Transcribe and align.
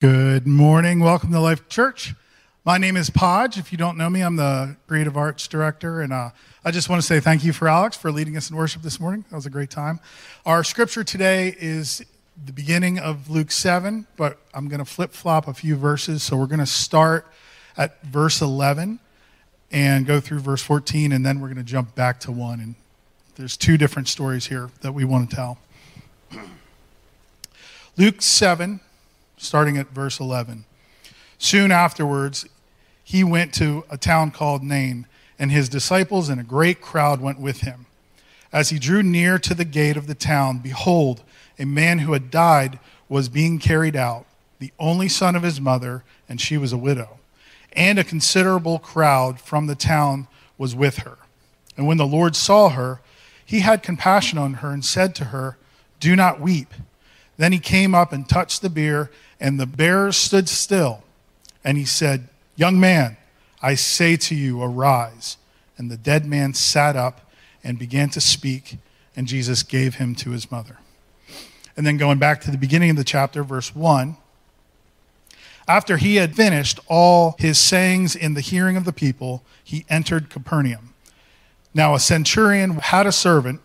Good 0.00 0.46
morning. 0.46 1.00
Welcome 1.00 1.30
to 1.32 1.40
Life 1.40 1.68
Church. 1.68 2.14
My 2.64 2.78
name 2.78 2.96
is 2.96 3.10
Podge. 3.10 3.58
If 3.58 3.70
you 3.70 3.76
don't 3.76 3.98
know 3.98 4.08
me, 4.08 4.22
I'm 4.22 4.36
the 4.36 4.76
creative 4.86 5.14
arts 5.14 5.46
director. 5.46 6.00
And 6.00 6.10
uh, 6.10 6.30
I 6.64 6.70
just 6.70 6.88
want 6.88 7.02
to 7.02 7.06
say 7.06 7.20
thank 7.20 7.44
you 7.44 7.52
for 7.52 7.68
Alex 7.68 7.98
for 7.98 8.10
leading 8.10 8.34
us 8.38 8.48
in 8.48 8.56
worship 8.56 8.80
this 8.80 8.98
morning. 8.98 9.26
That 9.28 9.36
was 9.36 9.44
a 9.44 9.50
great 9.50 9.68
time. 9.68 10.00
Our 10.46 10.64
scripture 10.64 11.04
today 11.04 11.54
is 11.60 12.02
the 12.46 12.52
beginning 12.54 12.98
of 12.98 13.28
Luke 13.28 13.50
7, 13.50 14.06
but 14.16 14.38
I'm 14.54 14.68
going 14.68 14.78
to 14.78 14.86
flip 14.86 15.12
flop 15.12 15.46
a 15.46 15.52
few 15.52 15.76
verses. 15.76 16.22
So 16.22 16.34
we're 16.34 16.46
going 16.46 16.60
to 16.60 16.64
start 16.64 17.30
at 17.76 18.02
verse 18.02 18.40
11 18.40 19.00
and 19.70 20.06
go 20.06 20.18
through 20.18 20.40
verse 20.40 20.62
14, 20.62 21.12
and 21.12 21.26
then 21.26 21.40
we're 21.40 21.48
going 21.48 21.58
to 21.58 21.62
jump 21.62 21.94
back 21.94 22.20
to 22.20 22.32
1. 22.32 22.58
And 22.60 22.74
there's 23.34 23.54
two 23.54 23.76
different 23.76 24.08
stories 24.08 24.46
here 24.46 24.70
that 24.80 24.92
we 24.92 25.04
want 25.04 25.28
to 25.28 25.36
tell. 25.36 25.58
Luke 27.98 28.22
7, 28.22 28.80
starting 29.40 29.78
at 29.78 29.88
verse 29.88 30.20
11. 30.20 30.64
Soon 31.38 31.72
afterwards, 31.72 32.46
he 33.02 33.24
went 33.24 33.54
to 33.54 33.84
a 33.90 33.96
town 33.96 34.30
called 34.30 34.62
Nain, 34.62 35.06
and 35.38 35.50
his 35.50 35.68
disciples 35.68 36.28
and 36.28 36.40
a 36.40 36.44
great 36.44 36.80
crowd 36.80 37.20
went 37.20 37.40
with 37.40 37.62
him. 37.62 37.86
As 38.52 38.68
he 38.68 38.78
drew 38.78 39.02
near 39.02 39.38
to 39.38 39.54
the 39.54 39.64
gate 39.64 39.96
of 39.96 40.06
the 40.06 40.14
town, 40.14 40.58
behold, 40.58 41.22
a 41.58 41.64
man 41.64 42.00
who 42.00 42.12
had 42.12 42.30
died 42.30 42.78
was 43.08 43.28
being 43.28 43.58
carried 43.58 43.96
out, 43.96 44.26
the 44.58 44.72
only 44.78 45.08
son 45.08 45.34
of 45.34 45.42
his 45.42 45.60
mother, 45.60 46.04
and 46.28 46.40
she 46.40 46.58
was 46.58 46.72
a 46.72 46.78
widow. 46.78 47.18
And 47.72 47.98
a 47.98 48.04
considerable 48.04 48.78
crowd 48.78 49.40
from 49.40 49.66
the 49.66 49.74
town 49.74 50.28
was 50.58 50.74
with 50.74 50.98
her. 50.98 51.16
And 51.76 51.86
when 51.86 51.96
the 51.96 52.06
Lord 52.06 52.36
saw 52.36 52.68
her, 52.68 53.00
he 53.44 53.60
had 53.60 53.82
compassion 53.82 54.38
on 54.38 54.54
her 54.54 54.70
and 54.70 54.84
said 54.84 55.14
to 55.16 55.26
her, 55.26 55.56
Do 55.98 56.14
not 56.14 56.40
weep. 56.40 56.74
Then 57.36 57.52
he 57.52 57.58
came 57.58 57.94
up 57.94 58.12
and 58.12 58.28
touched 58.28 58.60
the 58.60 58.68
bier 58.68 59.10
and 59.40 59.58
the 59.58 59.66
bearers 59.66 60.16
stood 60.16 60.48
still. 60.48 61.02
And 61.64 61.78
he 61.78 61.84
said, 61.84 62.28
Young 62.56 62.78
man, 62.78 63.16
I 63.62 63.74
say 63.74 64.16
to 64.16 64.34
you, 64.34 64.62
arise. 64.62 65.38
And 65.78 65.90
the 65.90 65.96
dead 65.96 66.26
man 66.26 66.52
sat 66.52 66.94
up 66.94 67.32
and 67.64 67.78
began 67.78 68.10
to 68.10 68.20
speak, 68.20 68.76
and 69.16 69.26
Jesus 69.26 69.62
gave 69.62 69.96
him 69.96 70.14
to 70.16 70.30
his 70.30 70.50
mother. 70.50 70.78
And 71.76 71.86
then 71.86 71.96
going 71.96 72.18
back 72.18 72.42
to 72.42 72.50
the 72.50 72.58
beginning 72.58 72.90
of 72.90 72.96
the 72.96 73.04
chapter, 73.04 73.42
verse 73.42 73.74
1. 73.74 74.16
After 75.66 75.96
he 75.96 76.16
had 76.16 76.34
finished 76.34 76.80
all 76.88 77.36
his 77.38 77.58
sayings 77.58 78.16
in 78.16 78.34
the 78.34 78.40
hearing 78.40 78.76
of 78.76 78.84
the 78.84 78.92
people, 78.92 79.42
he 79.62 79.86
entered 79.88 80.28
Capernaum. 80.28 80.94
Now, 81.72 81.94
a 81.94 82.00
centurion 82.00 82.72
had 82.72 83.06
a 83.06 83.12
servant 83.12 83.60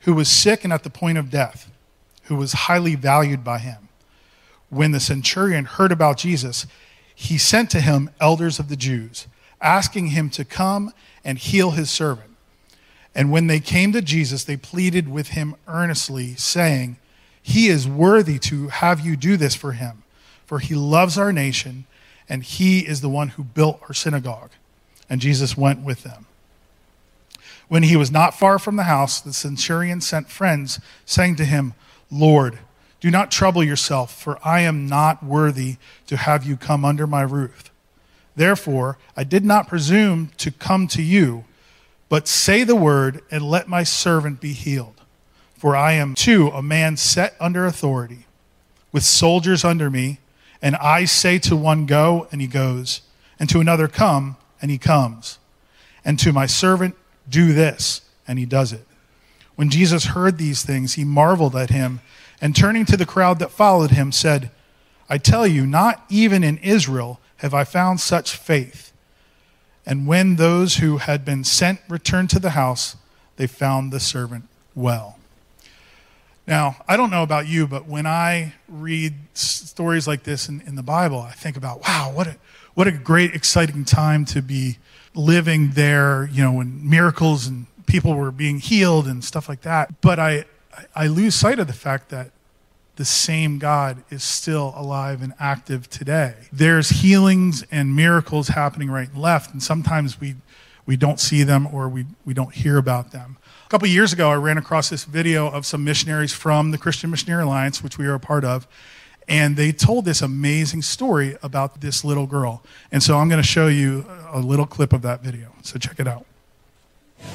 who 0.00 0.14
was 0.14 0.28
sick 0.28 0.64
and 0.64 0.72
at 0.72 0.82
the 0.82 0.90
point 0.90 1.18
of 1.18 1.30
death, 1.30 1.70
who 2.24 2.36
was 2.36 2.52
highly 2.52 2.94
valued 2.94 3.44
by 3.44 3.58
him 3.58 3.88
when 4.72 4.92
the 4.92 5.00
centurion 5.00 5.66
heard 5.66 5.92
about 5.92 6.16
Jesus, 6.16 6.66
he 7.14 7.36
sent 7.36 7.68
to 7.70 7.80
him 7.82 8.08
elders 8.18 8.58
of 8.58 8.70
the 8.70 8.76
Jews, 8.76 9.26
asking 9.60 10.08
him 10.08 10.30
to 10.30 10.46
come 10.46 10.94
and 11.22 11.36
heal 11.36 11.72
his 11.72 11.90
servant. 11.90 12.30
And 13.14 13.30
when 13.30 13.48
they 13.48 13.60
came 13.60 13.92
to 13.92 14.00
Jesus, 14.00 14.44
they 14.44 14.56
pleaded 14.56 15.10
with 15.10 15.28
him 15.28 15.56
earnestly, 15.68 16.36
saying, 16.36 16.96
He 17.42 17.68
is 17.68 17.86
worthy 17.86 18.38
to 18.38 18.68
have 18.68 19.00
you 19.00 19.14
do 19.14 19.36
this 19.36 19.54
for 19.54 19.72
him, 19.72 20.04
for 20.46 20.58
he 20.58 20.74
loves 20.74 21.18
our 21.18 21.34
nation, 21.34 21.84
and 22.26 22.42
he 22.42 22.80
is 22.80 23.02
the 23.02 23.10
one 23.10 23.28
who 23.28 23.44
built 23.44 23.78
our 23.82 23.94
synagogue. 23.94 24.52
And 25.06 25.20
Jesus 25.20 25.54
went 25.54 25.80
with 25.84 26.02
them. 26.02 26.24
When 27.68 27.82
he 27.82 27.96
was 27.96 28.10
not 28.10 28.38
far 28.38 28.58
from 28.58 28.76
the 28.76 28.84
house, 28.84 29.20
the 29.20 29.34
centurion 29.34 30.00
sent 30.00 30.30
friends, 30.30 30.80
saying 31.04 31.36
to 31.36 31.44
him, 31.44 31.74
Lord, 32.10 32.58
do 33.02 33.10
not 33.10 33.32
trouble 33.32 33.64
yourself, 33.64 34.14
for 34.14 34.38
I 34.44 34.60
am 34.60 34.86
not 34.86 35.24
worthy 35.24 35.78
to 36.06 36.16
have 36.16 36.46
you 36.46 36.56
come 36.56 36.84
under 36.84 37.04
my 37.04 37.22
roof. 37.22 37.64
Therefore, 38.36 38.96
I 39.16 39.24
did 39.24 39.44
not 39.44 39.66
presume 39.66 40.30
to 40.38 40.52
come 40.52 40.86
to 40.86 41.02
you, 41.02 41.44
but 42.08 42.28
say 42.28 42.62
the 42.62 42.76
word 42.76 43.20
and 43.28 43.42
let 43.42 43.66
my 43.66 43.82
servant 43.82 44.40
be 44.40 44.52
healed. 44.52 45.00
For 45.56 45.74
I 45.74 45.94
am 45.94 46.14
too 46.14 46.50
a 46.50 46.62
man 46.62 46.96
set 46.96 47.34
under 47.40 47.66
authority, 47.66 48.26
with 48.92 49.02
soldiers 49.02 49.64
under 49.64 49.90
me, 49.90 50.20
and 50.62 50.76
I 50.76 51.04
say 51.04 51.40
to 51.40 51.56
one, 51.56 51.86
Go, 51.86 52.28
and 52.30 52.40
he 52.40 52.46
goes, 52.46 53.00
and 53.36 53.50
to 53.50 53.58
another, 53.58 53.88
Come, 53.88 54.36
and 54.62 54.70
he 54.70 54.78
comes, 54.78 55.40
and 56.04 56.20
to 56.20 56.32
my 56.32 56.46
servant, 56.46 56.94
Do 57.28 57.52
this, 57.52 58.02
and 58.28 58.38
he 58.38 58.46
does 58.46 58.72
it. 58.72 58.86
When 59.56 59.70
Jesus 59.70 60.04
heard 60.04 60.38
these 60.38 60.62
things, 60.62 60.94
he 60.94 61.04
marveled 61.04 61.56
at 61.56 61.70
him 61.70 62.00
and 62.42 62.56
turning 62.56 62.84
to 62.84 62.96
the 62.96 63.06
crowd 63.06 63.38
that 63.38 63.52
followed 63.52 63.92
him, 63.92 64.10
said, 64.10 64.50
I 65.08 65.16
tell 65.16 65.46
you, 65.46 65.64
not 65.64 66.04
even 66.10 66.42
in 66.42 66.58
Israel 66.58 67.20
have 67.36 67.54
I 67.54 67.62
found 67.62 68.00
such 68.00 68.36
faith. 68.36 68.92
And 69.86 70.06
when 70.08 70.36
those 70.36 70.76
who 70.76 70.98
had 70.98 71.24
been 71.24 71.44
sent 71.44 71.80
returned 71.88 72.30
to 72.30 72.40
the 72.40 72.50
house, 72.50 72.96
they 73.36 73.46
found 73.46 73.92
the 73.92 74.00
servant 74.00 74.48
well. 74.74 75.18
Now, 76.46 76.76
I 76.88 76.96
don't 76.96 77.10
know 77.10 77.22
about 77.22 77.46
you, 77.46 77.68
but 77.68 77.86
when 77.86 78.06
I 78.06 78.54
read 78.68 79.14
stories 79.34 80.08
like 80.08 80.24
this 80.24 80.48
in, 80.48 80.60
in 80.62 80.74
the 80.74 80.82
Bible, 80.82 81.20
I 81.20 81.32
think 81.32 81.56
about, 81.56 81.82
wow, 81.86 82.10
what 82.12 82.26
a, 82.26 82.36
what 82.74 82.88
a 82.88 82.92
great, 82.92 83.34
exciting 83.34 83.84
time 83.84 84.24
to 84.26 84.42
be 84.42 84.78
living 85.14 85.70
there, 85.70 86.28
you 86.32 86.42
know, 86.42 86.52
when 86.52 86.88
miracles 86.88 87.46
and 87.46 87.66
people 87.86 88.14
were 88.14 88.32
being 88.32 88.58
healed 88.58 89.06
and 89.06 89.22
stuff 89.22 89.48
like 89.48 89.60
that. 89.60 90.00
But 90.00 90.18
I, 90.18 90.44
I 90.94 91.06
lose 91.06 91.34
sight 91.34 91.58
of 91.58 91.66
the 91.66 91.72
fact 91.72 92.08
that 92.10 92.30
the 92.96 93.04
same 93.04 93.58
God 93.58 94.02
is 94.10 94.22
still 94.22 94.74
alive 94.76 95.22
and 95.22 95.32
active 95.38 95.88
today. 95.88 96.34
There's 96.52 96.90
healings 96.90 97.64
and 97.70 97.96
miracles 97.96 98.48
happening 98.48 98.90
right 98.90 99.08
and 99.08 99.18
left, 99.18 99.52
and 99.52 99.62
sometimes 99.62 100.20
we, 100.20 100.36
we 100.84 100.96
don't 100.96 101.18
see 101.18 101.42
them 101.42 101.66
or 101.72 101.88
we, 101.88 102.04
we 102.24 102.34
don't 102.34 102.54
hear 102.54 102.76
about 102.76 103.10
them. 103.10 103.38
A 103.66 103.68
couple 103.70 103.88
years 103.88 104.12
ago, 104.12 104.30
I 104.30 104.34
ran 104.34 104.58
across 104.58 104.90
this 104.90 105.04
video 105.04 105.48
of 105.48 105.64
some 105.64 105.84
missionaries 105.84 106.32
from 106.32 106.70
the 106.70 106.78
Christian 106.78 107.10
Missionary 107.10 107.44
Alliance, 107.44 107.82
which 107.82 107.96
we 107.96 108.06
are 108.06 108.14
a 108.14 108.20
part 108.20 108.44
of, 108.44 108.68
and 109.26 109.56
they 109.56 109.72
told 109.72 110.04
this 110.04 110.20
amazing 110.20 110.82
story 110.82 111.36
about 111.42 111.80
this 111.80 112.04
little 112.04 112.26
girl. 112.26 112.62
And 112.90 113.02
so 113.02 113.18
I'm 113.18 113.28
going 113.28 113.40
to 113.40 113.48
show 113.48 113.68
you 113.68 114.04
a 114.30 114.40
little 114.40 114.66
clip 114.66 114.92
of 114.92 115.00
that 115.02 115.22
video. 115.22 115.52
So 115.62 115.78
check 115.78 115.98
it 115.98 116.06
out. 116.06 116.26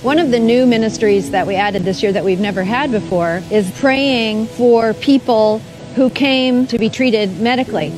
One 0.03 0.19
of 0.19 0.29
the 0.29 0.39
new 0.39 0.67
ministries 0.67 1.31
that 1.31 1.47
we 1.47 1.55
added 1.55 1.83
this 1.83 2.03
year 2.03 2.11
that 2.11 2.23
we've 2.23 2.39
never 2.39 2.63
had 2.63 2.91
before 2.91 3.41
is 3.49 3.71
praying 3.79 4.45
for 4.45 4.93
people 4.93 5.57
who 5.95 6.11
came 6.11 6.67
to 6.67 6.77
be 6.77 6.87
treated 6.87 7.41
medically. 7.41 7.89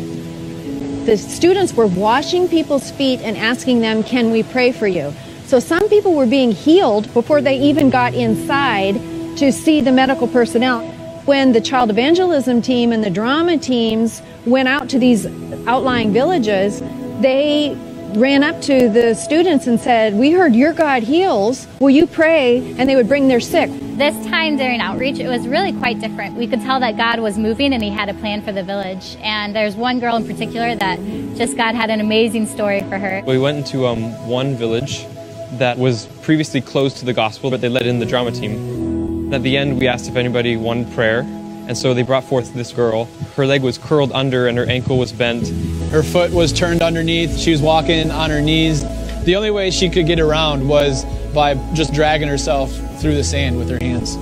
The 1.04 1.18
students 1.18 1.74
were 1.74 1.88
washing 1.88 2.48
people's 2.48 2.90
feet 2.90 3.20
and 3.20 3.36
asking 3.36 3.82
them, 3.82 4.02
Can 4.02 4.32
we 4.32 4.44
pray 4.44 4.72
for 4.72 4.88
you? 4.88 5.14
So 5.46 5.60
some 5.60 5.90
people 5.90 6.16
were 6.16 6.26
being 6.26 6.54
healed 6.54 7.14
before 7.14 7.42
they 7.42 7.60
even 7.60 7.90
got 7.90 8.14
inside 8.14 8.96
to 9.38 9.52
see 9.52 9.82
the 9.82 9.92
medical 9.92 10.28
personnel. 10.28 10.88
When 11.26 11.52
the 11.52 11.60
child 11.60 11.90
evangelism 11.90 12.62
team 12.62 12.94
and 12.94 13.04
the 13.04 13.10
drama 13.10 13.58
teams 13.58 14.22
went 14.46 14.70
out 14.70 14.88
to 14.90 15.00
these 15.00 15.26
outlying 15.68 16.14
villages, 16.14 16.82
they 17.20 17.78
ran 18.16 18.44
up 18.44 18.62
to 18.64 18.90
the 18.90 19.14
students 19.14 19.68
and 19.68 19.80
said, 19.80 20.14
We 20.14 20.31
heard 20.31 20.56
your 20.56 20.74
God 20.74 21.03
heals. 21.03 21.68
Will 21.80 21.90
you 21.90 22.08
pray? 22.08 22.58
And 22.78 22.90
they 22.90 22.96
would 22.96 23.08
bring 23.08 23.28
their 23.28 23.40
sick. 23.40 23.70
This 23.97 24.16
time 24.28 24.58
during 24.58 24.80
outreach, 24.81 25.20
it 25.20 25.28
was 25.28 25.47
really 25.47 25.74
quite 25.74 26.00
different. 26.00 26.36
We 26.36 26.48
could 26.48 26.62
tell 26.62 26.80
that 26.80 26.98
God 26.98 27.19
was 27.19 27.38
moving 27.38 27.74
and 27.74 27.84
He 27.84 27.90
had 27.90 28.09
a 28.09 28.14
plan 28.16 28.42
for 28.42 28.52
the 28.52 28.64
village. 28.64 29.18
And 29.22 29.56
there's 29.56 29.75
one 29.75 30.00
girl 30.00 30.16
in 30.16 30.25
particular 30.25 30.75
that 30.75 31.00
just 31.36 31.58
God 31.58 31.75
had 31.75 31.90
an 31.90 32.00
amazing 32.00 32.48
story 32.48 32.81
for 32.81 32.98
her. 32.98 33.22
We 33.25 33.38
went 33.38 33.58
into 33.58 33.86
um, 33.86 34.12
one 34.28 34.56
village 34.56 35.06
that 35.53 35.78
was 35.78 36.06
previously 36.22 36.62
closed 36.62 36.98
to 36.98 37.06
the 37.06 37.14
gospel, 37.14 37.50
but 37.50 37.62
they 37.62 37.69
let 37.69 37.86
in 37.86 38.00
the 38.00 38.06
drama 38.06 38.31
team. 38.31 39.34
At 39.34 39.44
the 39.44 39.58
end, 39.58 39.80
we 39.80 39.88
asked 39.88 40.09
if 40.09 40.16
anybody 40.16 40.58
wanted 40.58 40.92
prayer. 40.94 41.22
And 41.69 41.78
so 41.78 41.94
they 41.94 42.02
brought 42.02 42.24
forth 42.24 42.52
this 42.56 42.74
girl. 42.74 43.06
Her 43.36 43.46
leg 43.46 43.62
was 43.62 43.78
curled 43.78 44.12
under 44.14 44.48
and 44.48 44.58
her 44.58 44.66
ankle 44.66 44.98
was 44.98 45.12
bent. 45.14 45.44
Her 45.92 46.04
foot 46.04 46.32
was 46.32 46.54
turned 46.54 46.84
underneath. 46.84 47.38
She 47.38 47.52
was 47.52 47.62
walking 47.62 48.12
on 48.12 48.30
her 48.30 48.42
knees. 48.42 48.84
The 49.24 49.36
only 49.36 49.50
way 49.50 49.72
she 49.72 49.90
could 49.90 50.06
get 50.06 50.19
around 50.19 50.68
was 50.68 51.04
by 51.34 51.56
just 51.74 51.94
dragging 51.94 52.28
herself 52.28 52.72
through 53.00 53.16
the 53.16 53.24
sand 53.24 53.58
with 53.58 53.69
her 53.69 53.80
hands. 53.81 54.16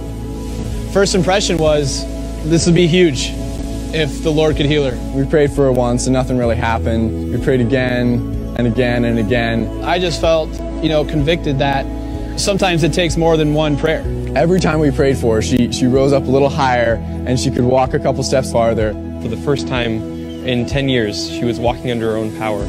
First 0.94 1.14
impression 1.14 1.58
was 1.58 2.06
this 2.50 2.66
would 2.66 2.76
be 2.76 2.88
huge 2.88 3.32
if 3.94 4.24
the 4.24 4.32
Lord 4.32 4.56
could 4.56 4.66
heal 4.66 4.90
her. 4.90 4.98
We 5.14 5.26
prayed 5.26 5.52
for 5.52 5.64
her 5.64 5.72
once 5.72 6.08
and 6.08 6.14
nothing 6.14 6.38
really 6.38 6.56
happened. 6.56 7.34
We 7.34 7.44
prayed 7.44 7.60
again 7.60 8.56
and 8.58 8.66
again 8.66 9.04
and 9.04 9.20
again. 9.20 9.84
I 9.84 10.00
just 10.00 10.22
felt, 10.22 10.50
you 10.82 10.88
know, 10.88 11.04
convicted 11.04 11.60
that 11.60 11.86
sometimes 12.40 12.84
it 12.84 12.94
takes 12.94 13.18
more 13.18 13.36
than 13.36 13.54
one 13.54 13.78
prayer. 13.78 14.04
Every 14.38 14.62
time 14.62 14.80
we 14.80 14.92
prayed 14.92 15.18
for 15.18 15.36
her, 15.36 15.42
she, 15.42 15.72
she 15.74 15.86
rose 15.86 16.14
up 16.14 16.24
a 16.24 16.30
little 16.32 16.50
higher 16.50 16.96
and 17.28 17.38
she 17.38 17.52
could 17.52 17.66
walk 17.66 17.94
a 17.94 18.00
couple 18.00 18.24
steps 18.24 18.52
farther. 18.54 18.94
For 19.22 19.28
the 19.28 19.38
first 19.38 19.68
time 19.68 20.17
in 20.48 20.66
10 20.66 20.90
years, 20.90 21.30
she 21.30 21.44
was 21.44 21.60
walking 21.60 21.92
under 21.92 22.12
her 22.12 22.18
own 22.18 22.36
power 22.38 22.64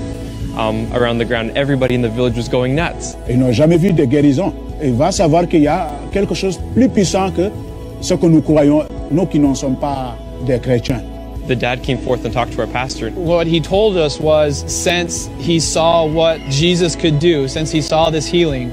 um, 0.57 0.93
around 0.93 1.19
the 1.19 1.25
ground. 1.25 1.57
Everybody 1.57 1.95
in 1.95 2.03
the 2.03 2.09
village 2.09 2.37
was 2.37 2.49
going 2.49 2.75
nuts. 2.75 3.17
Ils 3.29 3.39
n'ont 3.39 3.53
jamais 3.53 3.79
vu 3.79 3.93
de 3.93 4.05
guérison. 4.05 4.53
Et 4.81 4.91
va 4.91 5.11
savoir 5.11 5.49
qu'il 5.49 5.63
y 5.63 5.69
a 5.69 5.91
quelque 6.13 6.35
chose 6.35 6.59
plus 6.75 6.89
puissant 6.89 7.31
que 7.35 7.51
ce 8.01 8.15
que 8.15 8.27
nous 8.27 8.43
croyons, 8.43 8.87
nous 9.11 9.27
qui 9.27 9.39
ne 9.39 9.55
sommes 9.55 9.77
pas 9.77 10.17
des 10.47 10.59
chrétiens. 10.59 11.03
the 11.49 11.57
dad 11.57 11.83
came 11.83 11.97
forth 11.97 12.27
and 12.27 12.33
talked 12.35 12.53
to 12.53 12.61
our 12.61 12.67
pastor. 12.67 13.11
What 13.13 13.47
he 13.47 13.59
told 13.59 13.97
us 13.97 14.21
was 14.21 14.71
since 14.71 15.29
he 15.39 15.59
saw 15.59 16.05
what 16.05 16.39
Jesus 16.51 16.95
could 16.95 17.19
do, 17.19 17.49
since 17.49 17.71
he 17.71 17.81
saw 17.81 18.11
this 18.11 18.27
healing, 18.27 18.69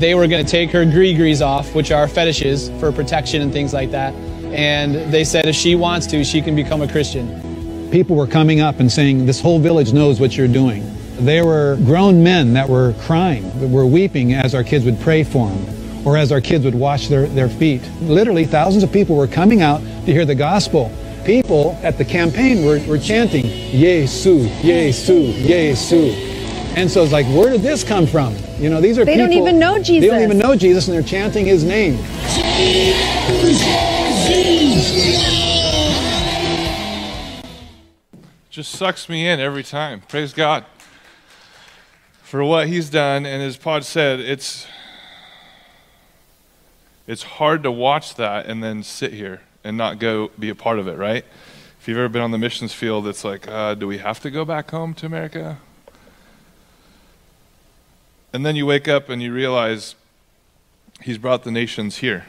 they 0.00 0.16
were 0.16 0.26
going 0.26 0.44
to 0.44 0.50
take 0.50 0.72
her 0.72 0.84
gree-grees 0.84 1.40
off, 1.40 1.74
which 1.76 1.92
are 1.92 2.08
fetishes 2.08 2.70
for 2.80 2.90
protection 2.90 3.40
and 3.40 3.52
things 3.52 3.72
like 3.72 3.92
that. 3.92 4.14
And 4.52 5.12
they 5.12 5.22
said 5.22 5.46
if 5.46 5.54
she 5.54 5.76
wants 5.76 6.06
to, 6.08 6.24
she 6.24 6.42
can 6.42 6.56
become 6.56 6.82
a 6.82 6.88
Christian. 6.88 7.51
People 7.92 8.16
were 8.16 8.26
coming 8.26 8.60
up 8.60 8.80
and 8.80 8.90
saying, 8.90 9.26
This 9.26 9.38
whole 9.38 9.58
village 9.58 9.92
knows 9.92 10.18
what 10.18 10.34
you're 10.34 10.48
doing. 10.48 10.82
There 11.18 11.44
were 11.44 11.76
grown 11.84 12.22
men 12.22 12.54
that 12.54 12.66
were 12.66 12.94
crying, 13.00 13.42
that 13.60 13.68
were 13.68 13.84
weeping 13.84 14.32
as 14.32 14.54
our 14.54 14.64
kids 14.64 14.86
would 14.86 14.98
pray 15.00 15.24
for 15.24 15.50
them 15.50 16.06
or 16.06 16.16
as 16.16 16.32
our 16.32 16.40
kids 16.40 16.64
would 16.64 16.74
wash 16.74 17.08
their, 17.08 17.26
their 17.26 17.50
feet. 17.50 17.82
Literally, 18.00 18.46
thousands 18.46 18.82
of 18.82 18.90
people 18.90 19.14
were 19.14 19.26
coming 19.26 19.60
out 19.60 19.80
to 19.80 20.06
hear 20.06 20.24
the 20.24 20.34
gospel. 20.34 20.90
People 21.26 21.78
at 21.82 21.98
the 21.98 22.04
campaign 22.04 22.64
were, 22.64 22.80
were 22.88 22.98
chanting, 22.98 23.44
Yesu, 23.44 24.46
Yesu, 24.62 25.34
Yesu. 25.34 26.14
And 26.74 26.90
so 26.90 27.02
it's 27.02 27.12
like, 27.12 27.26
where 27.26 27.50
did 27.50 27.60
this 27.60 27.84
come 27.84 28.06
from? 28.06 28.34
You 28.56 28.70
know, 28.70 28.80
these 28.80 28.98
are 28.98 29.04
They 29.04 29.16
people. 29.16 29.28
They 29.28 29.34
don't 29.34 29.46
even 29.48 29.58
know 29.58 29.78
Jesus. 29.82 30.00
They 30.00 30.08
don't 30.08 30.22
even 30.22 30.38
know 30.38 30.56
Jesus, 30.56 30.88
and 30.88 30.94
they're 30.96 31.02
chanting 31.02 31.44
his 31.44 31.62
name. 31.62 31.98
Just 38.52 38.72
sucks 38.72 39.08
me 39.08 39.26
in 39.26 39.40
every 39.40 39.62
time. 39.62 40.02
Praise 40.02 40.34
God 40.34 40.66
for 42.22 42.44
what 42.44 42.68
He's 42.68 42.90
done. 42.90 43.24
And 43.24 43.42
as 43.42 43.56
Pod 43.56 43.82
said, 43.82 44.20
it's 44.20 44.66
it's 47.06 47.22
hard 47.22 47.62
to 47.62 47.72
watch 47.72 48.14
that 48.16 48.44
and 48.44 48.62
then 48.62 48.82
sit 48.82 49.14
here 49.14 49.40
and 49.64 49.78
not 49.78 49.98
go 49.98 50.30
be 50.38 50.50
a 50.50 50.54
part 50.54 50.78
of 50.78 50.86
it, 50.86 50.98
right? 50.98 51.24
If 51.80 51.88
you've 51.88 51.96
ever 51.96 52.10
been 52.10 52.20
on 52.20 52.30
the 52.30 52.36
missions 52.36 52.74
field, 52.74 53.08
it's 53.08 53.24
like, 53.24 53.48
uh, 53.48 53.74
do 53.74 53.86
we 53.86 53.98
have 53.98 54.20
to 54.20 54.30
go 54.30 54.44
back 54.44 54.70
home 54.70 54.92
to 54.94 55.06
America? 55.06 55.56
And 58.34 58.44
then 58.44 58.54
you 58.54 58.66
wake 58.66 58.86
up 58.86 59.08
and 59.08 59.22
you 59.22 59.32
realize 59.32 59.94
He's 61.00 61.16
brought 61.16 61.44
the 61.44 61.50
nations 61.50 61.96
here. 61.96 62.26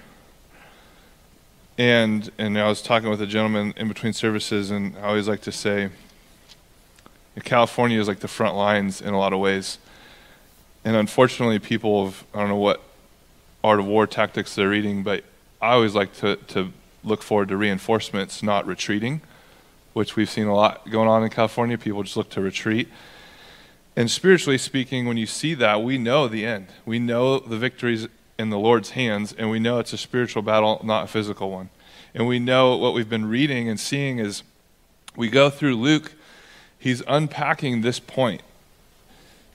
And 1.78 2.32
and 2.38 2.58
I 2.58 2.70
was 2.70 2.82
talking 2.82 3.10
with 3.10 3.22
a 3.22 3.28
gentleman 3.28 3.74
in 3.76 3.90
between 3.90 4.14
services, 4.14 4.72
and 4.72 4.96
I 5.00 5.08
always 5.10 5.28
like 5.28 5.42
to 5.42 5.52
say, 5.52 5.90
California 7.42 8.00
is 8.00 8.08
like 8.08 8.20
the 8.20 8.28
front 8.28 8.56
lines 8.56 9.02
in 9.02 9.14
a 9.14 9.18
lot 9.18 9.34
of 9.34 9.40
ways. 9.40 9.80
And 10.86 10.96
unfortunately, 10.96 11.60
people 11.60 12.06
have, 12.06 12.24
I 12.34 12.40
don't 12.40 12.50
know 12.50 12.56
what 12.58 12.82
art 13.64 13.80
of 13.80 13.86
war 13.86 14.06
tactics 14.06 14.56
they're 14.56 14.70
reading, 14.70 15.04
but 15.04 15.24
I 15.62 15.72
always 15.72 15.96
like 15.96 16.14
to, 16.18 16.36
to 16.36 16.74
look 17.04 17.22
forward 17.22 17.50
to 17.50 17.58
reinforcements, 17.58 18.44
not 18.44 18.68
retreating, 18.68 19.22
which 19.94 20.16
we've 20.16 20.30
seen 20.30 20.48
a 20.48 20.56
lot 20.56 20.90
going 20.90 21.08
on 21.08 21.24
in 21.24 21.30
California. 21.30 21.78
People 21.78 22.04
just 22.04 22.18
look 22.18 22.30
to 22.32 22.42
retreat. 22.42 22.90
And 23.96 24.10
spiritually 24.10 24.58
speaking, 24.58 25.08
when 25.08 25.18
you 25.18 25.26
see 25.26 25.54
that, 25.56 25.82
we 25.82 25.98
know 25.98 26.28
the 26.28 26.46
end. 26.46 26.68
We 26.86 27.00
know 27.00 27.40
the 27.40 27.58
victory's 27.58 28.08
in 28.40 28.50
the 28.50 28.58
Lord's 28.58 28.92
hands, 28.92 29.34
and 29.34 29.50
we 29.50 29.60
know 29.60 29.80
it's 29.80 29.94
a 29.94 29.98
spiritual 29.98 30.42
battle, 30.42 30.82
not 30.84 31.06
a 31.06 31.08
physical 31.08 31.52
one. 31.52 31.70
And 32.16 32.28
we 32.28 32.40
know 32.40 32.76
what 32.76 32.94
we've 32.94 33.10
been 33.10 33.26
reading 33.26 33.70
and 33.70 33.80
seeing 33.80 34.20
is 34.20 34.44
we 35.16 35.30
go 35.30 35.50
through 35.50 35.76
Luke, 35.76 36.14
he's 36.84 37.02
unpacking 37.08 37.80
this 37.80 37.98
point 37.98 38.42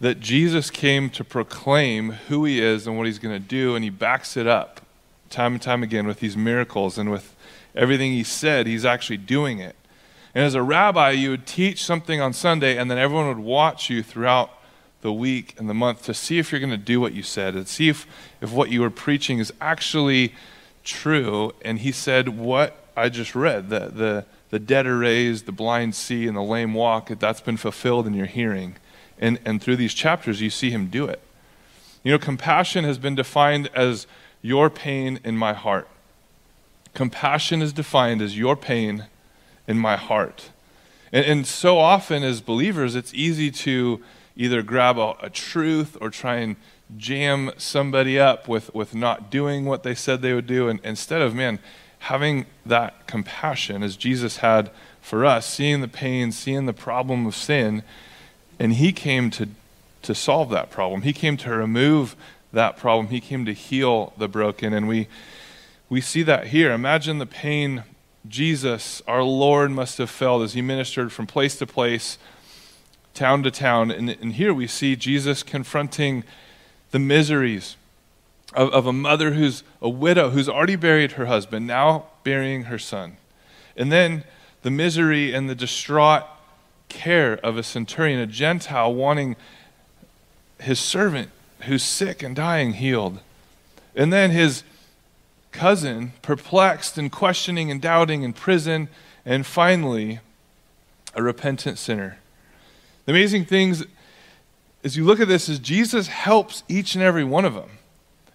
that 0.01 0.19
Jesus 0.19 0.71
came 0.71 1.11
to 1.11 1.23
proclaim 1.23 2.13
who 2.29 2.47
he 2.47 2.59
is 2.59 2.87
and 2.87 2.97
what 2.97 3.07
he's 3.07 3.19
going 3.19 3.35
to 3.35 3.49
do, 3.49 3.75
and 3.75 3.85
he 3.85 3.91
backs 3.91 4.35
it 4.35 4.47
up 4.47 4.81
time 5.29 5.53
and 5.53 5.61
time 5.61 5.83
again 5.83 6.07
with 6.07 6.21
these 6.21 6.39
miracles 6.39 6.97
and 6.97 7.11
with 7.11 7.37
everything 7.75 8.13
he 8.13 8.25
said, 8.25 8.67
he's 8.67 8.87
actually 8.87 9.19
doing 9.19 9.59
it. 9.59 9.77
And 10.35 10.43
as 10.43 10.55
a 10.55 10.63
rabbi, 10.63 11.11
you 11.11 11.29
would 11.29 11.47
teach 11.47 11.85
something 11.85 12.19
on 12.19 12.33
Sunday, 12.33 12.79
and 12.79 12.91
then 12.91 12.97
everyone 12.97 13.29
would 13.29 13.39
watch 13.39 13.91
you 13.91 14.03
throughout 14.03 14.51
the 15.03 15.13
week 15.13 15.55
and 15.59 15.69
the 15.69 15.75
month 15.75 16.05
to 16.05 16.15
see 16.15 16.39
if 16.39 16.51
you're 16.51 16.61
going 16.61 16.71
to 16.71 16.79
do 16.79 16.99
what 16.99 17.13
you 17.13 17.23
said 17.23 17.55
and 17.55 17.69
see 17.69 17.91
if, 17.91 18.07
if 18.41 18.51
what 18.53 18.71
you 18.71 18.81
were 18.81 18.91
preaching 18.91 19.39
is 19.39 19.53
actually 19.61 20.35
true. 20.83 21.53
And 21.61 21.81
he 21.81 21.93
said, 21.93 22.31
What 22.31 22.75
I 22.97 23.11
just 23.11 23.35
read, 23.35 23.69
the, 23.69 23.81
the, 23.93 24.25
the 24.51 24.59
dead 24.59 24.87
are 24.87 24.99
raised, 24.99 25.47
the 25.47 25.53
blind 25.53 25.95
see, 25.95 26.27
and 26.27 26.37
the 26.37 26.43
lame 26.43 26.75
walk, 26.75 27.09
that's 27.19 27.41
been 27.41 27.57
fulfilled 27.57 28.07
in 28.07 28.15
your 28.15 28.27
hearing. 28.27 28.77
And, 29.19 29.39
and 29.45 29.63
through 29.63 29.77
these 29.77 29.95
chapters, 29.95 30.41
you 30.41 30.51
see 30.51 30.71
him 30.71 30.87
do 30.87 31.07
it. 31.07 31.21
You 32.03 32.13
know, 32.13 32.19
compassion 32.19 32.85
has 32.85 32.99
been 32.99 33.15
defined 33.15 33.69
as 33.75 34.07
your 34.41 34.71
pain 34.71 35.21
in 35.25 35.37
my 35.37 35.53
heart. 35.53 35.89
Compassion 36.95 37.61
is 37.61 37.73
defined 37.73 38.23
as 38.23 38.39
your 38.39 38.57
pain 38.57 39.07
in 39.67 39.79
my 39.79 39.97
heart. 39.97 40.51
And, 41.13 41.25
and 41.27 41.47
so 41.47 41.79
often, 41.79 42.23
as 42.23 42.41
believers, 42.41 42.95
it's 42.95 43.13
easy 43.13 43.51
to 43.51 44.03
either 44.37 44.63
grab 44.63 44.99
a, 44.99 45.15
a 45.21 45.31
truth 45.31 45.97
or 46.01 46.11
try 46.11 46.37
and 46.37 46.57
jam 46.97 47.51
somebody 47.59 48.19
up 48.19 48.49
with, 48.49 48.75
with 48.75 48.95
not 48.95 49.31
doing 49.31 49.65
what 49.65 49.83
they 49.83 49.95
said 49.95 50.23
they 50.23 50.33
would 50.33 50.47
do. 50.47 50.69
And 50.69 50.81
instead 50.83 51.21
of, 51.21 51.35
man, 51.35 51.59
having 52.01 52.47
that 52.65 53.07
compassion 53.07 53.83
as 53.83 53.97
Jesus 53.97 54.39
had 54.39 54.71
for 55.01 55.25
us, 55.25 55.47
seeing 55.47 55.81
the 55.81 55.89
pain, 55.89 56.33
seeing 56.33 56.67
the 56.67 56.73
problem 56.73 57.27
of 57.27 57.35
sin, 57.35 57.83
and 58.59 58.75
he 58.75 58.93
came 58.93 59.31
to, 59.31 59.49
to 60.03 60.15
solve 60.15 60.51
that 60.51 60.71
problem. 60.71 61.03
He 61.03 61.13
came 61.13 61.37
to 61.39 61.51
remove 61.51 62.17
that 62.53 62.77
problem. 62.77 63.09
He 63.09 63.21
came 63.21 63.45
to 63.45 63.53
heal 63.53 64.13
the 64.17 64.29
broken. 64.29 64.73
And 64.73 64.89
we, 64.89 65.09
we 65.89 66.01
see 66.01 66.23
that 66.23 66.49
here. 66.49 66.73
Imagine 66.73 67.19
the 67.19 67.27
pain 67.27 67.85
Jesus, 68.27 69.01
our 69.07 69.23
Lord, 69.23 69.71
must 69.71 69.99
have 69.99 70.11
felt 70.11 70.43
as 70.43 70.55
he 70.55 70.63
ministered 70.63 71.13
from 71.13 71.27
place 71.27 71.57
to 71.59 71.67
place, 71.67 72.19
town 73.15 73.43
to 73.45 73.51
town. 73.51 73.91
And, 73.91 74.11
and 74.11 74.35
here 74.35 74.53
we 74.53 74.67
see 74.67 74.97
Jesus 74.97 75.43
confronting 75.43 76.25
the 76.91 76.99
miseries 76.99 77.77
of, 78.55 78.71
of 78.71 78.87
a 78.87 78.93
mother 78.93 79.33
who's 79.33 79.63
a 79.81 79.89
widow, 79.89 80.31
who's 80.31 80.49
already 80.49 80.77
buried 80.77 81.13
her 81.13 81.27
husband, 81.27 81.67
now 81.67 82.07
burying 82.25 82.65
her 82.65 82.79
son. 82.79 83.17
And 83.77 83.93
then 83.93 84.25
the 84.63 84.71
misery 84.71 85.33
and 85.33 85.49
the 85.49 85.55
distraught 85.55 86.25
care 86.89 87.35
of 87.45 87.57
a 87.57 87.63
centurion, 87.63 88.19
a 88.19 88.27
Gentile 88.27 88.93
wanting 88.93 89.37
his 90.61 90.81
servant 90.81 91.31
who's 91.63 91.83
sick 91.83 92.23
and 92.23 92.35
dying 92.35 92.75
healed. 92.75 93.21
And 93.95 94.13
then 94.13 94.31
his 94.31 94.65
cousin, 95.53 96.13
perplexed 96.23 96.99
and 96.99 97.11
questioning 97.11 97.71
and 97.71 97.81
doubting 97.81 98.23
in 98.23 98.33
prison. 98.33 98.89
And 99.25 99.45
finally, 99.45 100.21
a 101.15 101.23
repentant 101.23 101.79
sinner. 101.79 102.19
The 103.05 103.13
amazing 103.13 103.45
things 103.45 103.85
as 104.85 104.97
you 104.97 105.05
look 105.05 105.21
at 105.21 105.29
this 105.29 105.49
is 105.49 105.59
Jesus 105.59 106.07
helps 106.07 106.63
each 106.69 106.95
and 106.95 107.03
every 107.03 107.25
one 107.25 107.45
of 107.45 107.55
them. 107.55 107.78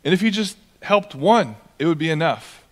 And 0.03 0.13
if 0.13 0.21
he 0.21 0.31
just 0.31 0.57
helped 0.81 1.15
one, 1.15 1.55
it 1.79 1.85
would 1.85 1.97
be 1.97 2.09
enough. 2.09 2.63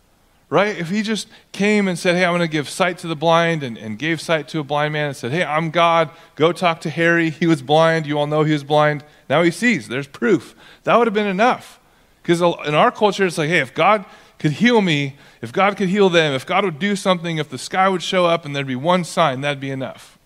Right? 0.49 0.77
If 0.77 0.89
he 0.89 1.01
just 1.01 1.29
came 1.53 1.87
and 1.87 1.97
said, 1.97 2.15
Hey, 2.17 2.25
I'm 2.25 2.31
going 2.31 2.41
to 2.41 2.47
give 2.47 2.67
sight 2.67 2.97
to 2.99 3.07
the 3.07 3.15
blind, 3.15 3.63
and, 3.63 3.77
and 3.77 3.97
gave 3.97 4.19
sight 4.19 4.49
to 4.49 4.59
a 4.59 4.63
blind 4.65 4.91
man 4.91 5.07
and 5.07 5.15
said, 5.15 5.31
Hey, 5.31 5.45
I'm 5.45 5.71
God, 5.71 6.09
go 6.35 6.51
talk 6.51 6.81
to 6.81 6.89
Harry. 6.89 7.29
He 7.29 7.47
was 7.47 7.61
blind. 7.61 8.05
You 8.05 8.19
all 8.19 8.27
know 8.27 8.43
he 8.43 8.51
was 8.51 8.65
blind. 8.65 9.05
Now 9.29 9.43
he 9.43 9.51
sees. 9.51 9.87
There's 9.87 10.07
proof. 10.07 10.53
That 10.83 10.97
would 10.97 11.07
have 11.07 11.13
been 11.13 11.27
enough. 11.27 11.79
Because 12.21 12.41
in 12.41 12.75
our 12.75 12.91
culture, 12.91 13.25
it's 13.25 13.37
like, 13.37 13.47
Hey, 13.47 13.59
if 13.59 13.73
God 13.73 14.03
could 14.39 14.53
heal 14.53 14.81
me, 14.81 15.15
if 15.41 15.53
God 15.53 15.77
could 15.77 15.87
heal 15.87 16.09
them, 16.09 16.33
if 16.33 16.45
God 16.45 16.65
would 16.65 16.79
do 16.79 16.97
something, 16.97 17.37
if 17.37 17.49
the 17.49 17.57
sky 17.57 17.87
would 17.87 18.03
show 18.03 18.25
up 18.25 18.43
and 18.43 18.53
there'd 18.53 18.67
be 18.67 18.75
one 18.75 19.05
sign, 19.05 19.41
that'd 19.41 19.59
be 19.59 19.71
enough. 19.71 20.17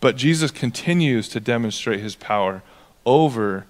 But 0.00 0.16
Jesus 0.16 0.50
continues 0.50 1.28
to 1.28 1.38
demonstrate 1.38 2.00
his 2.00 2.16
power 2.16 2.62
over 3.06 3.66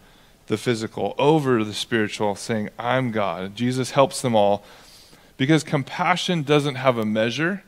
the 0.46 0.56
physical, 0.56 1.14
over 1.18 1.64
the 1.64 1.74
spiritual, 1.74 2.34
saying, 2.34 2.70
I'm 2.78 3.10
God. 3.10 3.54
Jesus 3.56 3.92
helps 3.92 4.20
them 4.22 4.34
all 4.34 4.64
because 5.36 5.64
compassion 5.64 6.42
doesn't 6.42 6.76
have 6.76 6.98
a 6.98 7.04
measure, 7.04 7.62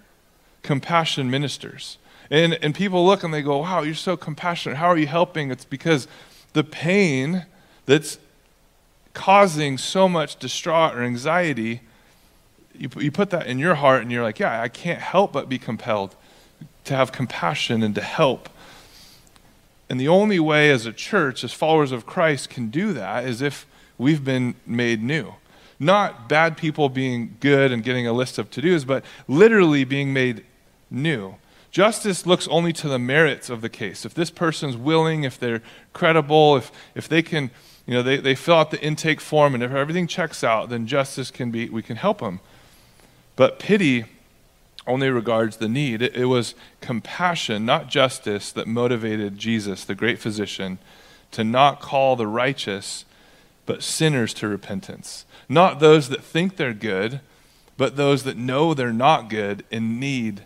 compassion 0.62 1.31
ministers. 1.31 1.99
And, 2.31 2.54
and 2.54 2.75
people 2.75 3.04
look 3.04 3.23
and 3.23 3.33
they 3.33 3.43
go, 3.43 3.59
Wow, 3.59 3.83
you're 3.83 3.95
so 3.95 4.16
compassionate. 4.16 4.78
How 4.78 4.87
are 4.87 4.99
you 4.99 5.07
helping? 5.07 5.50
It's 5.50 5.64
because 5.64 6.09
the 6.52 6.64
pain 6.64 7.47
that's 7.87 8.19
causing 9.12 9.78
so 9.78 10.09
much 10.09 10.37
distraught 10.37 10.95
or 10.95 11.02
anxiety, 11.02 11.83
you, 12.76 12.88
you 12.99 13.11
put 13.11 13.31
that 13.31 13.47
in 13.47 13.59
your 13.59 13.76
heart 13.76 14.02
and 14.02 14.11
you're 14.11 14.23
like, 14.23 14.38
Yeah, 14.38 14.61
I 14.61 14.69
can't 14.69 15.00
help 15.00 15.33
but 15.33 15.49
be 15.49 15.59
compelled 15.59 16.16
to 16.85 16.95
have 16.95 17.12
compassion 17.12 17.83
and 17.83 17.95
to 17.95 18.02
help. 18.02 18.49
And 19.88 20.00
the 20.00 20.09
only 20.09 20.41
way 20.41 20.71
as 20.71 20.87
a 20.87 20.93
church, 20.93 21.45
as 21.45 21.53
followers 21.53 21.93
of 21.93 22.07
Christ, 22.07 22.49
can 22.50 22.69
do 22.69 22.93
that 22.95 23.25
is 23.25 23.43
if 23.43 23.67
we've 23.99 24.25
been 24.25 24.55
made 24.67 25.03
new. 25.03 25.35
Not 25.79 26.29
bad 26.29 26.57
people 26.57 26.88
being 26.88 27.37
good 27.41 27.73
and 27.73 27.83
getting 27.83 28.07
a 28.07 28.12
list 28.12 28.38
of 28.38 28.50
to 28.53 28.61
dos, 28.61 28.85
but 28.85 29.05
literally 29.29 29.85
being 29.85 30.12
made 30.12 30.45
new. 30.91 31.37
Justice 31.71 32.25
looks 32.25 32.47
only 32.49 32.73
to 32.73 32.88
the 32.88 32.99
merits 32.99 33.50
of 33.50 33.61
the 33.61 33.69
case. 33.69 34.05
If 34.05 34.14
this 34.14 34.31
person's 34.31 34.76
willing, 34.76 35.25
if 35.25 35.38
they're 35.38 35.61
credible, 35.93 36.57
if, 36.57 36.71
if 36.95 37.09
they 37.09 37.21
can, 37.21 37.50
you 37.85 37.95
know, 37.95 38.03
they, 38.03 38.17
they 38.17 38.37
fill 38.37 38.55
out 38.55 38.71
the 38.71 38.81
intake 38.81 39.21
form 39.21 39.55
and 39.55 39.62
if 39.62 39.73
everything 39.73 40.07
checks 40.07 40.45
out, 40.45 40.69
then 40.69 40.87
justice 40.87 41.33
can 41.33 41.50
be, 41.50 41.69
we 41.69 41.83
can 41.83 41.97
help 41.97 42.21
them. 42.21 42.38
But 43.35 43.59
pity 43.59 44.05
only 44.87 45.09
regards 45.09 45.57
the 45.57 45.69
need. 45.69 46.03
It, 46.03 46.17
it 46.17 46.26
was 46.26 46.55
compassion, 46.81 47.64
not 47.64 47.88
justice, 47.88 48.53
that 48.53 48.67
motivated 48.67 49.38
Jesus, 49.38 49.85
the 49.85 49.95
great 49.95 50.19
physician, 50.19 50.79
to 51.31 51.45
not 51.45 51.81
call 51.81 52.17
the 52.17 52.26
righteous, 52.26 53.05
but 53.67 53.83
sinners 53.83 54.35
to 54.35 54.49
repentance. 54.49 55.25
Not 55.49 55.81
those 55.81 56.09
that 56.11 56.23
think 56.23 56.57
they're 56.57 56.75
good, 56.75 57.21
but 57.76 57.97
those 57.97 58.25
that 58.25 58.37
know 58.37 58.75
they're 58.75 58.93
not 58.93 59.29
good 59.29 59.64
and 59.71 59.99
need 59.99 60.43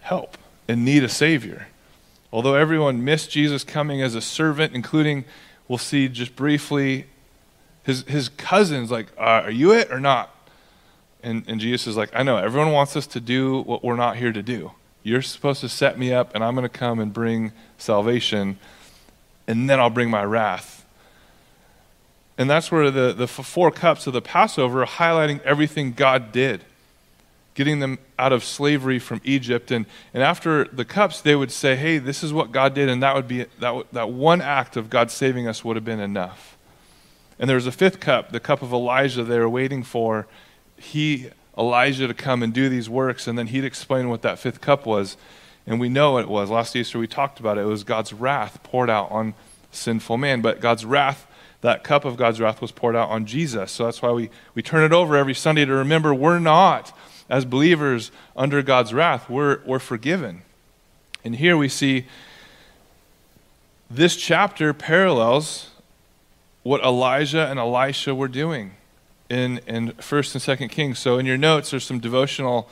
help 0.00 0.36
and 0.68 0.84
need 0.84 1.04
a 1.04 1.08
Savior. 1.08 1.68
Although 2.32 2.54
everyone 2.54 3.04
missed 3.04 3.30
Jesus 3.30 3.64
coming 3.64 4.02
as 4.02 4.14
a 4.14 4.20
servant, 4.20 4.74
including, 4.74 5.24
we'll 5.68 5.78
see 5.78 6.08
just 6.08 6.36
briefly, 6.36 7.06
his, 7.82 8.02
his 8.02 8.28
cousins, 8.28 8.90
like, 8.90 9.08
uh, 9.16 9.42
are 9.44 9.50
you 9.50 9.72
it 9.72 9.90
or 9.90 10.00
not? 10.00 10.34
And, 11.22 11.44
and 11.46 11.60
Jesus 11.60 11.86
is 11.86 11.96
like, 11.96 12.10
I 12.14 12.22
know, 12.22 12.36
everyone 12.36 12.72
wants 12.72 12.96
us 12.96 13.06
to 13.08 13.20
do 13.20 13.62
what 13.62 13.84
we're 13.84 13.96
not 13.96 14.16
here 14.16 14.32
to 14.32 14.42
do. 14.42 14.72
You're 15.02 15.22
supposed 15.22 15.60
to 15.62 15.68
set 15.68 15.98
me 15.98 16.12
up, 16.12 16.34
and 16.34 16.44
I'm 16.44 16.54
going 16.54 16.68
to 16.68 16.68
come 16.68 17.00
and 17.00 17.12
bring 17.12 17.52
salvation, 17.78 18.58
and 19.46 19.68
then 19.68 19.80
I'll 19.80 19.90
bring 19.90 20.10
my 20.10 20.24
wrath. 20.24 20.84
And 22.36 22.48
that's 22.48 22.70
where 22.72 22.90
the, 22.90 23.12
the 23.12 23.26
four 23.26 23.70
cups 23.70 24.06
of 24.06 24.12
the 24.12 24.22
Passover 24.22 24.82
are 24.82 24.86
highlighting 24.86 25.42
everything 25.42 25.92
God 25.92 26.32
did, 26.32 26.64
getting 27.54 27.80
them 27.80 27.98
out 28.18 28.32
of 28.32 28.44
slavery 28.44 28.98
from 28.98 29.20
Egypt. 29.24 29.70
And, 29.70 29.86
and 30.14 30.22
after 30.22 30.64
the 30.64 30.84
cups, 30.84 31.20
they 31.20 31.34
would 31.34 31.50
say, 31.50 31.76
hey, 31.76 31.98
this 31.98 32.22
is 32.22 32.32
what 32.32 32.52
God 32.52 32.74
did, 32.74 32.88
and 32.88 33.02
that 33.02 33.14
would 33.14 33.28
be 33.28 33.46
that, 33.58 33.92
that 33.92 34.10
one 34.10 34.40
act 34.40 34.76
of 34.76 34.90
God 34.90 35.10
saving 35.10 35.48
us 35.48 35.64
would 35.64 35.76
have 35.76 35.84
been 35.84 36.00
enough. 36.00 36.56
And 37.38 37.48
there 37.48 37.56
was 37.56 37.66
a 37.66 37.72
fifth 37.72 38.00
cup, 38.00 38.32
the 38.32 38.40
cup 38.40 38.60
of 38.60 38.72
Elijah 38.72 39.24
they 39.24 39.38
were 39.38 39.48
waiting 39.48 39.82
for 39.82 40.26
he, 40.80 41.30
Elijah, 41.56 42.08
to 42.08 42.14
come 42.14 42.42
and 42.42 42.52
do 42.52 42.68
these 42.68 42.88
works, 42.88 43.26
and 43.26 43.38
then 43.38 43.48
he'd 43.48 43.64
explain 43.64 44.08
what 44.08 44.22
that 44.22 44.38
fifth 44.38 44.60
cup 44.60 44.86
was. 44.86 45.16
And 45.66 45.78
we 45.78 45.88
know 45.88 46.12
what 46.12 46.22
it 46.24 46.28
was. 46.28 46.50
Last 46.50 46.74
Easter 46.74 46.98
we 46.98 47.06
talked 47.06 47.38
about 47.38 47.58
it. 47.58 47.62
It 47.62 47.66
was 47.66 47.84
God's 47.84 48.12
wrath 48.12 48.62
poured 48.62 48.90
out 48.90 49.10
on 49.10 49.34
sinful 49.70 50.16
man. 50.16 50.40
But 50.40 50.60
God's 50.60 50.84
wrath, 50.84 51.26
that 51.60 51.84
cup 51.84 52.04
of 52.04 52.16
God's 52.16 52.40
wrath, 52.40 52.60
was 52.60 52.72
poured 52.72 52.96
out 52.96 53.10
on 53.10 53.26
Jesus. 53.26 53.70
So 53.70 53.84
that's 53.84 54.02
why 54.02 54.10
we, 54.10 54.30
we 54.54 54.62
turn 54.62 54.82
it 54.82 54.92
over 54.92 55.16
every 55.16 55.34
Sunday 55.34 55.64
to 55.64 55.72
remember 55.72 56.14
we're 56.14 56.38
not, 56.38 56.96
as 57.28 57.44
believers, 57.44 58.10
under 58.36 58.62
God's 58.62 58.92
wrath. 58.94 59.28
We're, 59.28 59.60
we're 59.64 59.78
forgiven. 59.78 60.42
And 61.24 61.36
here 61.36 61.56
we 61.56 61.68
see 61.68 62.06
this 63.90 64.16
chapter 64.16 64.72
parallels 64.72 65.70
what 66.62 66.82
Elijah 66.82 67.46
and 67.46 67.58
Elisha 67.58 68.14
were 68.14 68.28
doing 68.28 68.72
in, 69.30 69.58
in 69.66 69.92
1st 69.92 70.34
and 70.34 70.60
2nd 70.60 70.70
Kings. 70.70 70.98
So 70.98 71.18
in 71.18 71.24
your 71.24 71.38
notes, 71.38 71.70
there's 71.70 71.84
some 71.84 72.00
devotional 72.00 72.68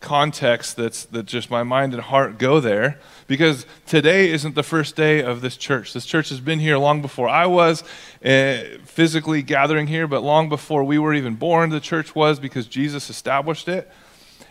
context 0.00 0.76
that's 0.76 1.06
that 1.06 1.24
just 1.24 1.50
my 1.50 1.62
mind 1.62 1.92
and 1.94 2.02
heart 2.02 2.38
go 2.38 2.60
there 2.60 3.00
because 3.26 3.66
today 3.86 4.30
isn't 4.30 4.54
the 4.54 4.62
first 4.62 4.94
day 4.94 5.22
of 5.22 5.40
this 5.40 5.56
church. 5.56 5.92
This 5.92 6.06
church 6.06 6.28
has 6.28 6.38
been 6.38 6.60
here 6.60 6.76
long 6.76 7.00
before 7.00 7.28
i 7.28 7.46
was 7.46 7.82
uh, 8.24 8.58
physically 8.84 9.42
gathering 9.42 9.86
here 9.86 10.06
but 10.06 10.22
long 10.22 10.48
before 10.48 10.84
we 10.84 10.98
were 10.98 11.14
even 11.14 11.34
born 11.34 11.70
the 11.70 11.80
church 11.80 12.14
was 12.14 12.38
because 12.38 12.66
jesus 12.66 13.08
established 13.08 13.68
it. 13.68 13.90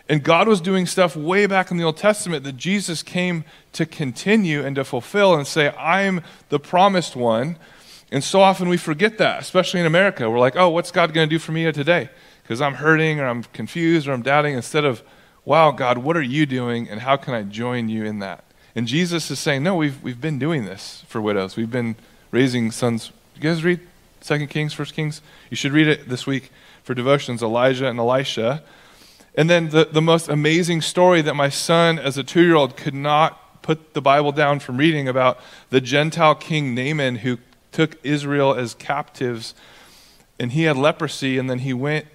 And 0.08 0.22
god 0.22 0.48
was 0.48 0.60
doing 0.60 0.84
stuff 0.84 1.16
way 1.16 1.46
back 1.46 1.70
in 1.70 1.76
the 1.76 1.84
old 1.84 1.96
testament 1.96 2.42
that 2.42 2.56
jesus 2.56 3.04
came 3.04 3.44
to 3.72 3.86
continue 3.86 4.64
and 4.66 4.74
to 4.74 4.84
fulfill 4.84 5.32
and 5.34 5.46
say 5.46 5.70
i'm 5.78 6.22
the 6.48 6.58
promised 6.58 7.14
one 7.14 7.56
and 8.12 8.22
so 8.22 8.40
often 8.40 8.68
we 8.68 8.76
forget 8.76 9.18
that, 9.18 9.40
especially 9.40 9.80
in 9.80 9.86
America. 9.86 10.30
We're 10.30 10.38
like, 10.38 10.56
oh, 10.56 10.68
what's 10.68 10.90
God 10.90 11.12
going 11.12 11.28
to 11.28 11.34
do 11.34 11.38
for 11.38 11.52
me 11.52 11.70
today? 11.72 12.08
Because 12.42 12.60
I'm 12.60 12.74
hurting 12.74 13.18
or 13.18 13.26
I'm 13.26 13.42
confused 13.42 14.06
or 14.06 14.12
I'm 14.12 14.22
doubting, 14.22 14.54
instead 14.54 14.84
of, 14.84 15.02
wow, 15.44 15.72
God, 15.72 15.98
what 15.98 16.16
are 16.16 16.22
you 16.22 16.46
doing 16.46 16.88
and 16.88 17.00
how 17.00 17.16
can 17.16 17.34
I 17.34 17.42
join 17.42 17.88
you 17.88 18.04
in 18.04 18.20
that? 18.20 18.44
And 18.76 18.86
Jesus 18.86 19.30
is 19.30 19.38
saying, 19.38 19.62
no, 19.62 19.74
we've, 19.74 20.00
we've 20.02 20.20
been 20.20 20.38
doing 20.38 20.66
this 20.66 21.02
for 21.08 21.20
widows. 21.20 21.56
We've 21.56 21.70
been 21.70 21.96
raising 22.30 22.70
sons. 22.70 23.10
You 23.34 23.40
guys 23.40 23.64
read 23.64 23.80
Second 24.20 24.48
Kings, 24.48 24.72
First 24.72 24.94
Kings? 24.94 25.20
You 25.50 25.56
should 25.56 25.72
read 25.72 25.88
it 25.88 26.08
this 26.08 26.26
week 26.26 26.52
for 26.84 26.94
devotions, 26.94 27.42
Elijah 27.42 27.88
and 27.88 27.98
Elisha. 27.98 28.62
And 29.34 29.50
then 29.50 29.70
the, 29.70 29.88
the 29.90 30.02
most 30.02 30.28
amazing 30.28 30.82
story 30.82 31.22
that 31.22 31.34
my 31.34 31.48
son, 31.48 31.98
as 31.98 32.16
a 32.16 32.22
two 32.22 32.42
year 32.42 32.54
old, 32.54 32.76
could 32.76 32.94
not 32.94 33.62
put 33.62 33.94
the 33.94 34.00
Bible 34.00 34.30
down 34.30 34.60
from 34.60 34.76
reading 34.76 35.08
about 35.08 35.40
the 35.70 35.80
Gentile 35.80 36.34
king 36.34 36.74
Naaman 36.74 37.16
who 37.16 37.38
took 37.76 38.02
Israel 38.02 38.54
as 38.54 38.72
captives, 38.72 39.54
and 40.40 40.52
he 40.52 40.62
had 40.62 40.78
leprosy, 40.78 41.36
and 41.36 41.50
then 41.50 41.58
he 41.58 41.74
went 41.74 42.06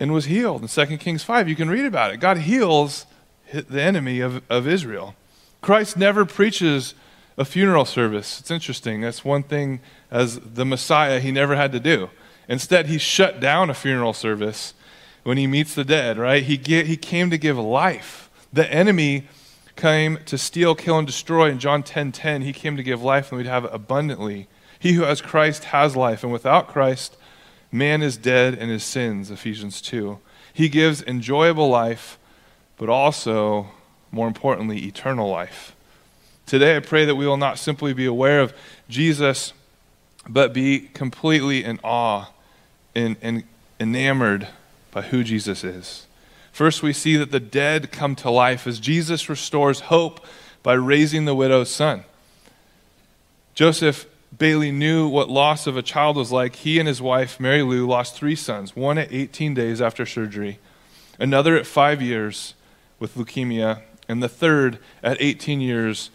and 0.00 0.12
was 0.12 0.24
healed. 0.24 0.62
In 0.62 0.68
2 0.68 0.96
Kings 0.96 1.22
5, 1.22 1.46
you 1.46 1.54
can 1.54 1.68
read 1.68 1.84
about 1.84 2.10
it. 2.10 2.20
God 2.20 2.38
heals 2.38 3.04
the 3.52 3.82
enemy 3.82 4.20
of, 4.20 4.42
of 4.48 4.66
Israel. 4.66 5.14
Christ 5.60 5.98
never 5.98 6.24
preaches 6.24 6.94
a 7.36 7.44
funeral 7.44 7.84
service. 7.84 8.40
It's 8.40 8.50
interesting. 8.50 9.02
That's 9.02 9.22
one 9.22 9.42
thing 9.42 9.80
as 10.10 10.40
the 10.40 10.64
Messiah 10.64 11.20
he 11.20 11.30
never 11.30 11.54
had 11.54 11.70
to 11.72 11.80
do. 11.80 12.08
Instead, 12.48 12.86
he 12.86 12.96
shut 12.96 13.40
down 13.40 13.68
a 13.68 13.74
funeral 13.74 14.14
service 14.14 14.72
when 15.22 15.36
he 15.36 15.46
meets 15.46 15.74
the 15.74 15.84
dead, 15.84 16.16
right? 16.16 16.42
He, 16.42 16.56
get, 16.56 16.86
he 16.86 16.96
came 16.96 17.28
to 17.28 17.36
give 17.36 17.58
life. 17.58 18.30
The 18.54 18.70
enemy 18.72 19.28
came 19.76 20.18
to 20.24 20.38
steal, 20.38 20.74
kill, 20.74 20.96
and 20.96 21.06
destroy. 21.06 21.50
In 21.50 21.58
John 21.58 21.82
10 21.82 22.12
10, 22.12 22.40
he 22.40 22.54
came 22.54 22.78
to 22.78 22.82
give 22.82 23.02
life 23.02 23.30
and 23.30 23.36
we'd 23.36 23.46
have 23.46 23.66
it 23.66 23.70
abundantly. 23.74 24.48
He 24.82 24.94
who 24.94 25.02
has 25.02 25.20
Christ 25.20 25.66
has 25.66 25.94
life, 25.94 26.24
and 26.24 26.32
without 26.32 26.66
Christ, 26.66 27.16
man 27.70 28.02
is 28.02 28.16
dead 28.16 28.54
in 28.54 28.68
his 28.68 28.82
sins, 28.82 29.30
Ephesians 29.30 29.80
2. 29.80 30.18
He 30.52 30.68
gives 30.68 31.04
enjoyable 31.04 31.68
life, 31.68 32.18
but 32.78 32.88
also, 32.88 33.68
more 34.10 34.26
importantly, 34.26 34.78
eternal 34.78 35.30
life. 35.30 35.76
Today, 36.46 36.74
I 36.74 36.80
pray 36.80 37.04
that 37.04 37.14
we 37.14 37.28
will 37.28 37.36
not 37.36 37.60
simply 37.60 37.92
be 37.92 38.06
aware 38.06 38.40
of 38.40 38.52
Jesus, 38.88 39.52
but 40.28 40.52
be 40.52 40.80
completely 40.80 41.62
in 41.62 41.78
awe 41.84 42.32
and, 42.92 43.14
and 43.22 43.44
enamored 43.78 44.48
by 44.90 45.02
who 45.02 45.22
Jesus 45.22 45.62
is. 45.62 46.08
First, 46.50 46.82
we 46.82 46.92
see 46.92 47.16
that 47.18 47.30
the 47.30 47.38
dead 47.38 47.92
come 47.92 48.16
to 48.16 48.32
life 48.32 48.66
as 48.66 48.80
Jesus 48.80 49.28
restores 49.28 49.78
hope 49.78 50.26
by 50.64 50.72
raising 50.72 51.24
the 51.24 51.36
widow's 51.36 51.70
son. 51.70 52.02
Joseph 53.54 54.06
Bayly 54.36 54.72
knew 54.72 55.06
what 55.08 55.28
loss 55.28 55.66
of 55.66 55.76
a 55.76 55.82
child 55.82 56.16
was 56.16 56.32
like, 56.32 56.56
he 56.56 56.78
and 56.78 56.88
his 56.88 57.02
wife, 57.02 57.38
Mary 57.38 57.62
Lou, 57.62 57.86
lost 57.86 58.14
three 58.14 58.36
sons 58.36 58.74
one 58.74 58.98
at 58.98 59.12
18 59.12 59.54
days 59.54 59.82
after 59.82 60.06
surgery, 60.06 60.58
another 61.18 61.56
at 61.56 61.66
five 61.66 62.00
years 62.00 62.54
with 62.98 63.14
leukemia, 63.14 63.82
and 64.08 64.22
the 64.22 64.28
third 64.28 64.78
at 65.02 65.20
18 65.20 65.60
years 65.60 66.10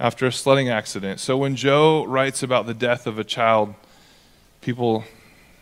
after 0.00 0.26
a 0.26 0.32
sledding 0.32 0.68
accident. 0.68 1.20
So 1.20 1.36
when 1.36 1.54
Joe 1.54 2.04
writes 2.04 2.42
about 2.42 2.66
the 2.66 2.74
death 2.74 3.06
of 3.06 3.18
a 3.18 3.24
child, 3.24 3.74
people 4.60 5.04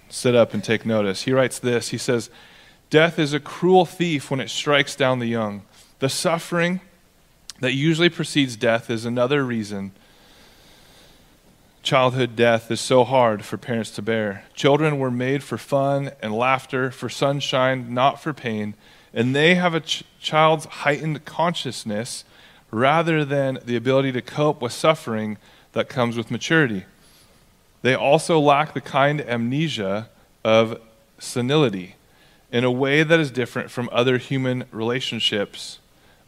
sit 0.08 0.34
up 0.34 0.54
and 0.54 0.62
take 0.62 0.86
notice. 0.86 1.22
He 1.22 1.32
writes 1.32 1.58
this 1.58 1.88
He 1.88 1.98
says, 1.98 2.30
Death 2.88 3.18
is 3.18 3.32
a 3.32 3.40
cruel 3.40 3.84
thief 3.84 4.30
when 4.30 4.40
it 4.40 4.50
strikes 4.50 4.96
down 4.96 5.18
the 5.18 5.26
young. 5.26 5.62
The 5.98 6.08
suffering 6.08 6.80
that 7.60 7.72
usually 7.72 8.08
precedes 8.08 8.56
death 8.56 8.90
is 8.90 9.04
another 9.04 9.44
reason 9.44 9.92
childhood 11.82 12.36
death 12.36 12.70
is 12.70 12.80
so 12.80 13.04
hard 13.04 13.44
for 13.44 13.56
parents 13.56 13.90
to 13.92 14.02
bear. 14.02 14.44
Children 14.54 14.98
were 14.98 15.10
made 15.10 15.42
for 15.42 15.58
fun 15.58 16.10
and 16.22 16.34
laughter, 16.34 16.90
for 16.90 17.08
sunshine, 17.08 17.94
not 17.94 18.20
for 18.20 18.32
pain, 18.32 18.74
and 19.14 19.34
they 19.34 19.54
have 19.54 19.74
a 19.74 19.80
ch- 19.80 20.04
child's 20.20 20.66
heightened 20.66 21.24
consciousness 21.24 22.24
rather 22.70 23.24
than 23.24 23.58
the 23.64 23.76
ability 23.76 24.12
to 24.12 24.22
cope 24.22 24.62
with 24.62 24.72
suffering 24.72 25.38
that 25.72 25.88
comes 25.88 26.16
with 26.16 26.30
maturity. 26.30 26.84
They 27.82 27.94
also 27.94 28.38
lack 28.38 28.74
the 28.74 28.80
kind 28.80 29.20
amnesia 29.20 30.10
of 30.44 30.80
senility 31.18 31.96
in 32.52 32.64
a 32.64 32.70
way 32.70 33.02
that 33.02 33.20
is 33.20 33.30
different 33.30 33.70
from 33.70 33.88
other 33.90 34.18
human 34.18 34.64
relationships. 34.70 35.78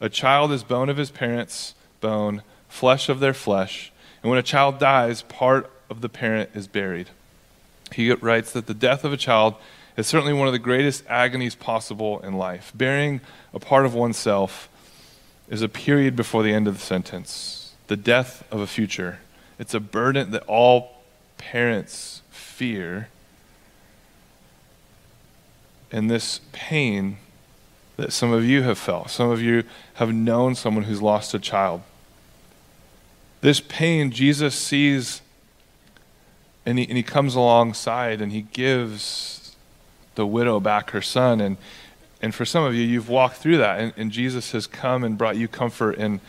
A 0.01 0.09
child 0.09 0.51
is 0.51 0.63
bone 0.63 0.89
of 0.89 0.97
his 0.97 1.11
parents' 1.11 1.75
bone, 2.01 2.41
flesh 2.67 3.07
of 3.07 3.19
their 3.19 3.33
flesh 3.33 3.92
and 4.23 4.29
when 4.29 4.39
a 4.39 4.43
child 4.43 4.79
dies, 4.79 5.21
part 5.23 5.69
of 5.89 6.01
the 6.01 6.09
parent 6.09 6.49
is 6.55 6.67
buried. 6.67 7.09
He 7.91 8.11
writes 8.13 8.53
that 8.53 8.67
the 8.67 8.73
death 8.73 9.03
of 9.03 9.11
a 9.11 9.17
child 9.17 9.55
is 9.97 10.07
certainly 10.07 10.33
one 10.33 10.47
of 10.47 10.53
the 10.53 10.59
greatest 10.59 11.03
agonies 11.07 11.55
possible 11.55 12.19
in 12.21 12.33
life. 12.33 12.71
Burying 12.73 13.21
a 13.53 13.59
part 13.59 13.85
of 13.85 13.93
oneself 13.93 14.69
is 15.49 15.61
a 15.61 15.69
period 15.69 16.15
before 16.15 16.41
the 16.41 16.53
end 16.53 16.67
of 16.67 16.75
the 16.75 16.83
sentence, 16.83 17.73
the 17.87 17.97
death 17.97 18.43
of 18.49 18.61
a 18.61 18.65
future. 18.65 19.19
It's 19.59 19.73
a 19.73 19.79
burden 19.79 20.31
that 20.31 20.43
all 20.43 21.03
parents 21.37 22.21
fear. 22.31 23.09
And 25.91 26.09
this 26.09 26.39
pain 26.53 27.17
that 27.97 28.13
some 28.13 28.31
of 28.31 28.45
you 28.45 28.63
have 28.63 28.79
felt, 28.79 29.11
some 29.11 29.29
of 29.29 29.41
you 29.41 29.63
have 29.95 30.11
known 30.13 30.55
someone 30.55 30.85
who's 30.85 31.01
lost 31.01 31.33
a 31.33 31.39
child. 31.39 31.81
This 33.43 33.59
pain, 33.59 34.09
Jesus 34.09 34.55
sees 34.55 35.21
and 36.65 36.79
he, 36.79 36.87
and 36.87 36.95
he 36.95 37.03
comes 37.03 37.35
alongside 37.35 38.21
and 38.21 38.31
he 38.31 38.43
gives 38.43 39.57
the 40.15 40.25
widow 40.25 40.61
back 40.61 40.91
her 40.91 41.01
son. 41.01 41.41
And, 41.41 41.57
and 42.21 42.33
for 42.33 42.45
some 42.45 42.63
of 42.63 42.73
you, 42.73 42.83
you've 42.83 43.09
walked 43.09 43.35
through 43.35 43.57
that, 43.57 43.81
and, 43.81 43.93
and 43.97 44.11
Jesus 44.11 44.53
has 44.53 44.65
come 44.65 45.03
and 45.03 45.17
brought 45.17 45.35
you 45.35 45.49
comfort. 45.49 45.97
And, 45.97 46.21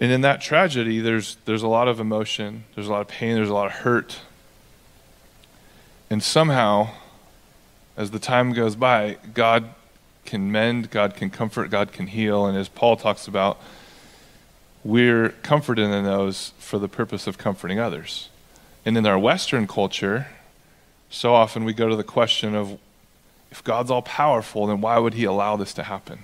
and 0.00 0.10
in 0.10 0.22
that 0.22 0.40
tragedy, 0.40 0.98
there's, 0.98 1.36
there's 1.44 1.62
a 1.62 1.68
lot 1.68 1.86
of 1.86 2.00
emotion, 2.00 2.64
there's 2.74 2.88
a 2.88 2.90
lot 2.90 3.02
of 3.02 3.06
pain, 3.06 3.36
there's 3.36 3.48
a 3.48 3.54
lot 3.54 3.66
of 3.66 3.72
hurt. 3.72 4.18
And 6.10 6.20
somehow, 6.20 6.88
as 7.96 8.10
the 8.10 8.18
time 8.18 8.52
goes 8.52 8.74
by, 8.74 9.18
God 9.32 9.68
can 10.24 10.50
mend, 10.50 10.90
God 10.90 11.14
can 11.14 11.30
comfort, 11.30 11.70
God 11.70 11.92
can 11.92 12.08
heal. 12.08 12.46
And 12.46 12.58
as 12.58 12.68
Paul 12.68 12.96
talks 12.96 13.28
about, 13.28 13.60
we're 14.84 15.30
comforted 15.42 15.90
in 15.90 16.04
those 16.04 16.52
for 16.58 16.78
the 16.78 16.88
purpose 16.88 17.26
of 17.26 17.38
comforting 17.38 17.78
others. 17.78 18.28
And 18.84 18.96
in 18.96 19.06
our 19.06 19.18
Western 19.18 19.66
culture, 19.66 20.28
so 21.10 21.34
often 21.34 21.64
we 21.64 21.72
go 21.72 21.88
to 21.88 21.96
the 21.96 22.04
question 22.04 22.54
of 22.54 22.78
if 23.50 23.64
God's 23.64 23.90
all 23.90 24.02
powerful, 24.02 24.66
then 24.66 24.80
why 24.80 24.98
would 24.98 25.14
he 25.14 25.24
allow 25.24 25.56
this 25.56 25.72
to 25.74 25.82
happen? 25.82 26.20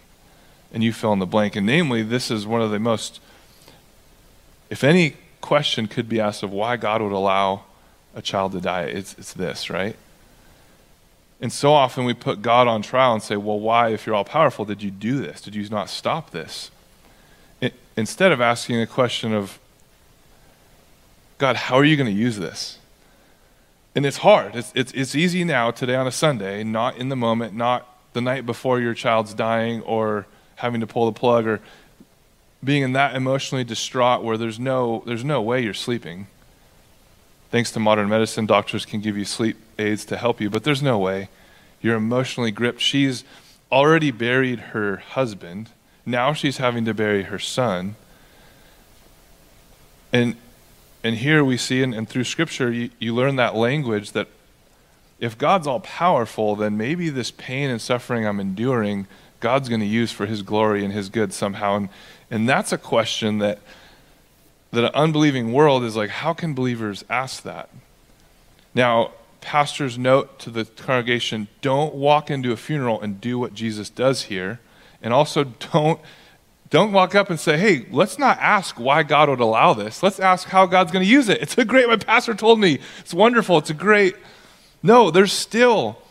And 0.73 0.82
you 0.84 0.92
fill 0.92 1.12
in 1.12 1.18
the 1.18 1.26
blank. 1.26 1.56
And 1.56 1.66
namely, 1.66 2.02
this 2.02 2.30
is 2.30 2.46
one 2.46 2.61
of 2.61 2.70
the 2.70 2.78
most, 2.78 3.20
if 4.70 4.84
any 4.84 5.16
question 5.40 5.87
could 5.87 6.08
be 6.08 6.20
asked 6.20 6.42
of 6.42 6.52
why 6.52 6.76
God 6.76 7.00
would 7.00 7.12
allow 7.12 7.64
a 8.14 8.23
child 8.23 8.52
to 8.52 8.61
die, 8.61 8.82
it's, 8.82 9.14
it's 9.18 9.32
this, 9.32 9.70
right? 9.70 9.96
And 11.40 11.52
so 11.52 11.73
often 11.73 12.04
we 12.04 12.14
put 12.14 12.42
God 12.42 12.68
on 12.68 12.82
trial 12.82 13.12
and 13.12 13.23
say, 13.23 13.37
well, 13.37 13.58
why, 13.58 13.90
if 13.90 14.06
you're 14.06 14.14
all 14.14 14.25
powerful, 14.25 14.64
did 14.64 14.82
you 14.82 14.90
do 14.90 15.18
this? 15.18 15.40
Did 15.40 15.54
you 15.54 15.68
not 15.68 15.90
stop 15.90 16.30
this? 16.30 16.70
Instead 17.96 18.32
of 18.32 18.40
asking 18.40 18.80
the 18.80 18.86
question 18.86 19.32
of, 19.32 19.58
God, 21.38 21.56
how 21.56 21.76
are 21.76 21.84
you 21.84 21.96
going 21.96 22.12
to 22.12 22.12
use 22.12 22.38
this? 22.38 22.78
And 23.94 24.04
it's 24.04 24.18
hard. 24.18 24.56
It's, 24.56 24.72
it's, 24.74 24.92
it's 24.92 25.14
easy 25.14 25.44
now, 25.44 25.70
today 25.70 25.94
on 25.94 26.06
a 26.06 26.12
Sunday, 26.12 26.64
not 26.64 26.96
in 26.96 27.08
the 27.08 27.16
moment, 27.16 27.54
not 27.54 27.88
the 28.12 28.20
night 28.20 28.46
before 28.46 28.80
your 28.80 28.94
child's 28.94 29.34
dying 29.34 29.82
or 29.82 30.26
having 30.56 30.80
to 30.80 30.86
pull 30.86 31.06
the 31.06 31.18
plug 31.18 31.46
or 31.46 31.60
being 32.62 32.82
in 32.82 32.92
that 32.92 33.14
emotionally 33.14 33.64
distraught 33.64 34.22
where 34.22 34.36
there's 34.36 34.58
no, 34.58 35.02
there's 35.06 35.24
no 35.24 35.42
way 35.42 35.62
you're 35.62 35.74
sleeping. 35.74 36.26
Thanks 37.50 37.70
to 37.72 37.80
modern 37.80 38.08
medicine, 38.08 38.46
doctors 38.46 38.84
can 38.84 39.00
give 39.00 39.16
you 39.16 39.24
sleep 39.24 39.56
aids 39.78 40.04
to 40.06 40.16
help 40.16 40.40
you, 40.40 40.50
but 40.50 40.64
there's 40.64 40.82
no 40.82 40.98
way. 40.98 41.28
You're 41.80 41.96
emotionally 41.96 42.50
gripped. 42.50 42.80
She's 42.80 43.22
already 43.70 44.10
buried 44.10 44.58
her 44.58 44.96
husband. 44.96 45.70
Now 46.06 46.32
she's 46.32 46.58
having 46.58 46.84
to 46.84 46.94
bury 46.94 47.25
her 47.25 47.38
son. 47.38 47.96
And 50.12 50.37
and 51.04 51.16
here 51.16 51.44
we 51.44 51.58
see, 51.58 51.82
and, 51.82 51.94
and 51.94 52.08
through 52.08 52.25
Scripture, 52.25 52.73
you, 52.73 52.88
you 52.99 53.14
learn 53.14 53.37
that 53.37 53.54
language 53.54 54.12
that 54.12 54.26
if 55.20 55.37
God's 55.37 55.66
all 55.66 55.80
powerful, 55.80 56.56
then 56.56 56.78
maybe 56.78 57.11
this 57.11 57.30
pain 57.30 57.68
and 57.68 57.80
suffering 57.80 58.26
I'm 58.26 58.40
enduring, 58.40 59.06
God's 59.38 59.68
going 59.68 59.82
to 59.82 59.87
use 59.87 60.12
for 60.12 60.25
His 60.25 60.40
glory 60.40 60.82
and 60.82 60.94
His 60.94 61.11
good 61.11 61.34
somehow. 61.34 61.76
And, 61.76 61.88
and 62.30 62.49
that's 62.49 62.73
a 62.73 62.78
question 62.78 63.37
that, 63.38 63.58
that 64.73 64.84
an 64.84 64.90
unbelieving 64.94 65.52
world 65.52 65.84
is 65.84 65.94
like, 65.94 66.08
how 66.08 66.32
can 66.32 66.54
believers 66.54 67.04
ask 67.11 67.42
that? 67.42 67.68
Now, 68.75 69.12
pastor's 69.42 69.99
note 69.99 70.38
to 70.38 70.50
the 70.50 70.64
congregation 70.64 71.49
don't 71.61 71.94
walk 71.94 72.30
into 72.30 72.50
a 72.50 72.56
funeral 72.56 72.99
and 73.02 73.20
do 73.20 73.38
what 73.38 73.52
Jesus 73.52 73.90
does 73.90 74.23
here. 74.23 74.58
And 75.04 75.12
also, 75.12 75.44
don't 75.44 76.00
don't 76.70 76.90
walk 76.90 77.14
up 77.14 77.30
and 77.30 77.38
say, 77.38 77.56
hey, 77.56 77.87
let's 77.92 78.18
not 78.18 78.37
ask 78.40 78.80
why 78.80 79.04
God 79.04 79.28
would 79.28 79.38
allow 79.38 79.75
this. 79.75 80.02
Let's 80.02 80.18
ask 80.18 80.49
how 80.49 80.66
God's 80.66 80.90
going 80.90 81.04
to 81.04 81.08
use 81.08 81.28
it. 81.28 81.38
It's 81.42 81.56
a 81.56 81.64
great, 81.64 81.87
my 81.87 81.96
pastor 81.96 82.34
told 82.34 82.58
me, 82.58 82.80
it's 82.99 83.14
wonderful, 83.14 83.58
it's 83.58 83.70
a 83.70 83.75
great. 83.75 84.16
No, 84.82 85.12
there's 85.12 85.32
still 85.32 86.02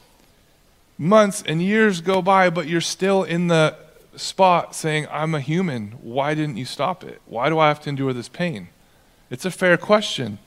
months 0.97 1.43
and 1.45 1.61
years 1.61 1.99
go 1.99 2.21
by, 2.21 2.49
but 2.49 2.67
you're 2.67 2.79
still 2.79 3.23
in 3.23 3.47
the 3.47 3.75
spot 4.15 4.73
saying, 4.73 5.07
I'm 5.11 5.35
a 5.35 5.41
human. 5.41 5.97
Why 6.01 6.33
didn't 6.33 6.55
you 6.55 6.65
stop 6.65 7.03
it? 7.03 7.21
Why 7.25 7.49
do 7.49 7.59
I 7.59 7.67
have 7.67 7.81
to 7.81 7.89
endure 7.89 8.13
this 8.13 8.29
pain? 8.29 8.69
It's 9.29 9.43
a 9.43 9.51
fair 9.51 9.75
question. 9.75 10.37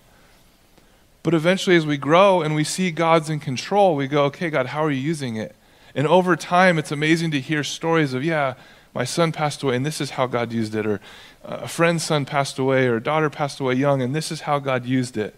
But 1.25 1.34
eventually, 1.34 1.76
as 1.76 1.84
we 1.84 1.99
grow 1.99 2.40
and 2.40 2.54
we 2.54 2.64
see 2.64 2.90
God's 2.90 3.28
in 3.28 3.40
control, 3.40 3.97
we 3.97 4.06
go, 4.06 4.25
okay, 4.26 4.49
God, 4.49 4.66
how 4.66 4.82
are 4.84 4.90
you 4.90 5.00
using 5.00 5.36
it? 5.36 5.54
And 5.97 6.06
over 6.06 6.37
time, 6.37 6.78
it's 6.78 6.93
amazing 6.93 7.30
to 7.32 7.41
hear 7.41 7.65
stories 7.65 8.13
of, 8.13 8.23
yeah, 8.23 8.54
my 8.95 9.04
son 9.04 9.32
passed 9.32 9.63
away, 9.63 9.76
and 9.76 9.85
this 9.85 10.00
is 10.00 10.11
how 10.11 10.26
God 10.26 10.52
used 10.52 10.75
it, 10.75 10.87
or 10.87 11.00
uh, 11.43 11.61
a 11.63 11.69
friend's 11.69 12.04
son 12.04 12.26
passed 12.26 12.59
away, 12.59 12.87
or 12.87 12.97
a 12.97 13.02
daughter 13.02 13.30
passed 13.30 13.61
away 13.61 13.75
young, 13.75 14.02
and 14.02 14.15
this 14.15 14.30
is 14.30 14.43
how 14.43 14.59
God 14.59 14.85
used 14.85 15.17
it. 15.17 15.35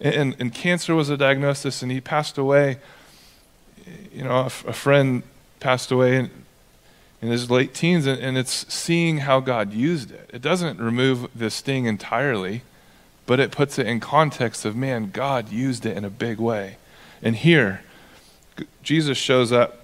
And, 0.00 0.14
and, 0.14 0.36
and 0.40 0.54
cancer 0.54 0.96
was 0.96 1.10
a 1.10 1.16
diagnosis, 1.16 1.80
and 1.80 1.92
he 1.92 2.00
passed 2.00 2.38
away. 2.38 2.78
You 4.12 4.24
know, 4.24 4.32
a, 4.32 4.46
a 4.46 4.72
friend 4.72 5.22
passed 5.60 5.92
away 5.92 6.16
in, 6.16 6.30
in 7.22 7.28
his 7.28 7.48
late 7.48 7.72
teens, 7.72 8.06
and, 8.06 8.20
and 8.20 8.36
it's 8.36 8.72
seeing 8.72 9.18
how 9.18 9.38
God 9.38 9.72
used 9.72 10.10
it. 10.10 10.28
It 10.32 10.42
doesn't 10.42 10.80
remove 10.80 11.30
the 11.34 11.50
sting 11.50 11.84
entirely, 11.84 12.62
but 13.26 13.38
it 13.38 13.52
puts 13.52 13.78
it 13.78 13.86
in 13.86 14.00
context 14.00 14.64
of, 14.64 14.74
man, 14.74 15.10
God 15.12 15.50
used 15.52 15.86
it 15.86 15.96
in 15.96 16.04
a 16.04 16.10
big 16.10 16.38
way. 16.38 16.78
And 17.22 17.36
here, 17.36 17.82
Jesus 18.82 19.16
shows 19.16 19.52
up 19.52 19.76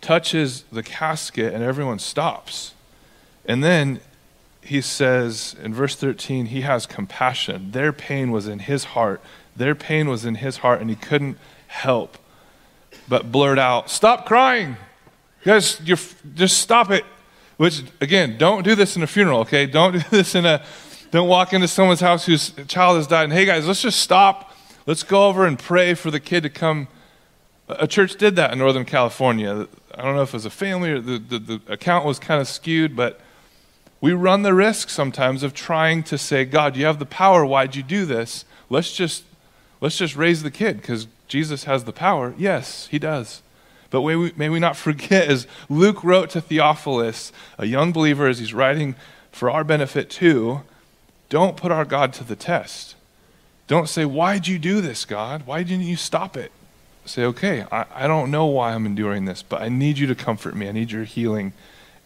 touches 0.00 0.64
the 0.70 0.82
casket 0.82 1.52
and 1.52 1.62
everyone 1.62 1.98
stops. 1.98 2.74
And 3.44 3.64
then 3.64 4.00
he 4.60 4.80
says 4.80 5.56
in 5.62 5.72
verse 5.72 5.96
13, 5.96 6.46
he 6.46 6.60
has 6.60 6.86
compassion. 6.86 7.70
Their 7.70 7.92
pain 7.92 8.30
was 8.30 8.46
in 8.46 8.60
his 8.60 8.84
heart. 8.84 9.22
Their 9.56 9.74
pain 9.74 10.08
was 10.08 10.24
in 10.24 10.36
his 10.36 10.58
heart, 10.58 10.80
and 10.80 10.88
he 10.88 10.96
couldn't 10.96 11.38
help 11.66 12.18
but 13.08 13.32
blurt 13.32 13.58
out, 13.58 13.90
Stop 13.90 14.26
crying! 14.26 14.76
Guys, 15.44 15.80
you're, 15.84 15.98
just 16.34 16.58
stop 16.58 16.90
it. 16.90 17.04
Which, 17.56 17.82
again, 18.00 18.36
don't 18.38 18.62
do 18.62 18.74
this 18.74 18.96
in 18.96 19.02
a 19.02 19.06
funeral, 19.06 19.40
okay? 19.40 19.66
Don't 19.66 19.92
do 19.92 19.98
this 20.10 20.34
in 20.34 20.44
a, 20.46 20.62
don't 21.10 21.28
walk 21.28 21.52
into 21.52 21.68
someone's 21.68 22.00
house 22.00 22.26
whose 22.26 22.52
child 22.68 22.96
has 22.96 23.06
died 23.06 23.24
and, 23.24 23.32
hey 23.32 23.46
guys, 23.46 23.66
let's 23.66 23.82
just 23.82 24.00
stop. 24.00 24.54
Let's 24.86 25.02
go 25.02 25.26
over 25.26 25.46
and 25.46 25.58
pray 25.58 25.94
for 25.94 26.10
the 26.10 26.20
kid 26.20 26.42
to 26.42 26.50
come. 26.50 26.88
A 27.68 27.86
church 27.86 28.16
did 28.16 28.36
that 28.36 28.52
in 28.52 28.58
Northern 28.58 28.84
California. 28.84 29.66
I 29.98 30.02
don't 30.02 30.14
know 30.14 30.22
if 30.22 30.30
it 30.30 30.34
was 30.34 30.44
a 30.44 30.50
family 30.50 30.92
or 30.92 31.00
the, 31.00 31.18
the, 31.18 31.38
the 31.38 31.60
account 31.66 32.04
was 32.04 32.20
kind 32.20 32.40
of 32.40 32.46
skewed, 32.46 32.94
but 32.94 33.20
we 34.00 34.12
run 34.12 34.42
the 34.42 34.54
risk 34.54 34.90
sometimes 34.90 35.42
of 35.42 35.54
trying 35.54 36.04
to 36.04 36.16
say, 36.16 36.44
God, 36.44 36.76
you 36.76 36.86
have 36.86 37.00
the 37.00 37.06
power. 37.06 37.44
Why'd 37.44 37.74
you 37.74 37.82
do 37.82 38.06
this? 38.06 38.44
Let's 38.70 38.92
just, 38.92 39.24
let's 39.80 39.98
just 39.98 40.14
raise 40.14 40.44
the 40.44 40.52
kid 40.52 40.80
because 40.80 41.08
Jesus 41.26 41.64
has 41.64 41.82
the 41.82 41.92
power. 41.92 42.32
Yes, 42.38 42.86
he 42.86 43.00
does. 43.00 43.42
But 43.90 44.02
may 44.02 44.14
we, 44.14 44.32
may 44.36 44.48
we 44.48 44.60
not 44.60 44.76
forget, 44.76 45.28
as 45.28 45.48
Luke 45.68 46.04
wrote 46.04 46.30
to 46.30 46.40
Theophilus, 46.40 47.32
a 47.58 47.66
young 47.66 47.90
believer, 47.90 48.28
as 48.28 48.38
he's 48.38 48.54
writing 48.54 48.94
for 49.32 49.50
our 49.50 49.64
benefit 49.64 50.10
too, 50.10 50.62
don't 51.28 51.56
put 51.56 51.72
our 51.72 51.84
God 51.84 52.12
to 52.14 52.24
the 52.24 52.36
test. 52.36 52.94
Don't 53.66 53.88
say, 53.88 54.04
Why'd 54.04 54.46
you 54.46 54.58
do 54.58 54.80
this, 54.80 55.04
God? 55.04 55.46
Why 55.46 55.62
didn't 55.62 55.86
you 55.86 55.96
stop 55.96 56.36
it? 56.36 56.52
Say, 57.08 57.24
okay, 57.24 57.64
I, 57.70 57.86
I 57.94 58.06
don't 58.06 58.30
know 58.30 58.46
why 58.46 58.74
I'm 58.74 58.86
enduring 58.86 59.24
this, 59.24 59.42
but 59.42 59.62
I 59.62 59.68
need 59.68 59.98
you 59.98 60.06
to 60.06 60.14
comfort 60.14 60.54
me. 60.54 60.68
I 60.68 60.72
need 60.72 60.90
your 60.90 61.04
healing. 61.04 61.52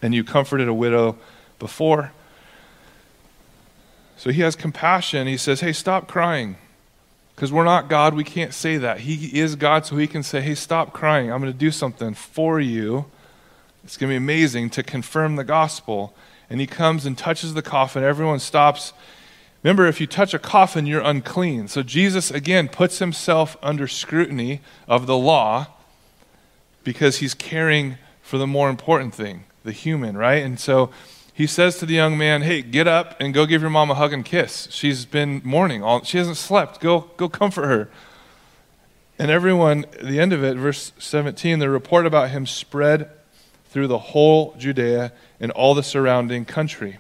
And 0.01 0.15
you 0.15 0.25
comforted 0.25 0.69
a 0.69 0.75
widow 0.75 1.17
before. 1.59 2.13
So 4.17 4.31
he 4.31 4.41
has 4.43 4.57
compassion. 4.57 5.27
He 5.27 5.37
says, 5.37 5.61
hey, 5.61 5.73
stop 5.73 6.09
crying. 6.09 6.57
Because 7.35 7.51
we're 7.51 7.65
not 7.65 7.89
God, 7.89 8.15
we 8.15 8.25
can't 8.25 8.55
say 8.55 8.77
that. 8.77 9.01
He 9.01 9.39
is 9.39 9.57
God, 9.57 9.87
so 9.87 9.97
he 9.97 10.07
can 10.07 10.23
say, 10.23 10.41
hey, 10.41 10.55
stop 10.55 10.93
crying. 10.93 11.33
I'm 11.33 11.41
going 11.41 11.53
to 11.53 11.59
do 11.59 11.71
something 11.71 12.15
for 12.15 12.61
you. 12.61 13.07
It's 13.85 13.97
going 13.97 14.11
to 14.11 14.13
be 14.13 14.17
amazing 14.17 14.71
to 14.71 14.83
confirm 14.83 15.37
the 15.37 15.45
gospel. 15.45 16.15
And 16.51 16.61
he 16.61 16.67
comes 16.67 17.07
and 17.07 17.17
touches 17.17 17.55
the 17.55 17.63
coffin. 17.63 18.05
Everyone 18.05 18.39
stops 18.39 18.93
Remember, 19.63 19.87
if 19.87 20.01
you 20.01 20.07
touch 20.07 20.35
a 20.35 20.39
coffin, 20.39 20.87
you're 20.87 21.03
unclean. 21.03 21.69
So 21.69 21.83
Jesus, 21.83 22.31
again, 22.31 22.69
puts 22.69 22.99
himself 22.99 23.57
under 23.63 23.87
scrutiny 23.87 24.61
of 24.89 25.07
the 25.07 25.17
law 25.17 25.69
because 26.83 27.19
he's 27.19 27.35
caring 27.35 27.97
for 28.23 28.39
the 28.39 28.47
more 28.47 28.69
important 28.69 29.15
thing, 29.15 29.45
the 29.63 29.73
human, 29.73 30.17
right? 30.17 30.43
And 30.43 30.59
so 30.59 30.91
he 31.33 31.47
says 31.47 31.79
to 31.79 31.87
the 31.87 31.95
young 31.95 32.19
man, 32.19 32.43
Hey, 32.43 32.63
get 32.63 32.89
up 32.89 33.21
and 33.21 33.33
go 33.33 33.47
give 33.47 33.61
your 33.61 33.71
mom 33.71 33.91
a 33.91 33.95
hug 33.95 34.13
and 34.13 34.25
kiss. 34.25 34.69
She's 34.71 35.05
been 35.05 35.41
mourning. 35.45 35.83
All, 35.83 36.03
she 36.03 36.19
hasn't 36.19 36.37
slept. 36.37 36.81
Go, 36.81 37.11
go 37.17 37.29
comfort 37.29 37.67
her. 37.67 37.89
And 39.19 39.31
everyone, 39.31 39.87
the 40.03 40.19
end 40.19 40.33
of 40.33 40.43
it, 40.43 40.57
verse 40.57 40.93
17, 40.99 41.61
the 41.61 41.71
report 41.71 42.07
about 42.07 42.31
him 42.31 42.47
spread 42.47 43.11
through 43.67 43.87
the 43.87 43.99
whole 43.99 44.55
Judea 44.59 45.13
and 45.39 45.53
all 45.53 45.75
the 45.75 45.83
surrounding 45.83 46.45
country. 46.45 46.99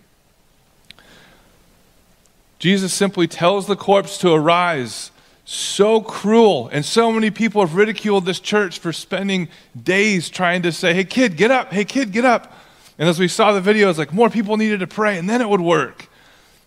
Jesus 2.62 2.94
simply 2.94 3.26
tells 3.26 3.66
the 3.66 3.74
corpse 3.74 4.16
to 4.18 4.32
arise. 4.32 5.10
So 5.44 6.00
cruel. 6.00 6.68
And 6.68 6.84
so 6.84 7.10
many 7.10 7.32
people 7.32 7.60
have 7.60 7.74
ridiculed 7.74 8.24
this 8.24 8.38
church 8.38 8.78
for 8.78 8.92
spending 8.92 9.48
days 9.82 10.30
trying 10.30 10.62
to 10.62 10.70
say, 10.70 10.94
hey, 10.94 11.02
kid, 11.02 11.36
get 11.36 11.50
up. 11.50 11.72
Hey, 11.72 11.84
kid, 11.84 12.12
get 12.12 12.24
up. 12.24 12.56
And 13.00 13.08
as 13.08 13.18
we 13.18 13.26
saw 13.26 13.50
the 13.50 13.60
video, 13.60 13.92
videos, 13.92 13.98
like 13.98 14.12
more 14.12 14.30
people 14.30 14.56
needed 14.56 14.78
to 14.78 14.86
pray 14.86 15.18
and 15.18 15.28
then 15.28 15.40
it 15.40 15.48
would 15.48 15.60
work. 15.60 16.06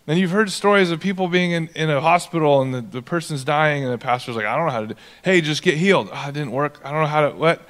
And 0.06 0.18
you've 0.18 0.32
heard 0.32 0.50
stories 0.50 0.90
of 0.90 1.00
people 1.00 1.28
being 1.28 1.52
in, 1.52 1.68
in 1.68 1.88
a 1.88 2.02
hospital 2.02 2.60
and 2.60 2.74
the, 2.74 2.82
the 2.82 3.00
person's 3.00 3.42
dying 3.42 3.82
and 3.82 3.90
the 3.90 3.96
pastor's 3.96 4.36
like, 4.36 4.44
I 4.44 4.54
don't 4.54 4.66
know 4.66 4.72
how 4.72 4.80
to 4.82 4.86
do 4.88 4.94
Hey, 5.24 5.40
just 5.40 5.62
get 5.62 5.78
healed. 5.78 6.10
Oh, 6.12 6.28
it 6.28 6.32
didn't 6.32 6.52
work. 6.52 6.78
I 6.84 6.92
don't 6.92 7.00
know 7.00 7.06
how 7.06 7.30
to, 7.30 7.34
what? 7.34 7.66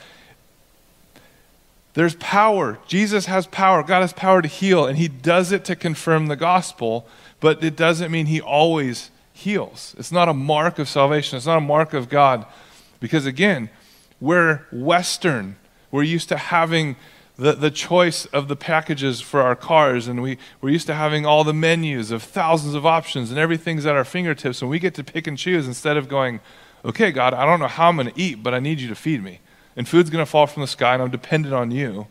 There's 1.94 2.16
power. 2.16 2.78
Jesus 2.88 3.24
has 3.24 3.46
power. 3.46 3.84
God 3.84 4.00
has 4.00 4.12
power 4.12 4.42
to 4.42 4.48
heal, 4.48 4.84
and 4.84 4.98
He 4.98 5.08
does 5.08 5.50
it 5.50 5.64
to 5.64 5.74
confirm 5.74 6.26
the 6.26 6.36
gospel, 6.36 7.06
but 7.40 7.62
it 7.62 7.76
doesn't 7.76 8.10
mean 8.10 8.26
He 8.26 8.40
always 8.40 9.10
heals. 9.32 9.94
It's 9.98 10.12
not 10.12 10.28
a 10.28 10.34
mark 10.34 10.78
of 10.78 10.88
salvation, 10.88 11.36
it's 11.36 11.46
not 11.46 11.58
a 11.58 11.62
mark 11.62 11.94
of 11.94 12.08
God. 12.08 12.46
Because 13.00 13.26
again, 13.26 13.70
we're 14.20 14.66
Western. 14.72 15.56
We're 15.90 16.02
used 16.02 16.28
to 16.30 16.36
having 16.36 16.96
the, 17.36 17.52
the 17.52 17.70
choice 17.70 18.24
of 18.26 18.48
the 18.48 18.56
packages 18.56 19.20
for 19.20 19.42
our 19.42 19.54
cars, 19.54 20.08
and 20.08 20.22
we, 20.22 20.38
we're 20.60 20.70
used 20.70 20.86
to 20.86 20.94
having 20.94 21.26
all 21.26 21.44
the 21.44 21.52
menus 21.52 22.10
of 22.10 22.22
thousands 22.22 22.74
of 22.74 22.86
options, 22.86 23.30
and 23.30 23.38
everything's 23.38 23.84
at 23.84 23.94
our 23.94 24.04
fingertips, 24.04 24.62
and 24.62 24.70
we 24.70 24.78
get 24.78 24.94
to 24.94 25.04
pick 25.04 25.26
and 25.26 25.36
choose 25.36 25.66
instead 25.66 25.96
of 25.96 26.08
going, 26.08 26.40
okay, 26.84 27.10
God, 27.10 27.34
I 27.34 27.44
don't 27.44 27.60
know 27.60 27.66
how 27.66 27.88
I'm 27.88 27.96
going 27.96 28.10
to 28.10 28.20
eat, 28.20 28.42
but 28.42 28.54
I 28.54 28.58
need 28.58 28.80
you 28.80 28.88
to 28.88 28.94
feed 28.94 29.22
me. 29.22 29.40
And 29.76 29.86
food's 29.86 30.08
going 30.08 30.24
to 30.24 30.30
fall 30.30 30.46
from 30.46 30.62
the 30.62 30.66
sky, 30.66 30.94
and 30.94 31.02
I'm 31.02 31.10
dependent 31.10 31.52
on 31.54 31.70
you. 31.70 32.06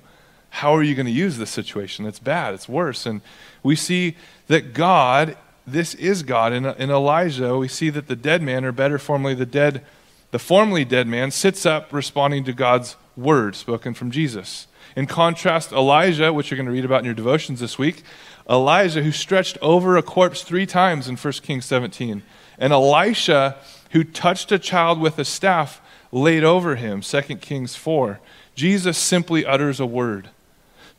How 0.55 0.73
are 0.73 0.83
you 0.83 0.95
going 0.95 1.05
to 1.05 1.11
use 1.11 1.37
this 1.37 1.49
situation? 1.49 2.05
It's 2.05 2.17
bad, 2.17 2.53
it's 2.53 2.69
worse. 2.69 3.05
And 3.05 3.19
we 3.61 3.75
see 3.75 4.15
that 4.47 4.73
God, 4.73 5.35
this 5.67 5.93
is 5.95 6.23
God. 6.23 6.53
In, 6.53 6.65
in 6.65 6.89
Elijah, 6.89 7.57
we 7.57 7.67
see 7.67 7.89
that 7.89 8.07
the 8.07 8.15
dead 8.15 8.41
man, 8.41 8.63
or 8.63 8.71
better 8.71 8.97
formally, 8.97 9.33
the 9.33 9.45
dead, 9.45 9.85
the 10.31 10.39
formerly 10.39 10.85
dead 10.85 11.07
man, 11.07 11.31
sits 11.31 11.65
up 11.65 11.91
responding 11.91 12.45
to 12.45 12.53
God's 12.53 12.95
word 13.17 13.57
spoken 13.57 13.93
from 13.93 14.11
Jesus. 14.11 14.67
In 14.95 15.07
contrast, 15.07 15.73
Elijah, 15.73 16.31
which 16.31 16.49
you're 16.49 16.55
going 16.55 16.67
to 16.67 16.71
read 16.71 16.85
about 16.85 16.99
in 16.99 17.05
your 17.05 17.13
devotions 17.13 17.59
this 17.59 17.77
week, 17.77 18.03
Elijah, 18.49 19.03
who 19.03 19.11
stretched 19.11 19.57
over 19.61 19.97
a 19.97 20.01
corpse 20.01 20.41
three 20.41 20.65
times 20.65 21.09
in 21.09 21.17
1 21.17 21.33
Kings 21.33 21.65
17, 21.65 22.23
and 22.57 22.71
Elisha, 22.71 23.57
who 23.91 24.05
touched 24.05 24.53
a 24.53 24.59
child 24.59 25.01
with 25.01 25.19
a 25.19 25.25
staff 25.25 25.81
laid 26.13 26.45
over 26.45 26.77
him, 26.77 27.01
2 27.01 27.21
Kings 27.41 27.75
4. 27.75 28.21
Jesus 28.55 28.97
simply 28.97 29.45
utters 29.45 29.81
a 29.81 29.85
word. 29.85 30.29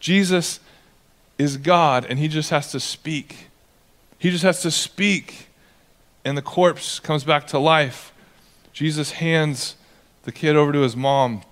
Jesus 0.06 0.60
is 1.36 1.56
God, 1.56 2.06
and 2.08 2.16
he 2.16 2.28
just 2.28 2.50
has 2.50 2.70
to 2.70 2.78
speak. 2.78 3.48
He 4.20 4.30
just 4.30 4.44
has 4.44 4.62
to 4.62 4.70
speak, 4.70 5.48
and 6.24 6.38
the 6.38 6.42
corpse 6.42 7.00
comes 7.00 7.24
back 7.24 7.48
to 7.48 7.58
life. 7.58 8.12
Jesus 8.72 9.10
hands 9.10 9.74
the 10.22 10.30
kid 10.30 10.54
over 10.54 10.72
to 10.72 10.82
his 10.82 10.94
mom 10.94 11.42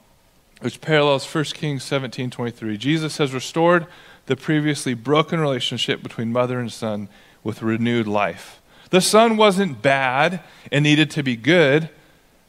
which 0.61 0.81
parallels 0.81 1.27
1 1.27 1.45
Kings 1.47 1.83
17 1.83 2.31
23. 2.31 2.77
Jesus 2.79 3.17
has 3.17 3.35
restored 3.35 3.89
the 4.27 4.37
previously 4.37 4.95
broken 4.95 5.41
relationship 5.41 6.01
between 6.01 6.31
mother 6.31 6.61
and 6.61 6.73
son 6.73 7.09
with 7.43 7.61
renewed 7.61 8.07
life. 8.07 8.63
The 8.91 9.01
son 9.01 9.37
wasn't 9.37 9.83
bad 9.83 10.45
and 10.71 10.85
needed 10.85 11.11
to 11.11 11.25
be 11.25 11.35
good. 11.35 11.91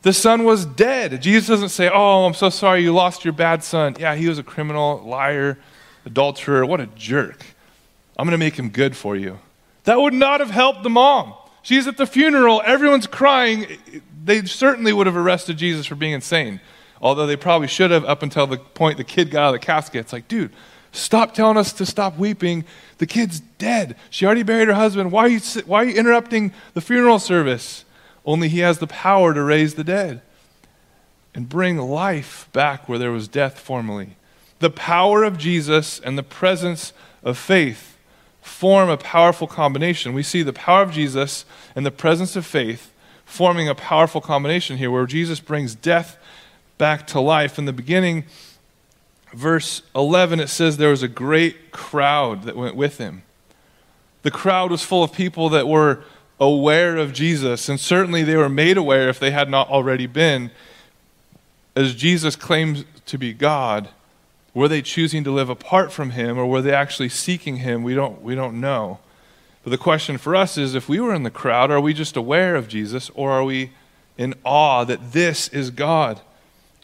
The 0.03 0.13
son 0.13 0.43
was 0.43 0.67
dead. 0.67 1.19
Jesus 1.23 1.47
doesn't 1.47 1.69
say, 1.69 1.89
Oh, 1.91 2.25
I'm 2.25 2.35
so 2.35 2.51
sorry 2.51 2.83
you 2.83 2.93
lost 2.93 3.25
your 3.25 3.33
bad 3.33 3.63
son. 3.63 3.95
Yeah, 3.97 4.13
he 4.13 4.29
was 4.29 4.37
a 4.37 4.43
criminal, 4.43 5.01
liar, 5.03 5.57
adulterer. 6.05 6.65
What 6.65 6.81
a 6.81 6.87
jerk. 6.87 7.45
I'm 8.17 8.25
going 8.25 8.31
to 8.31 8.37
make 8.37 8.57
him 8.57 8.69
good 8.69 8.95
for 8.95 9.15
you. 9.15 9.39
That 9.83 9.99
would 9.99 10.13
not 10.13 10.39
have 10.39 10.51
helped 10.51 10.83
the 10.83 10.89
mom. 10.89 11.33
She's 11.61 11.87
at 11.87 11.97
the 11.97 12.05
funeral, 12.05 12.61
everyone's 12.63 13.07
crying. 13.07 13.65
They 14.23 14.43
certainly 14.45 14.93
would 14.93 15.07
have 15.07 15.17
arrested 15.17 15.57
Jesus 15.57 15.85
for 15.87 15.95
being 15.95 16.13
insane. 16.13 16.61
Although 17.01 17.27
they 17.27 17.35
probably 17.35 17.67
should 17.67 17.91
have 17.91 18.05
up 18.05 18.23
until 18.23 18.47
the 18.47 18.57
point 18.57 18.97
the 18.97 19.03
kid 19.03 19.31
got 19.31 19.43
out 19.43 19.55
of 19.55 19.61
the 19.61 19.65
casket. 19.65 20.01
It's 20.01 20.13
like, 20.13 20.27
dude, 20.27 20.51
stop 20.91 21.33
telling 21.33 21.57
us 21.57 21.73
to 21.73 21.85
stop 21.85 22.17
weeping. 22.17 22.65
The 22.99 23.07
kid's 23.07 23.39
dead. 23.39 23.95
She 24.09 24.25
already 24.25 24.43
buried 24.43 24.67
her 24.67 24.75
husband. 24.75 25.11
Why 25.11 25.23
are 25.23 25.29
you, 25.29 25.39
why 25.65 25.81
are 25.81 25.85
you 25.85 25.95
interrupting 25.95 26.53
the 26.73 26.81
funeral 26.81 27.19
service? 27.19 27.83
Only 28.25 28.47
he 28.47 28.59
has 28.59 28.79
the 28.79 28.87
power 28.87 29.33
to 29.33 29.43
raise 29.43 29.75
the 29.75 29.83
dead 29.83 30.21
and 31.33 31.49
bring 31.49 31.77
life 31.77 32.47
back 32.53 32.87
where 32.87 32.97
there 32.97 33.11
was 33.11 33.27
death 33.27 33.59
formerly. 33.59 34.15
The 34.59 34.69
power 34.69 35.23
of 35.23 35.37
Jesus 35.37 35.99
and 35.99 36.17
the 36.17 36.23
presence 36.23 36.93
of 37.23 37.37
faith 37.37 37.97
form 38.41 38.89
a 38.89 38.97
powerful 38.97 39.47
combination. 39.47 40.13
We 40.13 40.23
see 40.23 40.43
the 40.43 40.53
power 40.53 40.83
of 40.83 40.91
Jesus 40.91 41.45
and 41.75 41.85
the 41.85 41.91
presence 41.91 42.35
of 42.35 42.45
faith 42.45 42.91
forming 43.25 43.67
a 43.67 43.75
powerful 43.75 44.21
combination 44.21 44.77
here 44.77 44.91
where 44.91 45.05
Jesus 45.05 45.39
brings 45.39 45.75
death 45.75 46.17
back 46.77 47.07
to 47.07 47.19
life. 47.19 47.57
In 47.57 47.65
the 47.65 47.73
beginning, 47.73 48.23
verse 49.33 49.81
11, 49.95 50.39
it 50.39 50.47
says 50.47 50.77
there 50.77 50.91
was 50.91 51.03
a 51.03 51.07
great 51.07 51.71
crowd 51.71 52.43
that 52.43 52.55
went 52.55 52.75
with 52.75 52.97
him. 52.97 53.23
The 54.21 54.31
crowd 54.31 54.71
was 54.71 54.83
full 54.83 55.03
of 55.03 55.11
people 55.11 55.49
that 55.49 55.67
were 55.67 56.03
aware 56.39 56.97
of 56.97 57.13
Jesus, 57.13 57.69
and 57.69 57.79
certainly 57.79 58.23
they 58.23 58.35
were 58.35 58.49
made 58.49 58.77
aware 58.77 59.09
if 59.09 59.19
they 59.19 59.31
had 59.31 59.49
not 59.49 59.69
already 59.69 60.07
been. 60.07 60.51
As 61.75 61.93
Jesus 61.93 62.35
claims 62.35 62.85
to 63.05 63.17
be 63.17 63.33
God, 63.33 63.89
were 64.55 64.67
they 64.67 64.81
choosing 64.81 65.23
to 65.23 65.31
live 65.31 65.49
apart 65.49 65.91
from 65.91 66.11
him 66.11 66.39
or 66.39 66.47
were 66.47 66.63
they 66.63 66.73
actually 66.73 67.09
seeking 67.09 67.57
him? 67.57 67.83
We 67.83 67.93
don't, 67.93 68.23
we 68.23 68.33
don't 68.33 68.59
know. 68.59 68.97
But 69.63 69.69
the 69.69 69.77
question 69.77 70.17
for 70.17 70.35
us 70.35 70.57
is 70.57 70.73
if 70.73 70.89
we 70.89 70.99
were 70.99 71.13
in 71.13 71.23
the 71.23 71.29
crowd, 71.29 71.69
are 71.69 71.79
we 71.79 71.93
just 71.93 72.17
aware 72.17 72.55
of 72.55 72.67
Jesus 72.67 73.11
or 73.13 73.31
are 73.31 73.43
we 73.43 73.71
in 74.17 74.33
awe 74.43 74.83
that 74.85 75.11
this 75.11 75.47
is 75.49 75.69
God? 75.69 76.21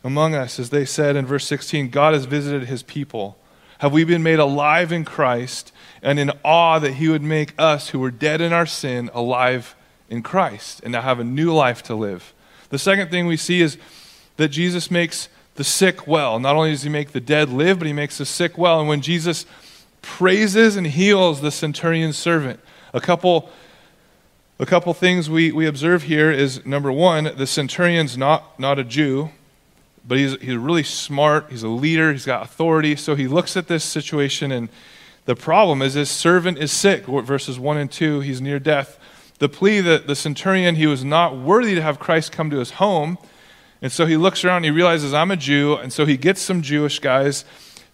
among 0.04 0.36
us, 0.36 0.60
as 0.60 0.70
they 0.70 0.86
said 0.86 1.16
in 1.16 1.26
verse 1.26 1.46
16, 1.46 1.90
God 1.90 2.14
has 2.14 2.26
visited 2.26 2.68
his 2.68 2.84
people. 2.84 3.38
Have 3.80 3.94
we 3.94 4.04
been 4.04 4.24
made 4.24 4.40
alive 4.40 4.92
in 4.92 5.06
Christ 5.06 5.72
and 6.02 6.20
in 6.20 6.32
awe 6.44 6.80
that 6.80 6.96
he 6.96 7.08
would 7.08 7.22
make 7.22 7.54
us 7.58 7.90
who 7.90 8.00
were 8.00 8.12
dead 8.12 8.42
in 8.42 8.54
our 8.54 8.66
sin 8.66 9.10
alive 9.14 9.76
in 10.10 10.22
Christ 10.22 10.82
and 10.84 10.92
now 10.92 11.02
have 11.02 11.20
a 11.20 11.24
new 11.24 11.54
life 11.54 11.84
to 11.84 11.96
live? 11.96 12.34
The 12.70 12.80
second 12.80 13.10
thing 13.10 13.28
we 13.28 13.38
see 13.38 13.62
is 13.62 13.78
that 14.38 14.50
Jesus 14.50 14.90
makes 14.90 15.30
the 15.56 15.64
sick 15.64 16.08
well. 16.08 16.40
Not 16.40 16.56
only 16.56 16.72
does 16.72 16.84
he 16.84 16.90
make 16.90 17.12
the 17.12 17.20
dead 17.20 17.50
live, 17.50 17.80
but 17.80 17.88
he 17.88 17.94
makes 17.94 18.18
the 18.18 18.26
sick 18.26 18.58
well. 18.58 18.80
And 18.80 18.88
when 18.88 19.02
Jesus 19.02 19.46
praises 20.02 20.76
and 20.76 20.88
heals 20.88 21.42
the 21.42 21.52
centurion's 21.52 22.18
servant, 22.18 22.60
a 22.94 23.02
couple 23.02 23.50
a 24.60 24.66
couple 24.66 24.94
things 24.94 25.28
we, 25.28 25.52
we 25.52 25.66
observe 25.66 26.04
here 26.04 26.30
is 26.30 26.64
number 26.68 26.92
one, 26.92 27.32
the 27.36 27.48
centurion's 27.48 28.16
not, 28.16 28.60
not 28.60 28.78
a 28.78 28.84
Jew 28.84 29.32
but 30.08 30.18
he's, 30.18 30.40
he's 30.42 30.56
really 30.56 30.84
smart. 30.84 31.48
He's 31.50 31.64
a 31.64 31.70
leader. 31.70 32.12
He's 32.12 32.26
got 32.26 32.44
authority. 32.44 32.96
So 32.96 33.16
he 33.16 33.28
looks 33.28 33.56
at 33.56 33.68
this 33.68 33.84
situation, 33.84 34.52
and 34.52 34.70
the 35.26 35.36
problem 35.36 35.82
is 35.82 35.94
his 35.94 36.10
servant 36.10 36.58
is 36.58 36.72
sick. 36.72 37.06
Verses 37.06 37.60
1 37.60 37.78
and 37.78 37.92
2, 37.92 38.22
he's 38.22 38.42
near 38.42 38.60
death. 38.60 38.98
The 39.40 39.50
plea 39.50 39.80
that 39.82 40.08
the 40.08 40.16
centurion, 40.16 40.76
he 40.76 40.88
was 40.88 41.04
not 41.04 41.38
worthy 41.38 41.76
to 41.76 41.82
have 41.82 42.00
Christ 42.00 42.32
come 42.32 42.50
to 42.50 42.58
his 42.58 42.72
home. 42.72 43.18
And 43.82 43.91
so 43.91 44.06
he 44.06 44.15
looks 44.15 44.46
around 44.46 44.58
and 44.58 44.65
he 44.65 44.72
realizes, 44.72 45.13
I'm 45.13 45.32
a 45.32 45.38
Jew. 45.38 45.76
And 45.76 45.91
so 45.91 46.06
he 46.06 46.17
gets 46.17 46.41
some 46.41 46.62
Jewish 46.62 47.00
guys 47.00 47.46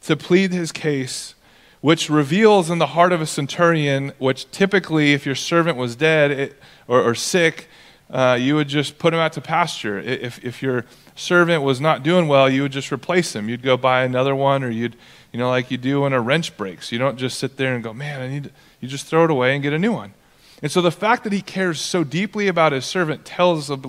to 0.03 0.15
plead 0.15 0.51
his 0.51 0.71
case, 0.71 1.33
which 1.81 2.09
reveals 2.09 2.69
in 2.69 2.77
the 2.77 2.87
heart 2.87 3.11
of 3.11 3.21
a 3.21 3.25
centurion, 3.25 4.11
which 4.17 4.49
typically, 4.51 5.13
if 5.13 5.25
your 5.25 5.35
servant 5.35 5.77
was 5.77 5.95
dead 5.95 6.31
it, 6.31 6.59
or, 6.87 7.01
or, 7.01 7.15
sick, 7.15 7.67
uh, 8.09 8.37
you 8.39 8.55
would 8.55 8.67
just 8.67 8.97
put 8.97 9.13
him 9.13 9.19
out 9.19 9.33
to 9.33 9.41
pasture. 9.41 9.99
If, 9.99 10.43
if 10.43 10.61
your 10.61 10.85
servant 11.15 11.63
was 11.63 11.81
not 11.81 12.03
doing 12.03 12.27
well, 12.27 12.49
you 12.49 12.61
would 12.61 12.71
just 12.71 12.91
replace 12.91 13.35
him. 13.35 13.49
You'd 13.49 13.63
go 13.63 13.75
buy 13.75 14.03
another 14.03 14.35
one, 14.35 14.63
or 14.63 14.69
you'd, 14.69 14.95
you 15.31 15.39
know, 15.39 15.49
like 15.49 15.71
you 15.71 15.77
do 15.77 16.01
when 16.01 16.13
a 16.13 16.21
wrench 16.21 16.55
breaks. 16.57 16.91
You 16.91 16.99
don't 16.99 17.17
just 17.17 17.37
sit 17.37 17.57
there 17.57 17.75
and 17.75 17.83
go, 17.83 17.93
man, 17.93 18.21
I 18.21 18.27
need, 18.27 18.51
you 18.79 18.87
just 18.87 19.07
throw 19.07 19.25
it 19.25 19.31
away 19.31 19.53
and 19.53 19.63
get 19.63 19.73
a 19.73 19.79
new 19.79 19.93
one. 19.93 20.13
And 20.61 20.71
so 20.71 20.81
the 20.81 20.91
fact 20.91 21.23
that 21.23 21.33
he 21.33 21.41
cares 21.41 21.79
so 21.79 22.03
deeply 22.03 22.47
about 22.47 22.71
his 22.71 22.85
servant 22.85 23.25
tells 23.25 23.69
a, 23.69 23.79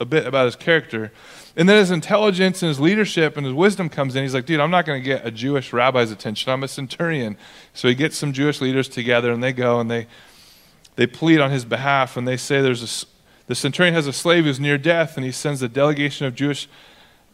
a 0.00 0.04
bit 0.04 0.26
about 0.26 0.46
his 0.46 0.56
character. 0.56 1.12
And 1.56 1.68
then 1.68 1.78
his 1.78 1.90
intelligence 1.90 2.62
and 2.62 2.68
his 2.68 2.78
leadership 2.78 3.36
and 3.36 3.44
his 3.44 3.54
wisdom 3.54 3.88
comes 3.88 4.14
in. 4.14 4.22
He's 4.22 4.34
like, 4.34 4.46
dude, 4.46 4.60
I'm 4.60 4.70
not 4.70 4.86
going 4.86 5.02
to 5.02 5.04
get 5.04 5.26
a 5.26 5.30
Jewish 5.30 5.72
rabbi's 5.72 6.10
attention. 6.10 6.52
I'm 6.52 6.62
a 6.62 6.68
centurion. 6.68 7.36
So 7.74 7.88
he 7.88 7.94
gets 7.94 8.16
some 8.16 8.32
Jewish 8.32 8.60
leaders 8.60 8.88
together 8.88 9.32
and 9.32 9.42
they 9.42 9.52
go 9.52 9.80
and 9.80 9.90
they, 9.90 10.06
they 10.96 11.06
plead 11.06 11.40
on 11.40 11.50
his 11.50 11.64
behalf 11.64 12.16
and 12.16 12.26
they 12.26 12.36
say 12.36 12.60
there's 12.60 13.04
a, 13.04 13.06
the 13.50 13.56
centurion 13.56 13.94
has 13.94 14.06
a 14.06 14.12
slave 14.12 14.44
who's 14.44 14.60
near 14.60 14.78
death, 14.78 15.16
and 15.16 15.26
he 15.26 15.32
sends 15.32 15.60
a 15.60 15.68
delegation 15.68 16.24
of 16.24 16.36
Jewish 16.36 16.68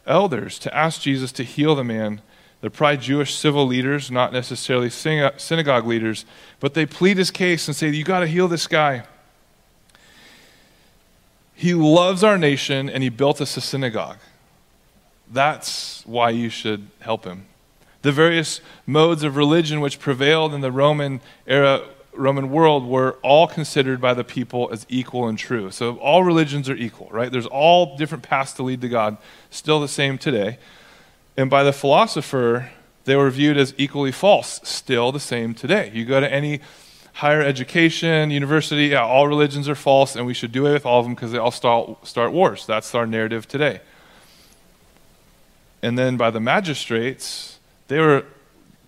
elders 0.07 0.59
to 0.61 0.75
ask 0.75 1.03
Jesus 1.03 1.31
to 1.33 1.45
heal 1.45 1.75
the 1.75 1.85
man. 1.85 2.23
They're 2.63 2.71
probably 2.71 2.97
Jewish 2.97 3.35
civil 3.35 3.67
leaders, 3.67 4.11
not 4.11 4.33
necessarily 4.33 4.89
synagogue 4.89 5.87
leaders, 5.87 6.25
but 6.59 6.73
they 6.73 6.87
plead 6.87 7.19
his 7.19 7.31
case 7.31 7.69
and 7.69 7.77
say, 7.77 7.91
You 7.91 8.03
got 8.03 8.21
to 8.21 8.27
heal 8.27 8.49
this 8.49 8.67
guy. 8.67 9.05
He 11.57 11.73
loves 11.73 12.23
our 12.23 12.37
nation 12.37 12.91
and 12.91 13.03
he 13.03 13.09
built 13.09 13.41
us 13.41 13.57
a 13.57 13.63
synagogue. 13.63 14.19
That's 15.33 16.07
why 16.07 16.31
you 16.31 16.51
should 16.51 16.89
help 17.01 17.25
him. 17.25 17.47
The 18.03 18.13
various 18.13 18.61
modes 18.87 19.25
of 19.25 19.37
religion 19.37 19.81
which 19.81 19.99
prevailed 19.99 20.55
in 20.55 20.61
the 20.61 20.71
Roman 20.71 21.21
era 21.47 21.83
Roman 22.13 22.51
world 22.51 22.87
were 22.87 23.19
all 23.23 23.47
considered 23.47 24.01
by 24.01 24.15
the 24.15 24.25
people 24.25 24.69
as 24.73 24.87
equal 24.89 25.29
and 25.29 25.39
true. 25.39 25.71
So 25.71 25.97
all 25.97 26.25
religions 26.25 26.69
are 26.69 26.77
equal, 26.77 27.09
right? 27.11 27.31
There's 27.31 27.47
all 27.47 27.97
different 27.97 28.25
paths 28.25 28.53
to 28.55 28.63
lead 28.63 28.81
to 28.81 28.89
God, 28.89 29.19
still 29.51 29.81
the 29.81 29.89
same 29.89 30.17
today. 30.17 30.59
And 31.37 31.51
by 31.51 31.63
the 31.63 31.73
philosopher, 31.73 32.71
they 33.05 33.17
were 33.17 33.31
viewed 33.31 33.59
as 33.59 33.75
equally 33.77 34.13
false, 34.13 34.61
still 34.63 35.13
the 35.13 35.21
same 35.21 35.55
today. 35.55 35.91
You 35.93 36.05
go 36.05 36.21
to 36.21 36.33
any 36.33 36.61
higher 37.17 37.41
education, 37.41 38.31
university, 38.31 38.89
yeah, 38.89 39.03
all 39.03 39.27
religions 39.27 39.71
are 39.71 39.75
false, 39.75 40.17
and 40.17 40.27
we 40.27 40.35
should 40.35 40.53
do 40.53 40.63
away 40.63 40.75
with 40.75 40.85
all 40.85 41.01
of 41.01 41.07
them 41.07 41.15
because 41.15 41.33
they 41.33 41.39
all 41.39 41.51
start, 41.51 42.07
start 42.07 42.31
wars. 42.31 42.67
That's 42.67 42.95
our 42.95 43.07
narrative 43.07 43.49
today. 43.49 43.81
And 45.83 45.99
then 45.99 46.19
by 46.19 46.31
the 46.31 46.41
magistrates, 46.41 47.59
they 47.89 48.01
were 48.01 48.25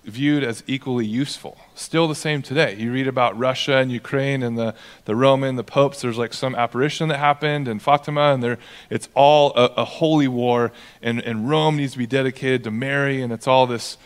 viewed 0.04 0.44
as 0.44 0.62
equally 0.66 1.06
useful. 1.06 1.56
Still 1.74 2.06
the 2.06 2.14
same 2.14 2.42
today. 2.42 2.76
You 2.76 2.92
read 2.92 3.08
about 3.08 3.38
Russia 3.38 3.76
and 3.76 3.90
Ukraine 3.90 4.42
and 4.42 4.58
the, 4.58 4.74
the 5.06 5.16
Roman, 5.16 5.56
the 5.56 5.64
popes, 5.64 6.02
there's 6.02 6.18
like 6.18 6.34
some 6.34 6.54
apparition 6.54 7.08
that 7.08 7.18
happened 7.18 7.66
in 7.66 7.78
Fatima, 7.78 8.34
and 8.34 8.58
it's 8.90 9.08
all 9.14 9.54
a, 9.56 9.72
a 9.78 9.84
holy 9.86 10.28
war, 10.28 10.70
and, 11.00 11.22
and 11.22 11.48
Rome 11.48 11.78
needs 11.78 11.92
to 11.92 11.98
be 11.98 12.06
dedicated 12.06 12.62
to 12.64 12.70
Mary, 12.70 13.22
and 13.22 13.32
it's 13.32 13.46
all 13.46 13.66
this 13.66 13.96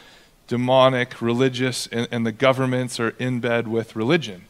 demonic, 0.46 1.20
religious, 1.22 1.86
and, 1.88 2.08
and 2.10 2.26
the 2.26 2.32
governments 2.32 2.98
are 3.00 3.10
in 3.18 3.40
bed 3.40 3.68
with 3.68 3.96
religion. 3.96 4.44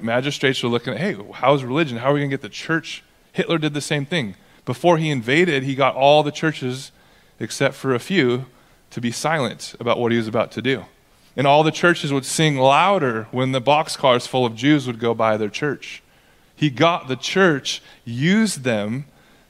Magistrates 0.00 0.62
are 0.62 0.68
looking 0.68 0.92
at, 0.92 1.00
hey, 1.00 1.16
how's 1.34 1.64
religion? 1.64 1.98
How 1.98 2.10
are 2.10 2.14
we 2.14 2.20
going 2.20 2.30
to 2.30 2.36
get 2.36 2.42
the 2.42 2.48
church? 2.48 3.02
Hitler 3.32 3.58
did 3.58 3.72
the 3.74 3.80
same 3.80 4.04
thing. 4.04 4.34
Before 4.64 4.98
he 4.98 5.10
invaded, 5.10 5.62
he 5.62 5.74
got 5.74 5.94
all 5.94 6.22
the 6.22 6.30
churches, 6.30 6.92
except 7.38 7.74
for 7.74 7.94
a 7.94 7.98
few, 7.98 8.46
to 8.90 9.00
be 9.00 9.10
silent 9.10 9.74
about 9.80 9.98
what 9.98 10.12
he 10.12 10.18
was 10.18 10.28
about 10.28 10.52
to 10.52 10.62
do. 10.62 10.84
And 11.36 11.46
all 11.46 11.62
the 11.62 11.70
churches 11.70 12.12
would 12.12 12.26
sing 12.26 12.58
louder 12.58 13.28
when 13.30 13.52
the 13.52 13.60
boxcars 13.60 14.26
full 14.26 14.44
of 14.44 14.54
Jews 14.54 14.86
would 14.86 14.98
go 14.98 15.14
by 15.14 15.36
their 15.36 15.48
church. 15.48 16.02
He 16.54 16.68
got 16.68 17.08
the 17.08 17.16
church, 17.16 17.80
used 18.04 18.64
them 18.64 19.06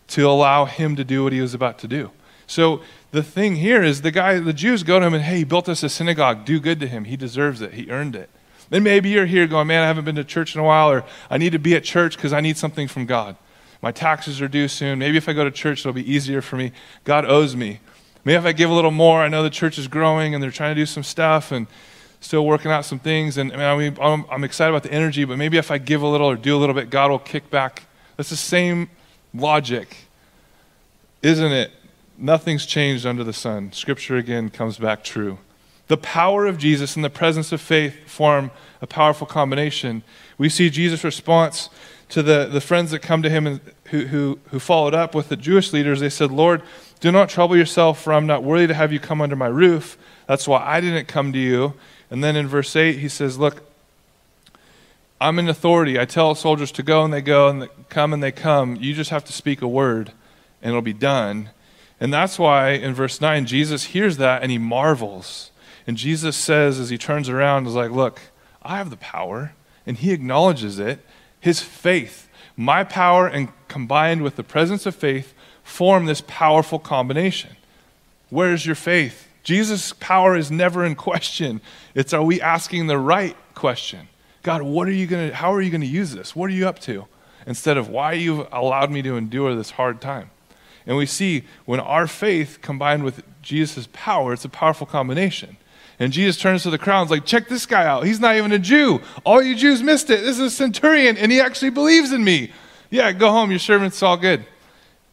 to 0.09 0.29
allow 0.29 0.67
him 0.67 0.95
to 0.97 1.05
do 1.05 1.25
what 1.25 1.33
he 1.33 1.41
was 1.41 1.55
about 1.55 1.79
to 1.81 1.89
do. 1.89 2.11
So 2.47 2.83
the 3.13 3.23
thing 3.23 3.57
here 3.57 3.83
is 3.83 4.03
the 4.03 4.11
guy, 4.11 4.39
the 4.39 4.53
Jews 4.53 4.83
go 4.83 5.01
to 5.01 5.07
him 5.07 5.15
and, 5.15 5.25
hey, 5.25 5.39
he 5.39 5.45
built 5.45 5.69
us 5.69 5.83
a 5.83 5.89
synagogue. 5.89 6.45
Do 6.45 6.61
good 6.61 6.81
to 6.81 6.87
him. 6.87 7.05
He 7.05 7.17
deserves 7.17 7.61
it. 7.61 7.75
He 7.75 7.91
earned 7.91 8.15
it. 8.15 8.31
Then 8.69 8.85
maybe 8.85 9.09
you're 9.09 9.27
here 9.27 9.49
going, 9.49 9.67
man, 9.67 9.83
I 9.83 9.87
haven't 9.87 10.05
been 10.05 10.15
to 10.15 10.25
church 10.25 10.55
in 10.55 10.61
a 10.61 10.65
while, 10.65 10.91
or 10.91 11.05
I 11.29 11.39
need 11.39 11.51
to 11.53 11.59
be 11.59 11.75
at 11.75 11.83
church 11.83 12.17
because 12.17 12.33
I 12.33 12.41
need 12.41 12.57
something 12.57 12.87
from 12.87 13.07
God. 13.07 13.37
My 13.83 13.91
taxes 13.91 14.41
are 14.41 14.49
due 14.49 14.69
soon. 14.69 15.01
Maybe 15.01 15.17
if 15.17 15.29
I 15.29 15.33
go 15.33 15.43
to 15.43 15.51
church, 15.51 15.81
it'll 15.81 15.93
be 15.93 16.09
easier 16.09 16.41
for 16.41 16.57
me. 16.57 16.71
God 17.05 17.25
owes 17.25 17.57
me. 17.57 17.81
Maybe 18.25 18.37
if 18.37 18.45
I 18.45 18.53
give 18.53 18.71
a 18.71 18.75
little 18.75 18.91
more, 18.91 19.21
I 19.23 19.29
know 19.29 19.43
the 19.43 19.51
church 19.51 19.79
is 19.79 19.89
growing 19.89 20.35
and 20.35 20.43
they're 20.43 20.51
trying 20.51 20.75
to 20.75 20.81
do 20.81 20.87
some 20.87 21.03
stuff 21.03 21.51
and 21.51 21.67
still 22.21 22.45
working 22.47 22.71
out 22.71 22.85
some 22.85 22.99
things. 22.99 23.39
And 23.39 23.53
I 23.53 23.77
mean, 23.77 23.97
I'm, 24.01 24.27
I'm 24.31 24.45
excited 24.45 24.71
about 24.71 24.83
the 24.83 24.93
energy, 24.93 25.25
but 25.25 25.39
maybe 25.39 25.57
if 25.57 25.71
I 25.71 25.79
give 25.79 26.03
a 26.03 26.07
little 26.07 26.29
or 26.29 26.37
do 26.37 26.55
a 26.55 26.59
little 26.59 26.75
bit, 26.75 26.91
God 26.91 27.11
will 27.11 27.19
kick 27.19 27.51
back. 27.51 27.85
That's 28.17 28.31
the 28.31 28.37
same 28.37 28.91
logic, 29.35 29.97
isn't 31.23 31.53
it? 31.53 31.73
Nothing's 32.21 32.67
changed 32.67 33.07
under 33.07 33.25
the 33.25 33.33
sun. 33.33 33.73
Scripture 33.73 34.17
again 34.17 34.51
comes 34.51 34.77
back 34.77 35.03
true. 35.03 35.39
The 35.89 35.97
power 35.97 36.47
of 36.47 36.59
Jesus 36.59 36.95
and 36.95 37.05
the 37.05 37.11
presence 37.11 37.51
of 37.51 37.63
faith 37.63 38.07
form 38.07 38.51
a 38.83 38.87
powerful 38.87 39.27
combination. 39.27 40.03
We 40.37 40.51
see 40.51 40.69
Jesus' 40.69 41.03
response 41.03 41.71
to 42.11 42.23
the, 42.23 42.47
the 42.47 42.61
friends 42.61 42.91
that 42.91 43.01
come 43.01 43.23
to 43.23 43.31
him 43.31 43.47
and 43.47 43.61
who, 43.87 44.07
who, 44.07 44.39
who 44.51 44.59
followed 44.61 44.95
up 44.95 45.15
with 45.15 45.31
the 45.31 45.37
Jewish 45.37 45.73
leaders. 45.73 46.01
They 46.01 46.11
said, 46.11 46.31
Lord, 46.31 46.63
do 47.01 47.11
not 47.11 47.31
trouble 47.31 47.57
yourself, 47.57 48.03
for 48.03 48.13
I'm 48.13 48.27
not 48.27 48.45
worthy 48.45 48.67
to 48.67 48.75
have 48.75 48.93
you 48.93 49.01
come 49.01 49.23
under 49.23 49.35
my 49.35 49.47
roof. 49.47 49.97
That's 50.27 50.47
why 50.47 50.63
I 50.65 50.81
didn't 50.83 51.09
come 51.09 51.33
to 51.33 51.39
you. 51.39 51.73
And 52.11 52.23
then 52.23 52.37
in 52.37 52.47
verse 52.47 52.77
8, 52.77 52.99
he 52.99 53.09
says, 53.09 53.39
Look, 53.39 53.63
I'm 55.21 55.39
in 55.39 55.49
authority. 55.49 55.99
I 55.99 56.05
tell 56.05 56.35
soldiers 56.35 56.71
to 56.73 56.83
go, 56.83 57.03
and 57.03 57.15
they 57.15 57.23
go, 57.23 57.49
and 57.49 57.63
they 57.63 57.69
come, 57.89 58.13
and 58.13 58.23
they 58.23 58.33
come. 58.33 58.77
You 58.77 58.93
just 58.93 59.11
have 59.11 59.25
to 59.25 59.33
speak 59.33 59.63
a 59.63 59.69
word, 59.69 60.13
and 60.61 60.71
it'll 60.71 60.83
be 60.83 60.93
done. 60.93 61.51
And 62.01 62.13
that's 62.13 62.39
why 62.39 62.71
in 62.71 62.95
verse 62.95 63.21
9, 63.21 63.45
Jesus 63.47 63.85
hears 63.85 64.17
that 64.17 64.43
and 64.43 64.51
he 64.51 64.59
marvels. 64.59 65.51
And 65.87 65.97
Jesus 65.97 66.37
says, 66.37 66.79
as 66.79 66.89
he 66.89 66.97
turns 66.97 67.29
around, 67.29 67.67
is 67.67 67.75
like, 67.75 67.91
Look, 67.91 68.21
I 68.63 68.79
have 68.79 68.91
the 68.91 68.97
power. 68.97 69.53
And 69.87 69.99
he 69.99 70.13
acknowledges 70.13 70.79
it. 70.79 71.01
His 71.41 71.61
faith, 71.61 72.29
my 72.57 72.85
power, 72.85 73.27
and 73.27 73.49
combined 73.69 74.23
with 74.23 74.37
the 74.37 74.43
presence 74.43 74.87
of 74.87 74.95
faith, 74.95 75.35
form 75.63 76.07
this 76.07 76.23
powerful 76.27 76.79
combination. 76.79 77.57
Where's 78.29 78.67
your 78.67 78.75
faith? 78.75 79.29
Jesus' 79.43 79.93
power 79.95 80.37
is 80.37 80.51
never 80.51 80.85
in 80.85 80.95
question. 80.95 81.61
It's 81.95 82.13
are 82.13 82.23
we 82.23 82.41
asking 82.41 82.87
the 82.87 82.99
right 82.99 83.37
question? 83.55 84.09
God, 84.43 84.63
what 84.63 84.87
are 84.89 84.93
you 84.93 85.07
going 85.07 85.31
to 85.31 85.35
how 85.35 85.53
are 85.53 85.61
you 85.61 85.71
going 85.71 85.81
to 85.81 85.87
use 85.87 86.13
this? 86.13 86.37
What 86.37 86.51
are 86.51 86.55
you 86.55 86.69
up 86.69 86.79
to? 86.81 87.07
Instead 87.47 87.77
of 87.77 87.89
why 87.89 88.13
you've 88.13 88.47
allowed 88.53 88.91
me 88.91 89.03
to 89.03 89.17
endure 89.17 89.55
this 89.55 89.73
hard 89.73 90.01
time. 90.01 90.31
And 90.87 90.97
we 90.97 91.07
see 91.07 91.45
when 91.65 91.81
our 91.81 92.07
faith 92.07 92.59
combined 92.63 93.05
with 93.05 93.23
Jesus' 93.43 93.89
power, 93.93 94.33
it's 94.33 94.45
a 94.45 94.49
powerful 94.49 94.87
combination. 94.87 95.57
And 95.99 96.13
Jesus 96.13 96.39
turns 96.39 96.63
to 96.63 96.71
the 96.71 96.79
crowd 96.79 97.03
and 97.03 97.11
like, 97.11 97.27
check 97.27 97.49
this 97.49 97.67
guy 97.67 97.85
out. 97.85 98.07
He's 98.07 98.21
not 98.21 98.37
even 98.37 98.53
a 98.53 98.59
Jew. 98.59 99.01
All 99.25 99.43
you 99.43 99.55
Jews 99.55 99.83
missed 99.83 100.09
it. 100.09 100.23
This 100.23 100.39
is 100.39 100.41
a 100.41 100.51
centurion, 100.51 101.19
and 101.19 101.31
he 101.31 101.41
actually 101.41 101.71
believes 101.71 102.13
in 102.13 102.25
me. 102.25 102.53
Yeah, 102.89 103.13
go 103.13 103.31
home. 103.31 103.51
Your 103.51 103.59
servant's 103.59 104.03
all 104.03 104.17
good. 104.17 104.47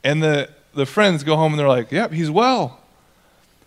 And 0.04 0.24
the, 0.24 0.50
the 0.74 0.86
friends 0.86 1.24
go 1.24 1.36
home 1.36 1.52
and 1.52 1.60
they're 1.60 1.68
like, 1.68 1.92
yep, 1.92 2.14
he's 2.14 2.32
well. 2.32 2.80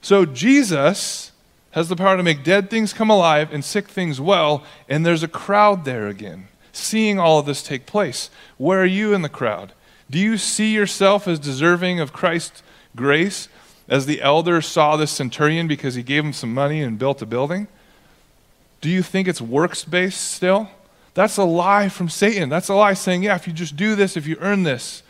So 0.00 0.24
Jesus 0.24 1.32
has 1.72 1.88
the 1.88 1.96
power 1.96 2.16
to 2.16 2.22
make 2.22 2.42
dead 2.42 2.70
things 2.70 2.92
come 2.92 3.10
alive 3.10 3.52
and 3.52 3.64
sick 3.64 3.88
things 3.88 4.20
well, 4.20 4.64
and 4.88 5.04
there's 5.04 5.22
a 5.22 5.28
crowd 5.28 5.84
there 5.84 6.08
again, 6.08 6.48
seeing 6.72 7.18
all 7.18 7.38
of 7.38 7.46
this 7.46 7.62
take 7.62 7.86
place. 7.86 8.30
Where 8.56 8.80
are 8.82 8.86
you 8.86 9.12
in 9.14 9.22
the 9.22 9.28
crowd? 9.28 9.72
Do 10.10 10.18
you 10.18 10.36
see 10.36 10.74
yourself 10.74 11.28
as 11.28 11.38
deserving 11.38 12.00
of 12.00 12.12
Christ's 12.12 12.62
grace? 12.96 13.48
As 13.88 14.06
the 14.06 14.20
elder 14.20 14.60
saw 14.60 14.96
the 14.96 15.06
centurion 15.06 15.66
because 15.66 15.94
he 15.94 16.02
gave 16.02 16.24
him 16.24 16.32
some 16.32 16.52
money 16.52 16.82
and 16.82 16.98
built 16.98 17.22
a 17.22 17.26
building? 17.26 17.68
Do 18.80 18.88
you 18.88 19.02
think 19.02 19.28
it's 19.28 19.40
works 19.40 19.84
based 19.84 20.32
still? 20.32 20.68
That's 21.14 21.36
a 21.36 21.44
lie 21.44 21.88
from 21.88 22.08
Satan. 22.08 22.48
That's 22.48 22.68
a 22.68 22.74
lie 22.74 22.94
saying, 22.94 23.22
yeah, 23.22 23.34
if 23.34 23.46
you 23.46 23.52
just 23.52 23.76
do 23.76 23.94
this, 23.94 24.16
if 24.16 24.26
you 24.26 24.36
earn 24.40 24.62
this. 24.62 25.02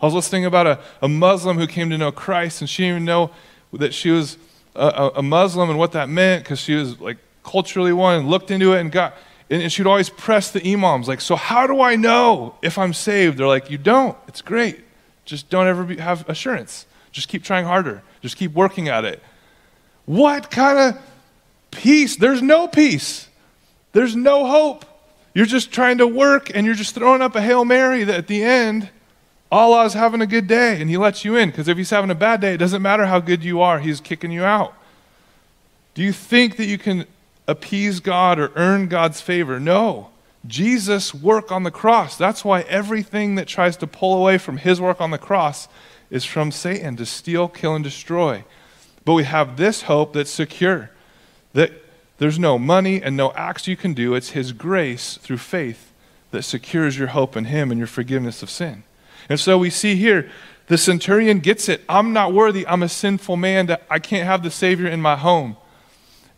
I 0.00 0.04
was 0.04 0.14
listening 0.14 0.44
about 0.44 0.66
a, 0.66 0.80
a 1.00 1.08
Muslim 1.08 1.58
who 1.58 1.66
came 1.66 1.88
to 1.90 1.98
know 1.98 2.12
Christ, 2.12 2.60
and 2.60 2.68
she 2.68 2.82
didn't 2.82 2.96
even 2.96 3.04
know 3.06 3.30
that 3.72 3.94
she 3.94 4.10
was 4.10 4.36
a, 4.74 5.10
a 5.16 5.22
Muslim 5.22 5.70
and 5.70 5.78
what 5.78 5.92
that 5.92 6.08
meant 6.08 6.44
because 6.44 6.60
she 6.60 6.74
was 6.74 7.00
like 7.00 7.16
culturally 7.42 7.92
one 7.92 8.20
and 8.20 8.28
looked 8.28 8.50
into 8.50 8.74
it 8.74 8.80
and 8.80 8.92
got, 8.92 9.14
and, 9.50 9.62
and 9.62 9.72
she'd 9.72 9.86
always 9.86 10.10
press 10.10 10.50
the 10.50 10.72
imams, 10.72 11.08
like, 11.08 11.20
so 11.20 11.36
how 11.36 11.66
do 11.66 11.80
I 11.80 11.96
know 11.96 12.56
if 12.62 12.78
I'm 12.78 12.92
saved? 12.92 13.38
They're 13.38 13.46
like, 13.46 13.70
you 13.70 13.78
don't. 13.78 14.16
It's 14.28 14.42
great. 14.42 14.80
Just 15.24 15.50
don't 15.50 15.66
ever 15.66 15.84
be, 15.84 15.96
have 15.96 16.28
assurance. 16.28 16.86
Just 17.12 17.28
keep 17.28 17.42
trying 17.42 17.64
harder. 17.64 18.02
Just 18.22 18.36
keep 18.36 18.52
working 18.52 18.88
at 18.88 19.04
it. 19.04 19.22
What 20.04 20.50
kind 20.50 20.78
of 20.78 21.02
peace? 21.70 22.16
There's 22.16 22.42
no 22.42 22.68
peace. 22.68 23.28
There's 23.92 24.14
no 24.14 24.46
hope. 24.46 24.84
You're 25.34 25.46
just 25.46 25.72
trying 25.72 25.98
to 25.98 26.06
work 26.06 26.50
and 26.54 26.64
you're 26.64 26.74
just 26.74 26.94
throwing 26.94 27.22
up 27.22 27.34
a 27.34 27.42
Hail 27.42 27.64
Mary 27.64 28.04
that 28.04 28.14
at 28.14 28.26
the 28.26 28.42
end, 28.42 28.90
Allah's 29.50 29.94
having 29.94 30.20
a 30.20 30.26
good 30.26 30.46
day 30.46 30.80
and 30.80 30.90
He 30.90 30.96
lets 30.96 31.24
you 31.24 31.36
in. 31.36 31.50
Because 31.50 31.68
if 31.68 31.76
He's 31.76 31.90
having 31.90 32.10
a 32.10 32.14
bad 32.14 32.40
day, 32.40 32.54
it 32.54 32.58
doesn't 32.58 32.82
matter 32.82 33.06
how 33.06 33.20
good 33.20 33.44
you 33.44 33.60
are, 33.60 33.78
He's 33.78 34.00
kicking 34.00 34.30
you 34.30 34.44
out. 34.44 34.74
Do 35.94 36.02
you 36.02 36.12
think 36.12 36.56
that 36.56 36.66
you 36.66 36.78
can 36.78 37.06
appease 37.48 38.00
God 38.00 38.38
or 38.38 38.52
earn 38.56 38.88
God's 38.88 39.20
favor? 39.20 39.60
No. 39.60 40.10
Jesus' 40.46 41.12
work 41.12 41.50
on 41.50 41.64
the 41.64 41.70
cross. 41.70 42.16
That's 42.16 42.44
why 42.44 42.62
everything 42.62 43.34
that 43.34 43.48
tries 43.48 43.76
to 43.78 43.86
pull 43.86 44.16
away 44.16 44.38
from 44.38 44.58
His 44.58 44.80
work 44.80 45.00
on 45.00 45.10
the 45.10 45.18
cross 45.18 45.68
is 46.10 46.24
from 46.24 46.52
Satan 46.52 46.96
to 46.96 47.06
steal, 47.06 47.48
kill, 47.48 47.74
and 47.74 47.84
destroy. 47.84 48.44
But 49.04 49.14
we 49.14 49.24
have 49.24 49.56
this 49.56 49.82
hope 49.82 50.12
that's 50.12 50.30
secure 50.30 50.90
that 51.52 51.72
there's 52.18 52.38
no 52.38 52.58
money 52.58 53.02
and 53.02 53.16
no 53.16 53.32
acts 53.32 53.66
you 53.66 53.76
can 53.76 53.94
do. 53.94 54.14
It's 54.14 54.30
His 54.30 54.52
grace 54.52 55.16
through 55.16 55.38
faith 55.38 55.92
that 56.30 56.42
secures 56.42 56.98
your 56.98 57.08
hope 57.08 57.36
in 57.36 57.46
Him 57.46 57.70
and 57.70 57.78
your 57.78 57.86
forgiveness 57.86 58.42
of 58.42 58.50
sin. 58.50 58.84
And 59.28 59.40
so 59.40 59.58
we 59.58 59.70
see 59.70 59.96
here 59.96 60.30
the 60.68 60.78
centurion 60.78 61.40
gets 61.40 61.68
it. 61.68 61.82
I'm 61.88 62.12
not 62.12 62.32
worthy. 62.32 62.66
I'm 62.66 62.82
a 62.82 62.88
sinful 62.88 63.36
man 63.36 63.66
that 63.66 63.82
I 63.88 63.98
can't 63.98 64.26
have 64.26 64.42
the 64.42 64.50
Savior 64.50 64.88
in 64.88 65.00
my 65.00 65.16
home. 65.16 65.56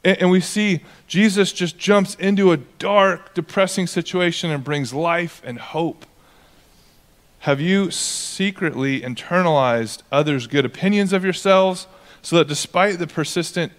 And, 0.05 0.19
and 0.19 0.31
we 0.31 0.41
see 0.41 0.81
Jesus 1.07 1.53
just 1.53 1.79
jumps 1.79 2.15
into 2.17 2.53
a 2.53 2.57
dark, 2.57 3.35
depressing 3.35 3.87
situation 3.87 4.51
and 4.51 4.63
brings 4.63 4.93
life 4.93 5.43
and 5.45 5.59
hope. 5.59 6.07
Have 7.41 7.61
you 7.61 7.91
secretly 7.91 9.01
internalized 9.01 10.03
others' 10.11 10.47
good 10.47 10.65
opinions 10.65 11.13
of 11.13 11.25
yourselves 11.25 11.87
so 12.21 12.37
that 12.37 12.49
despite 12.49 12.99
the 12.99 13.07
persistent 13.07 13.73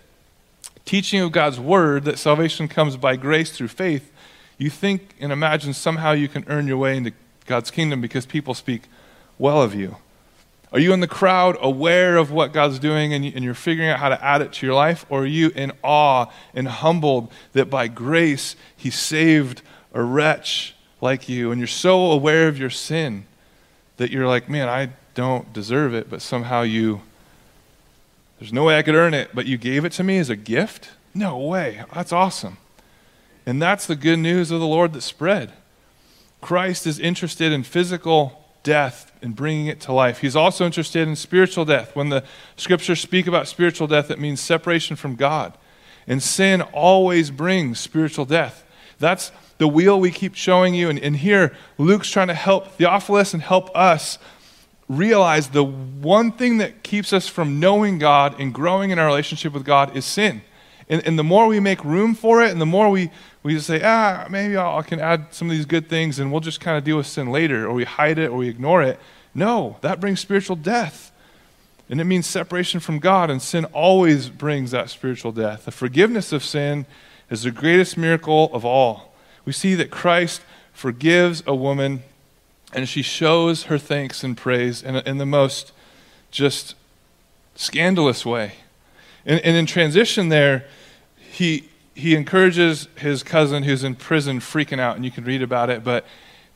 teaching 0.86 1.21
of 1.21 1.32
God's 1.32 1.60
word 1.60 2.05
that 2.05 2.17
salvation 2.17 2.67
comes 2.67 2.97
by 2.97 3.15
grace 3.15 3.51
through 3.51 3.67
faith, 3.67 4.12
you 4.58 4.69
think 4.69 5.13
and 5.19 5.32
imagine 5.32 5.73
somehow 5.73 6.13
you 6.13 6.27
can 6.27 6.45
earn 6.47 6.67
your 6.67 6.77
way 6.77 6.97
into 6.97 7.13
God's 7.45 7.69
kingdom 7.69 8.01
because 8.01 8.25
people 8.25 8.53
speak 8.53 8.84
well 9.38 9.62
of 9.62 9.75
you? 9.75 9.97
Are 10.71 10.79
you 10.79 10.93
in 10.93 10.99
the 10.99 11.08
crowd 11.08 11.58
aware 11.62 12.17
of 12.17 12.32
what 12.32 12.53
God's 12.53 12.77
doing 12.77 13.13
and, 13.13 13.25
you're 13.25 13.55
figuring 13.55 13.89
out 13.89 13.99
how 13.99 14.10
to 14.10 14.23
add 14.23 14.41
it 14.41 14.53
to 14.53 14.65
your 14.65 14.75
life? 14.75 15.05
Or 15.10 15.21
are 15.21 15.25
you 15.25 15.49
in 15.55 15.71
awe 15.84 16.27
and 16.53 16.67
humbled 16.67 17.32
that 17.53 17.69
by 17.69 17.88
grace 17.88 18.55
He 18.77 18.91
saved 18.91 19.63
a 19.93 20.03
wretch 20.03 20.75
like 21.01 21.27
you 21.27 21.51
and 21.51 21.60
you're 21.60 21.67
so 21.67 22.12
aware 22.12 22.47
of 22.47 22.60
your 22.60 22.69
sin 22.69 23.25
that 23.97 24.12
you're 24.12 24.27
like, 24.27 24.47
man, 24.47 24.69
I 24.69 24.89
don't 25.15 25.51
deserve 25.53 25.93
it, 25.95 26.10
but 26.10 26.21
somehow 26.21 26.62
you, 26.62 27.01
there's 28.39 28.53
no 28.53 28.63
way 28.63 28.77
I 28.77 28.84
could 28.84 28.95
earn 28.95 29.13
it, 29.13 29.32
but 29.34 29.47
you 29.47 29.58
gave 29.58 29.86
it 29.86 29.91
to 29.93 30.03
me 30.03 30.19
as 30.19 30.29
a 30.29 30.36
gift? 30.36 30.91
No 31.15 31.38
way. 31.39 31.84
That's 31.93 32.13
awesome. 32.13 32.58
And 33.45 33.60
that's 33.60 33.88
the 33.88 33.95
good 33.95 34.19
news 34.19 34.51
of 34.51 34.60
the 34.60 34.67
Lord 34.67 34.93
that 34.93 35.01
spread. 35.01 35.51
Christ 36.41 36.86
is 36.86 36.99
interested 36.99 37.51
in 37.51 37.63
physical 37.63 38.45
death 38.69 39.12
and 39.23 39.36
bringing 39.36 39.65
it 39.65 39.82
to 39.82 39.91
life. 39.91 40.19
He's 40.19 40.36
also 40.36 40.63
interested 40.63 41.08
in 41.08 41.15
spiritual 41.15 41.65
death. 41.65 41.95
When 41.95 42.10
the 42.10 42.23
scriptures 42.55 43.01
speak 43.01 43.25
about 43.25 43.47
spiritual 43.47 43.88
death, 43.88 44.12
it 44.12 44.19
means 44.19 44.39
separation 44.39 44.95
from 44.95 45.15
God. 45.15 45.58
And 46.05 46.21
sin 46.21 46.62
always 46.62 47.32
brings 47.32 47.79
spiritual 47.79 48.25
death. 48.25 48.63
That's 48.99 49.32
the 49.58 49.67
wheel 49.67 49.99
we 49.99 50.12
keep 50.12 50.36
showing 50.36 50.75
you. 50.75 50.88
And, 50.88 50.99
and 50.99 51.15
here, 51.15 51.58
Luke's 51.79 52.12
trying 52.12 52.27
to 52.27 52.36
help 52.36 52.73
Theophilus 52.73 53.34
and 53.34 53.41
help 53.41 53.75
us 53.75 54.19
realize 54.88 55.49
the 55.49 55.63
one 55.63 56.32
thing 56.32 56.60
that 56.60 56.84
keeps 56.84 57.12
us 57.12 57.27
from 57.27 57.60
knowing 57.60 57.97
God 57.97 58.39
and 58.39 58.53
growing 58.53 58.91
in 58.91 58.99
our 58.99 59.08
relationship 59.08 59.51
with 59.51 59.65
God 59.65 59.97
is 59.97 60.05
sin. 60.05 60.43
And, 60.89 61.06
and 61.06 61.19
the 61.19 61.23
more 61.23 61.47
we 61.47 61.60
make 61.60 61.84
room 61.86 62.15
for 62.15 62.43
it, 62.43 62.52
and 62.52 62.60
the 62.60 62.65
more 62.65 62.89
we, 62.89 63.12
we 63.43 63.54
just 63.54 63.67
say, 63.67 63.82
ah, 63.84 64.28
maybe 64.30 64.58
I 64.58 64.82
can 64.82 64.99
add 64.99 65.28
some 65.32 65.49
of 65.49 65.56
these 65.56 65.65
good 65.65 65.88
things 65.88 66.19
and 66.19 66.32
we'll 66.32 66.41
just 66.41 66.60
kind 66.60 66.78
of 66.78 66.84
deal 66.84 66.97
with 66.97 67.08
sin 67.08 67.32
later, 67.32 67.67
or 67.67 67.73
we 67.73 67.86
hide 67.86 68.17
it 68.17 68.30
or 68.30 68.38
we 68.38 68.49
ignore 68.49 68.82
it. 68.82 68.99
No, 69.34 69.78
that 69.82 69.99
brings 69.99 70.19
spiritual 70.19 70.56
death. 70.56 71.12
And 71.89 71.99
it 71.99 72.04
means 72.04 72.28
separation 72.28 72.80
from 72.80 72.99
God, 72.99 73.32
and 73.32 73.41
sin 73.41 73.65
always 73.65 74.30
brings 74.30 74.71
that 74.71 74.89
spiritual 74.89 75.32
death. 75.32 75.65
The 75.65 75.71
forgiveness 75.71 76.32
of 76.32 76.43
sin 76.43 76.86
is 77.32 77.43
the 77.43 77.52
greatest 77.52 77.97
miracle 77.97 78.49
of 78.54 78.63
all. 78.63 79.13
We 79.43 79.54
see 79.54 79.73
that 79.75 79.89
Christ 79.89 80.41
forgives 80.71 81.41
a 81.47 81.56
woman, 81.56 82.04
and 82.73 82.88
she 82.88 83.02
shows 83.02 83.63
her 83.63 83.80
thanks 83.80 84.23
and 84.23 84.38
praise 84.38 84.84
in, 84.84 84.97
in 84.97 85.17
the 85.17 85.25
most 85.25 85.71
just 86.30 86.75
scandalous 87.56 88.23
way. 88.23 88.54
And, 89.25 89.39
and 89.41 89.58
in 89.58 89.65
transition, 89.65 90.30
there, 90.30 90.65
he, 91.39 91.69
he 91.95 92.15
encourages 92.15 92.89
his 92.97 93.23
cousin 93.23 93.63
who's 93.63 93.82
in 93.82 93.95
prison 93.95 94.41
freaking 94.41 94.78
out, 94.78 94.97
and 94.97 95.06
you 95.06 95.12
can 95.12 95.23
read 95.23 95.41
about 95.41 95.69
it, 95.69 95.86
but 95.86 96.06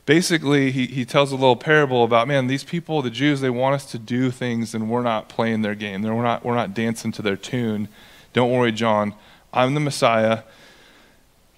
basically 0.04 0.70
he, 0.70 0.86
he 0.86 1.06
tells 1.06 1.32
a 1.32 1.36
little 1.36 1.56
parable 1.56 2.04
about 2.04 2.28
man 2.28 2.46
these 2.46 2.64
people 2.64 3.00
the 3.00 3.08
jews 3.08 3.40
they 3.40 3.48
want 3.48 3.74
us 3.74 3.90
to 3.90 3.98
do 3.98 4.30
things 4.30 4.74
and 4.74 4.90
we're 4.90 5.02
not 5.02 5.30
playing 5.30 5.62
their 5.62 5.74
game. 5.74 6.02
We're 6.02 6.22
not, 6.22 6.44
we're 6.44 6.54
not 6.54 6.74
dancing 6.74 7.12
to 7.12 7.22
their 7.22 7.38
tune. 7.38 7.88
Don't 8.34 8.52
worry 8.52 8.72
john. 8.72 9.14
I'm 9.54 9.72
the 9.72 9.80
messiah. 9.80 10.42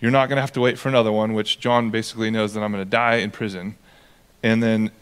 You're 0.01 0.13
not 0.13 0.29
going 0.29 0.37
to 0.37 0.43
have 0.43 0.53
to 0.53 0.61
wait 0.61 0.79
for 0.79 0.89
another 0.89 1.11
one 1.11 1.35
which 1.35 1.59
john 1.59 1.91
basically 1.91 2.31
knows 2.31 2.55
that 2.55 2.63
i'm 2.63 2.71
going 2.71 2.85
to 2.85 2.89
die 2.89 3.17
in 3.17 3.33
prison. 3.33 3.75
And 4.45 4.63
then 4.63 4.93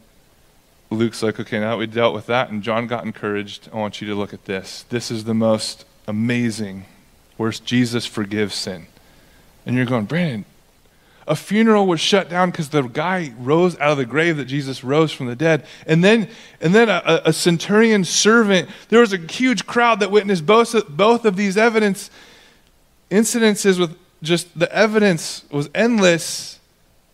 luke's 0.88 1.22
like 1.22 1.38
okay 1.38 1.60
now 1.60 1.76
we 1.76 1.86
dealt 1.86 2.14
with 2.14 2.24
that 2.24 2.48
and 2.48 2.62
john 2.62 2.86
got 2.86 3.04
encouraged 3.04 3.68
i 3.72 3.76
want 3.76 4.00
you 4.00 4.08
to 4.08 4.14
look 4.14 4.32
at 4.32 4.46
this. 4.46 4.86
This 4.88 5.10
is 5.10 5.24
the 5.24 5.34
most 5.34 5.84
amazing 6.06 6.86
where 7.36 7.50
jesus 7.50 8.06
forgives 8.06 8.54
sin 8.54 8.86
and 9.66 9.76
you're 9.76 9.86
going 9.86 10.04
brandon 10.04 10.44
a 11.26 11.34
funeral 11.34 11.86
was 11.86 12.00
shut 12.00 12.28
down 12.28 12.50
because 12.50 12.68
the 12.68 12.82
guy 12.82 13.32
rose 13.38 13.78
out 13.78 13.92
of 13.92 13.98
the 13.98 14.04
grave 14.04 14.36
that 14.36 14.44
Jesus 14.44 14.84
rose 14.84 15.10
from 15.10 15.26
the 15.26 15.36
dead. 15.36 15.64
And 15.86 16.04
then, 16.04 16.28
and 16.60 16.74
then 16.74 16.88
a, 16.90 17.22
a 17.24 17.32
centurion 17.32 18.04
servant, 18.04 18.68
there 18.90 19.00
was 19.00 19.12
a 19.12 19.18
huge 19.18 19.64
crowd 19.64 20.00
that 20.00 20.10
witnessed 20.10 20.44
both, 20.44 20.88
both 20.88 21.24
of 21.24 21.36
these 21.36 21.56
evidence 21.56 22.10
incidences 23.10 23.78
with 23.78 23.96
just 24.22 24.58
the 24.58 24.70
evidence 24.74 25.44
was 25.50 25.70
endless. 25.74 26.60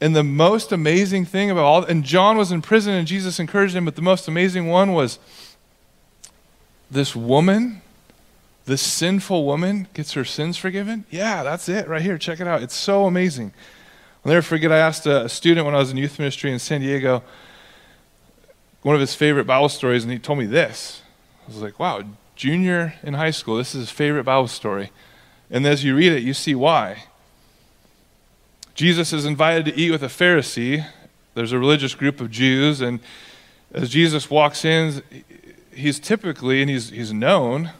And 0.00 0.16
the 0.16 0.24
most 0.24 0.72
amazing 0.72 1.26
thing 1.26 1.50
about 1.50 1.64
all, 1.64 1.84
and 1.84 2.02
John 2.02 2.36
was 2.36 2.50
in 2.50 2.62
prison 2.62 2.94
and 2.94 3.06
Jesus 3.06 3.38
encouraged 3.38 3.76
him, 3.76 3.84
but 3.84 3.96
the 3.96 4.02
most 4.02 4.26
amazing 4.26 4.66
one 4.66 4.92
was 4.92 5.18
this 6.90 7.14
woman, 7.14 7.82
this 8.70 8.82
sinful 8.82 9.44
woman 9.44 9.88
gets 9.94 10.12
her 10.12 10.24
sins 10.24 10.56
forgiven. 10.56 11.04
Yeah, 11.10 11.42
that's 11.42 11.68
it 11.68 11.88
right 11.88 12.00
here. 12.00 12.16
Check 12.16 12.38
it 12.38 12.46
out. 12.46 12.62
It's 12.62 12.74
so 12.74 13.06
amazing. 13.06 13.52
I'll 14.24 14.30
never 14.30 14.42
forget, 14.42 14.70
I 14.70 14.78
asked 14.78 15.06
a 15.06 15.28
student 15.28 15.66
when 15.66 15.74
I 15.74 15.78
was 15.78 15.90
in 15.90 15.96
youth 15.96 16.20
ministry 16.20 16.52
in 16.52 16.60
San 16.60 16.80
Diego 16.80 17.24
one 18.82 18.94
of 18.94 19.00
his 19.00 19.14
favorite 19.14 19.44
Bible 19.44 19.68
stories, 19.68 20.04
and 20.04 20.12
he 20.12 20.20
told 20.20 20.38
me 20.38 20.46
this. 20.46 21.02
I 21.44 21.48
was 21.48 21.62
like, 21.62 21.80
wow, 21.80 22.02
junior 22.36 22.94
in 23.02 23.14
high 23.14 23.32
school, 23.32 23.56
this 23.56 23.74
is 23.74 23.80
his 23.80 23.90
favorite 23.90 24.22
Bible 24.22 24.46
story. 24.46 24.92
And 25.50 25.66
as 25.66 25.82
you 25.82 25.96
read 25.96 26.12
it, 26.12 26.22
you 26.22 26.32
see 26.32 26.54
why. 26.54 27.04
Jesus 28.74 29.12
is 29.12 29.24
invited 29.24 29.64
to 29.64 29.76
eat 29.76 29.90
with 29.90 30.04
a 30.04 30.06
Pharisee. 30.06 30.86
There's 31.34 31.52
a 31.52 31.58
religious 31.58 31.96
group 31.96 32.20
of 32.20 32.30
Jews, 32.30 32.80
and 32.80 33.00
as 33.72 33.90
Jesus 33.90 34.30
walks 34.30 34.64
in, 34.64 35.02
he's 35.74 35.98
typically, 35.98 36.62
and 36.62 36.70
he's, 36.70 36.90
he's 36.90 37.12
known 37.12 37.72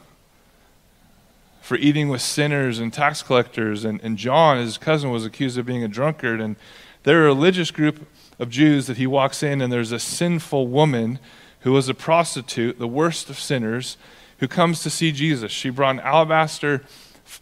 for 1.71 1.77
eating 1.77 2.09
with 2.09 2.21
sinners 2.21 2.79
and 2.79 2.91
tax 2.91 3.23
collectors. 3.23 3.85
And, 3.85 4.03
and 4.03 4.17
John, 4.17 4.57
his 4.57 4.77
cousin, 4.77 5.09
was 5.09 5.25
accused 5.25 5.57
of 5.57 5.65
being 5.65 5.85
a 5.85 5.87
drunkard. 5.87 6.41
And 6.41 6.57
they're 7.03 7.23
a 7.23 7.27
religious 7.27 7.71
group 7.71 8.05
of 8.39 8.49
Jews 8.49 8.87
that 8.87 8.97
he 8.97 9.07
walks 9.07 9.41
in, 9.41 9.61
and 9.61 9.71
there's 9.71 9.93
a 9.93 9.97
sinful 9.97 10.67
woman 10.67 11.17
who 11.61 11.71
was 11.71 11.87
a 11.87 11.93
prostitute, 11.93 12.77
the 12.77 12.89
worst 12.89 13.29
of 13.29 13.39
sinners, 13.39 13.95
who 14.39 14.49
comes 14.49 14.83
to 14.83 14.89
see 14.89 15.13
Jesus. 15.13 15.49
She 15.49 15.69
brought 15.69 15.91
an 15.91 16.01
alabaster 16.01 16.83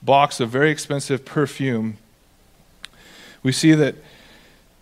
box 0.03 0.39
of 0.39 0.51
very 0.51 0.69
expensive 0.69 1.25
perfume. 1.25 1.97
We 3.41 3.51
see 3.51 3.71
that, 3.71 3.95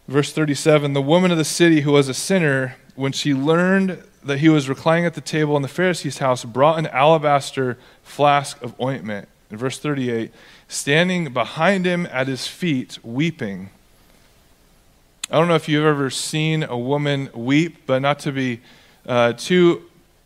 verse 0.10 0.34
37, 0.34 0.92
the 0.92 1.02
woman 1.02 1.32
of 1.32 1.38
the 1.38 1.46
city 1.46 1.82
who 1.82 1.94
was 1.94 2.10
a 2.10 2.14
sinner, 2.14 2.76
when 2.98 3.14
she 3.14 3.34
learned 3.34 4.04
that 4.26 4.40
he 4.40 4.50
was 4.50 4.68
reclining 4.68 5.06
at 5.06 5.14
the 5.14 5.22
table 5.22 5.56
in 5.56 5.62
the 5.62 5.70
Pharisee's 5.70 6.18
house, 6.18 6.44
brought 6.44 6.78
an 6.78 6.88
alabaster 6.88 7.78
flask 8.04 8.62
of 8.62 8.78
ointment 8.82 9.30
in 9.50 9.58
verse 9.58 9.80
38, 9.80 10.32
standing 10.68 11.34
behind 11.34 11.86
him 11.86 12.08
at 12.12 12.28
his 12.28 12.48
feet, 12.48 13.00
weeping. 13.04 13.70
I 15.32 15.38
don't 15.38 15.48
know 15.48 15.56
if 15.56 15.68
you've 15.70 15.86
ever 15.86 16.10
seen 16.10 16.64
a 16.64 16.78
woman 16.78 17.30
weep, 17.34 17.86
but 17.86 18.02
not 18.02 18.20
to 18.20 18.32
be 18.32 18.62
uh, 19.06 19.34
too 19.34 19.84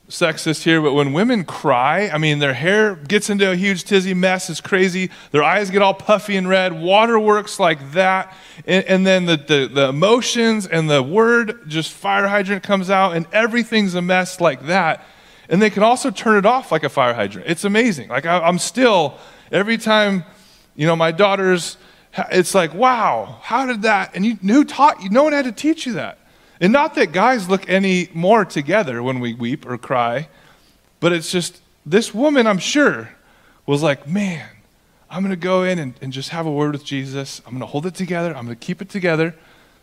sexist 0.09 0.63
here, 0.63 0.81
but 0.81 0.93
when 0.93 1.13
women 1.13 1.43
cry, 1.43 2.09
I 2.09 2.17
mean, 2.17 2.39
their 2.39 2.53
hair 2.53 2.95
gets 2.95 3.29
into 3.29 3.49
a 3.49 3.55
huge 3.55 3.83
tizzy 3.85 4.13
mess. 4.13 4.49
It's 4.49 4.61
crazy. 4.61 5.09
Their 5.31 5.43
eyes 5.43 5.69
get 5.69 5.81
all 5.81 5.93
puffy 5.93 6.35
and 6.35 6.47
red. 6.49 6.73
Water 6.73 7.17
works 7.17 7.59
like 7.59 7.93
that. 7.93 8.35
And, 8.67 8.85
and 8.85 9.07
then 9.07 9.25
the, 9.25 9.37
the, 9.37 9.69
the, 9.73 9.89
emotions 9.89 10.67
and 10.67 10.89
the 10.89 11.01
word, 11.01 11.67
just 11.69 11.91
fire 11.91 12.27
hydrant 12.27 12.63
comes 12.63 12.89
out, 12.89 13.15
and 13.15 13.25
everything's 13.31 13.95
a 13.95 14.01
mess 14.01 14.41
like 14.41 14.67
that 14.67 15.05
and 15.51 15.61
they 15.61 15.69
can 15.69 15.83
also 15.83 16.09
turn 16.09 16.37
it 16.37 16.45
off 16.45 16.71
like 16.71 16.83
a 16.83 16.89
fire 16.89 17.13
hydrant. 17.13 17.47
It's 17.47 17.65
amazing. 17.65 18.07
Like 18.07 18.25
I, 18.25 18.47
am 18.47 18.57
still 18.57 19.17
every 19.51 19.77
time, 19.77 20.23
you 20.75 20.87
know, 20.87 20.95
my 20.95 21.11
daughters. 21.11 21.77
It's 22.31 22.55
like, 22.55 22.73
wow, 22.73 23.39
how 23.41 23.65
did 23.65 23.83
that? 23.83 24.15
And 24.15 24.25
you, 24.25 24.35
who 24.35 24.63
taught 24.63 25.03
you? 25.03 25.09
No 25.09 25.23
one 25.23 25.33
had 25.33 25.45
to 25.45 25.51
teach 25.51 25.85
you 25.85 25.93
that. 25.93 26.17
And 26.61 26.71
not 26.71 26.95
that 26.95 27.11
guys 27.11 27.49
look 27.49 27.69
any 27.69 28.09
more 28.13 28.45
together 28.45 29.03
when 29.03 29.19
we 29.19 29.33
weep 29.33 29.65
or 29.65 29.77
cry, 29.77 30.29
but 30.99 31.11
it's 31.11 31.31
just 31.31 31.61
this 31.85 32.13
woman, 32.13 32.47
I'm 32.47 32.59
sure, 32.59 33.09
was 33.65 33.81
like, 33.81 34.07
man, 34.07 34.47
I'm 35.09 35.21
going 35.21 35.31
to 35.31 35.35
go 35.35 35.63
in 35.63 35.79
and, 35.79 35.93
and 36.01 36.13
just 36.13 36.29
have 36.29 36.45
a 36.45 36.51
word 36.51 36.73
with 36.73 36.85
Jesus. 36.85 37.41
I'm 37.45 37.51
going 37.51 37.61
to 37.61 37.65
hold 37.65 37.85
it 37.85 37.95
together. 37.95 38.35
I'm 38.35 38.45
going 38.45 38.57
to 38.57 38.65
keep 38.65 38.81
it 38.81 38.89
together 38.89 39.35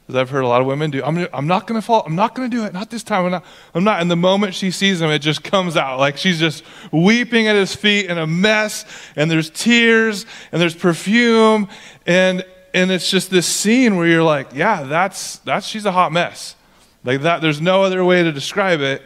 as 0.09 0.16
I've 0.16 0.31
heard 0.31 0.42
a 0.42 0.49
lot 0.49 0.62
of 0.62 0.66
women 0.66 0.90
do. 0.90 1.05
I'm, 1.05 1.14
gonna, 1.14 1.29
I'm 1.35 1.47
not 1.47 1.66
going 1.66 1.79
to 1.79 1.85
fall. 1.85 2.03
I'm 2.07 2.16
not 2.16 2.35
going 2.35 2.51
to 2.51 2.57
do 2.57 2.64
it. 2.64 2.73
Not 2.73 2.88
this 2.88 3.03
time. 3.03 3.27
I'm 3.27 3.31
not, 3.31 3.44
I'm 3.75 3.85
not. 3.85 4.01
And 4.01 4.11
the 4.11 4.16
moment 4.16 4.55
she 4.55 4.71
sees 4.71 5.03
him, 5.03 5.11
it 5.11 5.18
just 5.18 5.44
comes 5.44 5.77
out. 5.77 5.99
Like 5.99 6.16
she's 6.16 6.38
just 6.38 6.64
weeping 6.90 7.47
at 7.47 7.57
his 7.57 7.75
feet 7.75 8.07
in 8.07 8.16
a 8.16 8.27
mess. 8.27 8.87
And 9.16 9.31
there's 9.31 9.51
tears 9.51 10.25
and 10.51 10.62
there's 10.62 10.75
perfume. 10.75 11.68
And, 12.07 12.44
and 12.73 12.90
it's 12.90 13.11
just 13.11 13.31
this 13.31 13.47
scene 13.47 13.97
where 13.97 14.07
you're 14.07 14.23
like, 14.23 14.55
yeah, 14.55 14.85
that's, 14.85 15.38
that's, 15.40 15.66
she's 15.66 15.85
a 15.85 15.92
hot 15.92 16.11
mess. 16.11 16.57
Like 17.05 17.21
that, 17.23 17.42
there's 17.42 17.61
no 17.61 17.83
other 17.83 18.03
way 18.03 18.23
to 18.23 18.33
describe 18.33 18.81
it. 18.81 19.03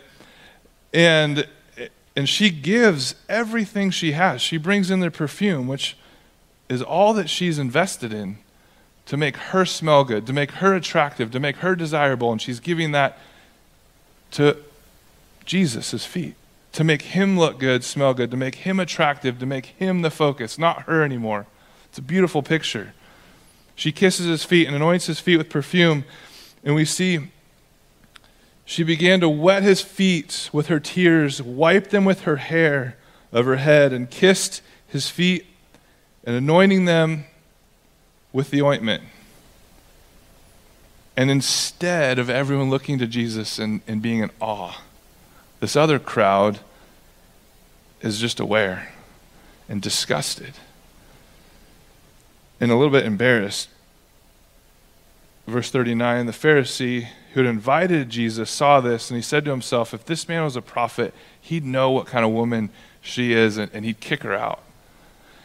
And, 0.93 1.49
and 2.15 2.29
she 2.29 2.51
gives 2.51 3.17
everything 3.29 3.91
she 3.91 4.13
has. 4.13 4.41
She 4.41 4.57
brings 4.57 4.89
in 4.89 5.01
their 5.01 5.11
perfume, 5.11 5.67
which 5.67 5.97
is 6.69 6.81
all 6.81 7.13
that 7.15 7.29
she's 7.29 7.59
invested 7.59 8.13
in 8.13 8.39
to 9.07 9.17
make 9.17 9.37
her 9.37 9.65
smell 9.65 10.05
good, 10.05 10.27
to 10.27 10.33
make 10.33 10.53
her 10.53 10.75
attractive, 10.75 11.31
to 11.33 11.41
make 11.41 11.57
her 11.57 11.75
desirable. 11.75 12.33
And 12.33 12.41
she's 12.41 12.61
giving 12.61 12.93
that 12.93 13.19
to 14.33 14.57
Jesus' 15.45 16.05
feet, 16.05 16.35
to 16.73 16.85
make 16.85 17.03
him 17.03 17.39
look 17.39 17.59
good, 17.59 17.85
smell 17.85 18.15
good, 18.15 18.31
to 18.31 18.37
make 18.37 18.57
him 18.57 18.79
attractive, 18.81 19.39
to 19.41 19.47
make 19.47 19.67
him 19.67 20.03
the 20.03 20.11
focus, 20.11 20.59
not 20.59 20.83
her 20.83 21.03
anymore. 21.03 21.47
It's 21.87 21.99
a 21.99 22.03
beautiful 22.03 22.43
picture. 22.43 22.95
She 23.75 23.93
kisses 23.93 24.27
his 24.27 24.45
feet 24.45 24.67
and 24.67 24.77
anoints 24.77 25.07
his 25.07 25.21
feet 25.21 25.37
with 25.37 25.51
perfume. 25.51 26.05
And 26.65 26.75
we 26.75 26.85
see 26.85 27.31
she 28.65 28.85
began 28.85 29.21
to 29.21 29.29
wet 29.29 29.63
his 29.63 29.81
feet 29.81 30.49
with 30.53 30.69
her 30.69 30.81
tears, 30.81 31.43
wiped 31.43 31.91
them 31.91 32.05
with 32.05 32.23
her 32.23 32.37
hair 32.37 32.97
of 33.33 33.45
her 33.45 33.57
head, 33.57 33.93
and 33.93 34.09
kissed 34.09 34.63
his 34.87 35.11
feet 35.11 35.47
and 36.25 36.37
anointing 36.37 36.85
them 36.85 37.25
with 38.33 38.51
the 38.51 38.63
ointment. 38.63 39.03
And 41.17 41.31
instead 41.31 42.19
of 42.19 42.31
everyone 42.31 42.71
looking 42.71 42.99
to 42.99 43.07
Jesus 43.07 43.59
and, 43.59 43.83
and 43.87 44.01
being 44.01 44.21
in 44.21 44.31
awe, 44.41 44.81
this 45.61 45.77
other 45.77 45.99
crowd 45.99 46.61
is 48.01 48.19
just 48.19 48.41
aware 48.41 48.93
and 49.69 49.81
disgusted 49.81 50.55
and 52.61 52.71
a 52.71 52.77
little 52.77 52.93
bit 52.93 53.05
embarrassed. 53.05 53.69
verse 55.47 55.71
39 55.71 56.27
the 56.27 56.33
Pharisee 56.33 57.09
who 57.33 57.41
had 57.41 57.49
invited 57.49 58.11
Jesus 58.11 58.51
saw 58.51 58.81
this 58.81 59.11
and 59.11 59.17
he 59.17 59.23
said 59.23 59.45
to 59.45 59.51
himself, 59.51 59.95
If 59.95 60.05
this 60.05 60.29
man 60.29 60.45
was 60.45 60.57
a 60.57 60.63
prophet, 60.63 61.15
he'd 61.41 61.65
know 61.65 61.91
what 61.91 62.07
kind 62.07 62.25
of 62.25 62.31
woman 62.31 62.71
she 63.01 63.33
is 63.33 63.57
and, 63.57 63.71
and 63.73 63.85
he'd 63.85 64.01
kick 64.01 64.23
her 64.23 64.35
out. 64.35 64.63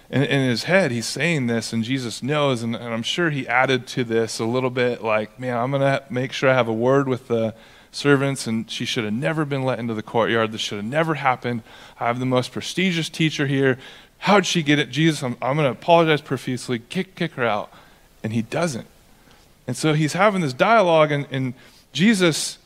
And 0.10 0.24
in 0.24 0.50
his 0.50 0.64
head, 0.64 0.92
he's 0.92 1.06
saying 1.06 1.48
this, 1.48 1.74
and 1.74 1.84
Jesus 1.84 2.24
knows, 2.24 2.64
and, 2.64 2.76
and 2.76 2.94
I'm 2.94 3.04
sure 3.04 3.30
he 3.30 3.48
added 3.48 3.88
to 3.88 4.06
this 4.06 4.40
a 4.40 4.46
little 4.46 4.70
bit 4.70 5.04
like, 5.04 5.38
Man, 5.40 5.58
I'm 5.58 5.72
going 5.72 5.82
to 5.82 6.04
make 6.10 6.32
sure 6.32 6.50
I 6.50 6.54
have 6.54 6.70
a 6.70 6.74
word 6.74 7.10
with 7.10 7.28
the 7.28 7.54
servants, 7.92 8.48
and 8.48 8.70
she 8.72 8.86
should 8.86 9.04
have 9.04 9.14
never 9.14 9.44
been 9.44 9.64
let 9.64 9.80
into 9.80 9.94
the 9.94 10.04
courtyard. 10.04 10.52
This 10.52 10.62
should 10.62 10.78
have 10.78 10.86
never 10.86 11.16
happened. 11.16 11.64
I 12.00 12.08
have 12.08 12.20
the 12.20 12.26
most 12.26 12.52
prestigious 12.52 13.10
teacher 13.10 13.48
here. 13.48 13.78
How'd 14.20 14.46
she 14.46 14.64
get 14.64 14.80
it? 14.80 14.90
Jesus, 14.90 15.22
I'm, 15.24 15.36
I'm 15.42 15.58
going 15.58 15.66
to 15.66 15.78
apologize 15.80 16.22
profusely, 16.22 16.80
kick, 16.80 17.16
kick 17.16 17.34
her 17.34 17.44
out. 17.44 17.72
And 18.24 18.34
he 18.34 18.42
doesn't. 18.42 18.88
And 19.68 19.76
so 19.76 19.94
he's 19.94 20.14
having 20.14 20.42
this 20.42 20.54
dialogue, 20.54 21.12
and, 21.12 21.28
and 21.32 21.54
Jesus 21.92 22.60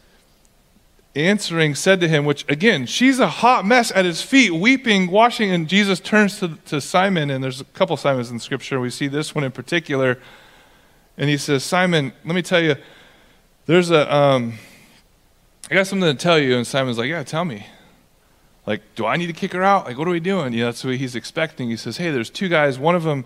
answering 1.15 1.75
said 1.75 1.99
to 1.99 2.07
him, 2.07 2.25
which 2.25 2.45
again, 2.49 2.85
she's 2.85 3.19
a 3.19 3.27
hot 3.27 3.65
mess 3.65 3.91
at 3.91 4.05
his 4.05 4.21
feet, 4.21 4.51
weeping, 4.51 5.11
washing, 5.11 5.51
and 5.51 5.67
Jesus 5.67 5.99
turns 5.99 6.39
to, 6.39 6.55
to 6.65 6.79
Simon, 6.79 7.29
and 7.29 7.43
there's 7.43 7.61
a 7.61 7.65
couple 7.65 7.97
Simons 7.97 8.31
in 8.31 8.39
Scripture. 8.39 8.79
We 8.79 8.89
see 8.89 9.07
this 9.07 9.35
one 9.35 9.43
in 9.43 9.51
particular. 9.51 10.19
And 11.17 11.29
he 11.29 11.37
says, 11.37 11.63
Simon, 11.63 12.13
let 12.25 12.33
me 12.33 12.41
tell 12.41 12.61
you, 12.61 12.75
there's 13.65 13.91
a, 13.91 14.13
um, 14.13 14.53
I 15.69 15.75
got 15.75 15.87
something 15.87 16.09
to 16.09 16.21
tell 16.21 16.39
you. 16.39 16.55
And 16.55 16.65
Simon's 16.65 16.97
like, 16.97 17.09
yeah, 17.09 17.23
tell 17.23 17.45
me. 17.45 17.67
Like, 18.65 18.81
do 18.95 19.05
I 19.05 19.17
need 19.17 19.27
to 19.27 19.33
kick 19.33 19.53
her 19.53 19.63
out? 19.63 19.85
Like, 19.85 19.97
what 19.97 20.07
are 20.07 20.11
we 20.11 20.19
doing? 20.19 20.53
You 20.53 20.61
know, 20.61 20.65
that's 20.67 20.83
what 20.83 20.95
he's 20.95 21.15
expecting. 21.15 21.69
He 21.69 21.77
says, 21.77 21.97
hey, 21.97 22.11
there's 22.11 22.29
two 22.29 22.47
guys. 22.47 22.79
One 22.79 22.95
of 22.95 23.03
them, 23.03 23.25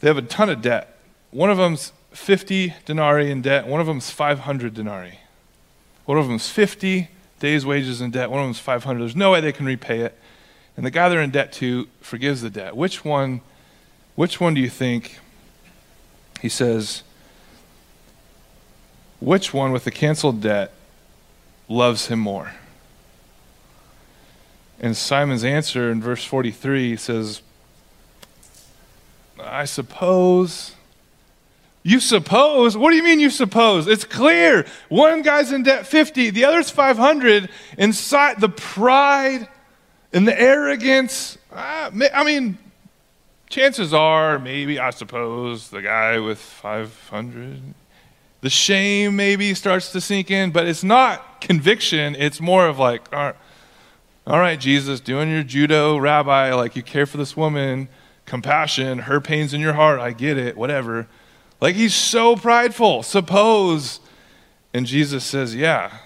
they 0.00 0.08
have 0.08 0.18
a 0.18 0.22
ton 0.22 0.50
of 0.50 0.62
debt. 0.62 0.98
One 1.30 1.50
of 1.50 1.58
them's 1.58 1.92
50 2.12 2.74
denarii 2.84 3.30
in 3.30 3.42
debt. 3.42 3.66
One 3.66 3.80
of 3.80 3.86
them's 3.86 4.10
500 4.10 4.74
denarii. 4.74 5.20
One 6.06 6.18
of 6.18 6.26
them's 6.28 6.48
50 6.48 7.08
days' 7.40 7.66
wages 7.66 8.00
in 8.00 8.10
debt. 8.10 8.30
One 8.30 8.40
of 8.40 8.46
them's 8.46 8.58
500. 8.58 9.00
There's 9.00 9.16
no 9.16 9.32
way 9.32 9.40
they 9.40 9.52
can 9.52 9.66
repay 9.66 10.00
it. 10.00 10.18
And 10.76 10.86
the 10.86 10.90
guy 10.90 11.08
they're 11.08 11.20
in 11.20 11.30
debt 11.30 11.52
to 11.54 11.88
forgives 12.00 12.42
the 12.42 12.50
debt. 12.50 12.76
Which 12.76 13.04
one, 13.04 13.40
which 14.14 14.40
one 14.40 14.54
do 14.54 14.60
you 14.60 14.70
think? 14.70 15.18
He 16.40 16.48
says, 16.48 17.02
which 19.20 19.52
one 19.52 19.72
with 19.72 19.84
the 19.84 19.90
canceled 19.90 20.40
debt 20.40 20.72
loves 21.68 22.06
him 22.06 22.18
more? 22.18 22.52
And 24.78 24.96
Simon's 24.96 25.44
answer 25.44 25.90
in 25.90 26.02
verse 26.02 26.24
43 26.24 26.96
says, 26.96 27.40
I 29.40 29.64
suppose 29.64 30.74
you 31.86 32.00
suppose? 32.00 32.76
What 32.76 32.90
do 32.90 32.96
you 32.96 33.04
mean 33.04 33.20
you 33.20 33.30
suppose? 33.30 33.86
It's 33.86 34.04
clear. 34.04 34.66
One 34.88 35.22
guy's 35.22 35.52
in 35.52 35.62
debt 35.62 35.86
50, 35.86 36.30
the 36.30 36.44
other's 36.44 36.68
500. 36.68 37.48
Inside 37.78 38.40
the 38.40 38.48
pride 38.48 39.46
and 40.12 40.26
the 40.26 40.38
arrogance, 40.38 41.38
uh, 41.52 41.92
I 42.12 42.24
mean, 42.24 42.58
chances 43.48 43.94
are, 43.94 44.40
maybe, 44.40 44.80
I 44.80 44.90
suppose, 44.90 45.70
the 45.70 45.80
guy 45.80 46.18
with 46.18 46.40
500, 46.40 47.62
the 48.40 48.50
shame 48.50 49.14
maybe 49.14 49.54
starts 49.54 49.92
to 49.92 50.00
sink 50.00 50.28
in, 50.28 50.50
but 50.50 50.66
it's 50.66 50.82
not 50.82 51.40
conviction. 51.40 52.16
It's 52.16 52.40
more 52.40 52.66
of 52.66 52.80
like, 52.80 53.12
all 53.12 53.26
right, 53.26 53.36
all 54.26 54.40
right 54.40 54.58
Jesus, 54.58 54.98
doing 54.98 55.30
your 55.30 55.44
judo 55.44 55.98
rabbi, 55.98 56.52
like 56.52 56.74
you 56.74 56.82
care 56.82 57.06
for 57.06 57.16
this 57.16 57.36
woman, 57.36 57.88
compassion, 58.24 58.98
her 58.98 59.20
pain's 59.20 59.54
in 59.54 59.60
your 59.60 59.74
heart, 59.74 60.00
I 60.00 60.10
get 60.10 60.36
it, 60.36 60.56
whatever. 60.56 61.06
Like 61.60 61.74
he's 61.74 61.94
so 61.94 62.36
prideful. 62.36 63.02
Suppose. 63.02 64.00
And 64.74 64.86
Jesus 64.86 65.24
says, 65.24 65.54
Yeah, 65.54 65.98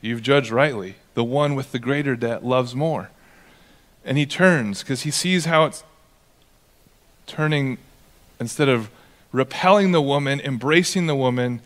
you've 0.00 0.22
judged 0.22 0.50
rightly. 0.50 0.96
The 1.14 1.24
one 1.24 1.54
with 1.54 1.72
the 1.72 1.78
greater 1.78 2.16
debt 2.16 2.44
loves 2.44 2.74
more. 2.74 3.10
And 4.04 4.16
he 4.16 4.24
turns 4.24 4.82
because 4.82 5.02
he 5.02 5.10
sees 5.10 5.44
how 5.44 5.64
it's 5.64 5.84
turning, 7.26 7.78
instead 8.40 8.68
of 8.68 8.88
repelling 9.32 9.92
the 9.92 10.00
woman, 10.00 10.40
embracing 10.40 11.06
the 11.06 11.14
woman. 11.14 11.60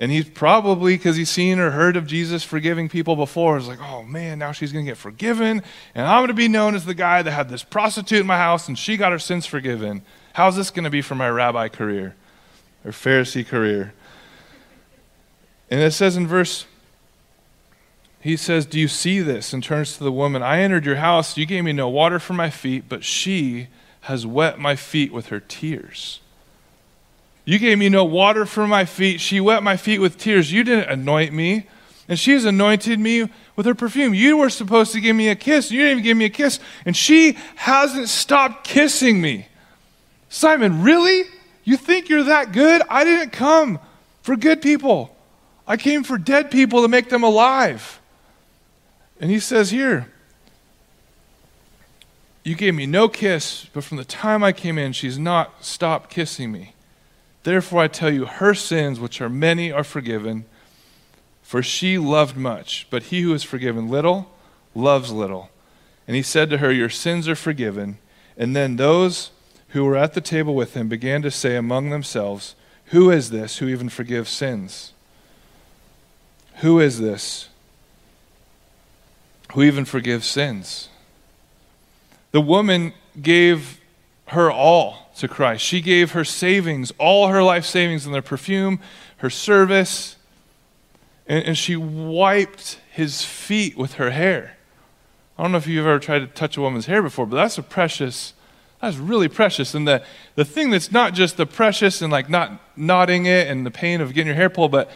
And 0.00 0.10
he's 0.10 0.28
probably, 0.28 0.96
because 0.96 1.16
he's 1.16 1.30
seen 1.30 1.58
or 1.58 1.70
heard 1.70 1.96
of 1.96 2.06
Jesus 2.06 2.44
forgiving 2.44 2.88
people 2.88 3.16
before, 3.16 3.58
is 3.58 3.68
like, 3.68 3.80
oh 3.80 4.02
man, 4.02 4.38
now 4.38 4.52
she's 4.52 4.72
going 4.72 4.84
to 4.84 4.90
get 4.90 4.96
forgiven. 4.96 5.62
And 5.94 6.06
I'm 6.06 6.20
going 6.20 6.28
to 6.28 6.34
be 6.34 6.48
known 6.48 6.74
as 6.74 6.84
the 6.84 6.94
guy 6.94 7.22
that 7.22 7.30
had 7.30 7.48
this 7.48 7.62
prostitute 7.62 8.20
in 8.20 8.26
my 8.26 8.38
house 8.38 8.68
and 8.68 8.78
she 8.78 8.96
got 8.96 9.12
her 9.12 9.18
sins 9.18 9.44
forgiven. 9.46 10.02
How's 10.32 10.56
this 10.56 10.70
going 10.70 10.84
to 10.84 10.90
be 10.90 11.02
for 11.02 11.14
my 11.14 11.28
rabbi 11.28 11.68
career? 11.68 12.14
Or 12.84 12.90
Pharisee 12.90 13.46
career. 13.46 13.92
And 15.70 15.80
it 15.80 15.92
says 15.92 16.16
in 16.16 16.26
verse, 16.26 16.66
he 18.20 18.36
says, 18.36 18.66
Do 18.66 18.80
you 18.80 18.88
see 18.88 19.20
this? 19.20 19.52
And 19.52 19.62
turns 19.62 19.96
to 19.96 20.04
the 20.04 20.12
woman, 20.12 20.42
I 20.42 20.60
entered 20.60 20.84
your 20.84 20.96
house. 20.96 21.36
You 21.36 21.46
gave 21.46 21.64
me 21.64 21.72
no 21.72 21.88
water 21.88 22.18
for 22.18 22.32
my 22.32 22.50
feet, 22.50 22.84
but 22.88 23.04
she 23.04 23.68
has 24.02 24.26
wet 24.26 24.58
my 24.58 24.76
feet 24.76 25.12
with 25.12 25.26
her 25.26 25.40
tears. 25.40 26.20
You 27.44 27.58
gave 27.58 27.78
me 27.78 27.88
no 27.88 28.04
water 28.04 28.44
for 28.44 28.66
my 28.66 28.84
feet. 28.84 29.20
She 29.20 29.40
wet 29.40 29.62
my 29.62 29.76
feet 29.76 30.00
with 30.00 30.18
tears. 30.18 30.52
You 30.52 30.64
didn't 30.64 30.90
anoint 30.90 31.32
me. 31.32 31.66
And 32.08 32.18
she 32.18 32.32
has 32.32 32.44
anointed 32.44 32.98
me 32.98 33.28
with 33.54 33.66
her 33.66 33.74
perfume. 33.74 34.14
You 34.14 34.38
were 34.38 34.50
supposed 34.50 34.92
to 34.92 35.00
give 35.00 35.14
me 35.14 35.28
a 35.28 35.34
kiss. 35.34 35.70
You 35.70 35.80
didn't 35.80 35.92
even 35.92 36.04
give 36.04 36.16
me 36.16 36.24
a 36.24 36.30
kiss. 36.30 36.58
And 36.84 36.96
she 36.96 37.36
hasn't 37.56 38.08
stopped 38.08 38.64
kissing 38.64 39.20
me. 39.20 39.46
Simon, 40.28 40.82
really? 40.82 41.24
You 41.68 41.76
think 41.76 42.08
you're 42.08 42.24
that 42.24 42.52
good? 42.52 42.80
I 42.88 43.04
didn't 43.04 43.30
come 43.30 43.78
for 44.22 44.36
good 44.36 44.62
people. 44.62 45.14
I 45.66 45.76
came 45.76 46.02
for 46.02 46.16
dead 46.16 46.50
people 46.50 46.80
to 46.80 46.88
make 46.88 47.10
them 47.10 47.22
alive. 47.22 48.00
And 49.20 49.30
he 49.30 49.38
says 49.38 49.70
here, 49.70 50.10
You 52.42 52.54
gave 52.54 52.74
me 52.74 52.86
no 52.86 53.06
kiss, 53.06 53.66
but 53.74 53.84
from 53.84 53.98
the 53.98 54.06
time 54.06 54.42
I 54.42 54.50
came 54.50 54.78
in, 54.78 54.94
she's 54.94 55.18
not 55.18 55.62
stopped 55.62 56.08
kissing 56.08 56.52
me. 56.52 56.72
Therefore, 57.42 57.82
I 57.82 57.88
tell 57.88 58.10
you, 58.10 58.24
her 58.24 58.54
sins, 58.54 58.98
which 58.98 59.20
are 59.20 59.28
many, 59.28 59.70
are 59.70 59.84
forgiven, 59.84 60.46
for 61.42 61.62
she 61.62 61.98
loved 61.98 62.34
much. 62.34 62.86
But 62.88 63.02
he 63.02 63.20
who 63.20 63.34
is 63.34 63.44
forgiven 63.44 63.90
little 63.90 64.32
loves 64.74 65.12
little. 65.12 65.50
And 66.06 66.16
he 66.16 66.22
said 66.22 66.48
to 66.48 66.58
her, 66.58 66.72
Your 66.72 66.88
sins 66.88 67.28
are 67.28 67.36
forgiven. 67.36 67.98
And 68.38 68.56
then 68.56 68.76
those 68.76 69.32
who 69.68 69.84
were 69.84 69.96
at 69.96 70.14
the 70.14 70.20
table 70.20 70.54
with 70.54 70.74
him 70.74 70.88
began 70.88 71.22
to 71.22 71.30
say 71.30 71.56
among 71.56 71.90
themselves, 71.90 72.54
Who 72.86 73.10
is 73.10 73.30
this 73.30 73.58
who 73.58 73.68
even 73.68 73.88
forgives 73.88 74.30
sins? 74.30 74.92
Who 76.56 76.80
is 76.80 77.00
this 77.00 77.48
who 79.52 79.62
even 79.62 79.84
forgives 79.84 80.26
sins? 80.26 80.88
The 82.32 82.40
woman 82.40 82.92
gave 83.20 83.80
her 84.26 84.50
all 84.50 85.10
to 85.16 85.28
Christ. 85.28 85.64
She 85.64 85.80
gave 85.80 86.12
her 86.12 86.24
savings, 86.24 86.92
all 86.98 87.28
her 87.28 87.42
life 87.42 87.64
savings 87.64 88.06
in 88.06 88.12
their 88.12 88.22
perfume, 88.22 88.80
her 89.18 89.30
service, 89.30 90.16
and, 91.26 91.44
and 91.44 91.58
she 91.58 91.76
wiped 91.76 92.78
his 92.90 93.24
feet 93.24 93.76
with 93.76 93.94
her 93.94 94.10
hair. 94.10 94.56
I 95.38 95.42
don't 95.42 95.52
know 95.52 95.58
if 95.58 95.66
you've 95.66 95.86
ever 95.86 95.98
tried 95.98 96.20
to 96.20 96.26
touch 96.26 96.56
a 96.56 96.60
woman's 96.60 96.86
hair 96.86 97.02
before, 97.02 97.26
but 97.26 97.36
that's 97.36 97.58
a 97.58 97.62
precious 97.62 98.34
that's 98.80 98.96
really 98.96 99.28
precious. 99.28 99.74
And 99.74 99.86
the, 99.86 100.04
the 100.34 100.44
thing 100.44 100.70
that's 100.70 100.92
not 100.92 101.14
just 101.14 101.36
the 101.36 101.46
precious 101.46 102.00
and 102.00 102.12
like 102.12 102.30
not 102.30 102.60
knotting 102.76 103.26
it 103.26 103.48
and 103.48 103.66
the 103.66 103.70
pain 103.70 104.00
of 104.00 104.14
getting 104.14 104.28
your 104.28 104.36
hair 104.36 104.48
pulled, 104.48 104.70
but 104.70 104.90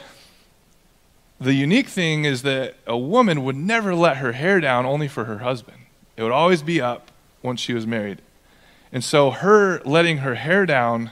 the 1.41 1.55
unique 1.55 1.89
thing 1.89 2.24
is 2.24 2.43
that 2.43 2.76
a 2.87 2.97
woman 2.97 3.43
would 3.45 3.57
never 3.57 3.95
let 3.95 4.18
her 4.18 4.33
hair 4.33 4.61
down 4.61 4.87
only 4.87 5.09
for 5.09 5.24
her 5.24 5.39
husband. 5.39 5.78
It 6.16 6.22
would 6.22 6.33
always 6.33 6.62
be 6.62 6.80
up 6.80 7.11
once 7.43 7.61
she 7.61 7.74
was 7.74 7.87
married. 7.87 8.22
And 8.93 9.03
so 9.03 9.30
her 9.30 9.80
letting 9.85 10.18
her 10.18 10.37
hair 10.37 10.66
down 10.66 11.11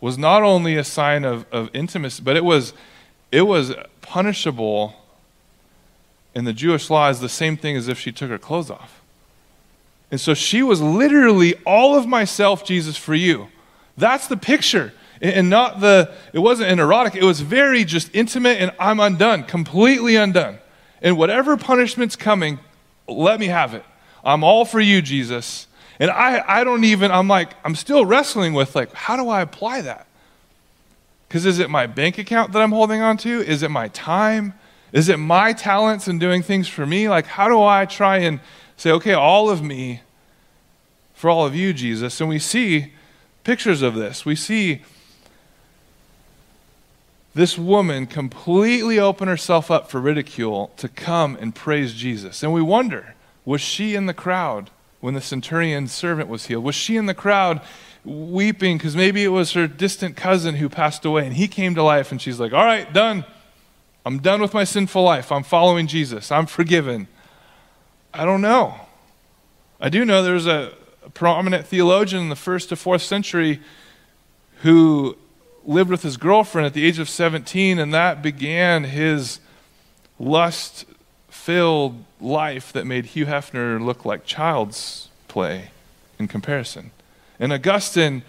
was 0.00 0.16
not 0.16 0.42
only 0.42 0.76
a 0.76 0.84
sign 0.84 1.24
of, 1.24 1.44
of 1.52 1.68
intimacy, 1.74 2.22
but 2.22 2.36
it 2.36 2.44
was, 2.44 2.72
it 3.30 3.42
was 3.42 3.74
punishable 4.00 4.94
in 6.34 6.44
the 6.44 6.52
Jewish 6.52 6.88
law 6.88 7.08
as 7.08 7.20
the 7.20 7.28
same 7.28 7.56
thing 7.56 7.76
as 7.76 7.88
if 7.88 7.98
she 7.98 8.12
took 8.12 8.30
her 8.30 8.38
clothes 8.38 8.70
off. 8.70 9.02
And 10.10 10.20
so 10.20 10.34
she 10.34 10.62
was 10.62 10.80
literally 10.80 11.54
all 11.64 11.96
of 11.96 12.06
myself, 12.06 12.64
Jesus, 12.64 12.96
for 12.96 13.14
you. 13.14 13.48
That's 13.96 14.28
the 14.28 14.36
picture. 14.36 14.92
And 15.20 15.48
not 15.48 15.80
the, 15.80 16.12
it 16.32 16.38
wasn't 16.38 16.70
an 16.70 16.78
erotic, 16.78 17.14
it 17.14 17.24
was 17.24 17.40
very 17.40 17.84
just 17.84 18.14
intimate, 18.14 18.60
and 18.60 18.70
I'm 18.78 19.00
undone, 19.00 19.44
completely 19.44 20.16
undone. 20.16 20.58
And 21.00 21.16
whatever 21.16 21.56
punishment's 21.56 22.16
coming, 22.16 22.58
let 23.08 23.40
me 23.40 23.46
have 23.46 23.74
it. 23.74 23.84
I'm 24.22 24.44
all 24.44 24.64
for 24.64 24.80
you, 24.80 25.00
Jesus. 25.00 25.66
And 25.98 26.10
I, 26.10 26.44
I 26.46 26.64
don't 26.64 26.84
even, 26.84 27.10
I'm 27.10 27.28
like, 27.28 27.54
I'm 27.64 27.74
still 27.74 28.04
wrestling 28.04 28.52
with, 28.52 28.74
like, 28.76 28.92
how 28.92 29.16
do 29.16 29.28
I 29.28 29.40
apply 29.40 29.80
that? 29.82 30.06
Because 31.28 31.46
is 31.46 31.58
it 31.58 31.70
my 31.70 31.86
bank 31.86 32.18
account 32.18 32.52
that 32.52 32.60
I'm 32.60 32.72
holding 32.72 33.00
on 33.00 33.16
to? 33.18 33.40
Is 33.40 33.62
it 33.62 33.70
my 33.70 33.88
time? 33.88 34.52
Is 34.92 35.08
it 35.08 35.18
my 35.18 35.52
talents 35.52 36.06
and 36.06 36.20
doing 36.20 36.42
things 36.42 36.68
for 36.68 36.84
me? 36.86 37.08
Like, 37.08 37.26
how 37.26 37.48
do 37.48 37.62
I 37.62 37.86
try 37.86 38.18
and 38.18 38.40
say, 38.76 38.90
okay, 38.92 39.12
all 39.12 39.50
of 39.50 39.62
me 39.62 40.02
for 41.14 41.30
all 41.30 41.46
of 41.46 41.54
you, 41.54 41.72
Jesus. 41.72 42.20
And 42.20 42.28
we 42.28 42.38
see 42.38 42.92
pictures 43.42 43.82
of 43.82 43.94
this. 43.94 44.26
We 44.26 44.36
see 44.36 44.82
this 47.34 47.58
woman 47.58 48.06
completely 48.06 48.98
open 48.98 49.28
herself 49.28 49.70
up 49.70 49.90
for 49.90 50.00
ridicule 50.00 50.72
to 50.76 50.88
come 50.88 51.36
and 51.40 51.54
praise 51.54 51.94
Jesus. 51.94 52.42
And 52.42 52.52
we 52.52 52.62
wonder 52.62 53.14
was 53.44 53.60
she 53.60 53.94
in 53.94 54.06
the 54.06 54.14
crowd 54.14 54.70
when 55.00 55.14
the 55.14 55.20
centurion's 55.20 55.92
servant 55.92 56.28
was 56.28 56.46
healed? 56.46 56.64
Was 56.64 56.74
she 56.74 56.96
in 56.96 57.06
the 57.06 57.14
crowd 57.14 57.60
weeping 58.04 58.76
because 58.76 58.96
maybe 58.96 59.22
it 59.22 59.28
was 59.28 59.52
her 59.52 59.66
distant 59.66 60.16
cousin 60.16 60.56
who 60.56 60.68
passed 60.68 61.04
away 61.04 61.26
and 61.26 61.34
he 61.34 61.46
came 61.46 61.74
to 61.74 61.82
life 61.82 62.10
and 62.10 62.20
she's 62.20 62.40
like, 62.40 62.52
All 62.52 62.64
right, 62.64 62.92
done. 62.92 63.24
I'm 64.04 64.18
done 64.18 64.40
with 64.40 64.54
my 64.54 64.64
sinful 64.64 65.02
life. 65.02 65.32
I'm 65.32 65.42
following 65.42 65.88
Jesus. 65.88 66.30
I'm 66.30 66.46
forgiven. 66.46 67.08
I 68.12 68.24
don't 68.24 68.40
know. 68.40 68.74
I 69.80 69.88
do 69.88 70.04
know 70.04 70.22
there's 70.22 70.46
a, 70.46 70.72
a 71.04 71.10
prominent 71.10 71.66
theologian 71.66 72.22
in 72.22 72.28
the 72.28 72.36
first 72.36 72.70
to 72.70 72.76
fourth 72.76 73.02
century 73.02 73.60
who 74.62 75.16
lived 75.64 75.90
with 75.90 76.02
his 76.02 76.16
girlfriend 76.16 76.66
at 76.66 76.74
the 76.74 76.86
age 76.86 76.98
of 76.98 77.08
17, 77.08 77.78
and 77.78 77.92
that 77.92 78.22
began 78.22 78.84
his 78.84 79.40
lust 80.18 80.84
filled 81.28 82.04
life 82.20 82.72
that 82.72 82.86
made 82.86 83.06
Hugh 83.06 83.26
Hefner 83.26 83.84
look 83.84 84.04
like 84.04 84.24
child's 84.24 85.08
play 85.28 85.70
in 86.18 86.28
comparison. 86.28 86.90
And 87.38 87.52
Augustine 87.52 88.22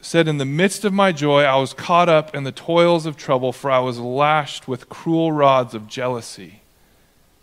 said, 0.00 0.28
In 0.28 0.38
the 0.38 0.44
midst 0.44 0.84
of 0.84 0.92
my 0.92 1.12
joy, 1.12 1.42
I 1.42 1.56
was 1.56 1.72
caught 1.72 2.08
up 2.08 2.34
in 2.34 2.44
the 2.44 2.52
toils 2.52 3.06
of 3.06 3.16
trouble, 3.16 3.52
for 3.52 3.70
I 3.70 3.78
was 3.78 3.98
lashed 3.98 4.68
with 4.68 4.88
cruel 4.88 5.32
rods 5.32 5.74
of 5.74 5.88
jealousy. 5.88 6.57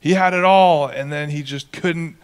He 0.05 0.13
had 0.13 0.35
it 0.35 0.43
all, 0.43 0.85
and 0.85 1.11
then 1.11 1.31
he 1.31 1.41
just 1.41 1.71
couldn't 1.71 2.17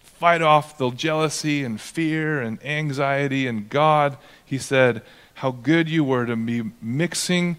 fight 0.00 0.42
off 0.42 0.78
the 0.78 0.90
jealousy 0.90 1.62
and 1.62 1.80
fear 1.80 2.42
and 2.42 2.60
anxiety. 2.64 3.46
And 3.46 3.70
God, 3.70 4.16
he 4.44 4.58
said, 4.58 5.02
How 5.34 5.52
good 5.52 5.88
you 5.88 6.02
were 6.02 6.26
to 6.26 6.34
be 6.34 6.72
mixing 6.82 7.56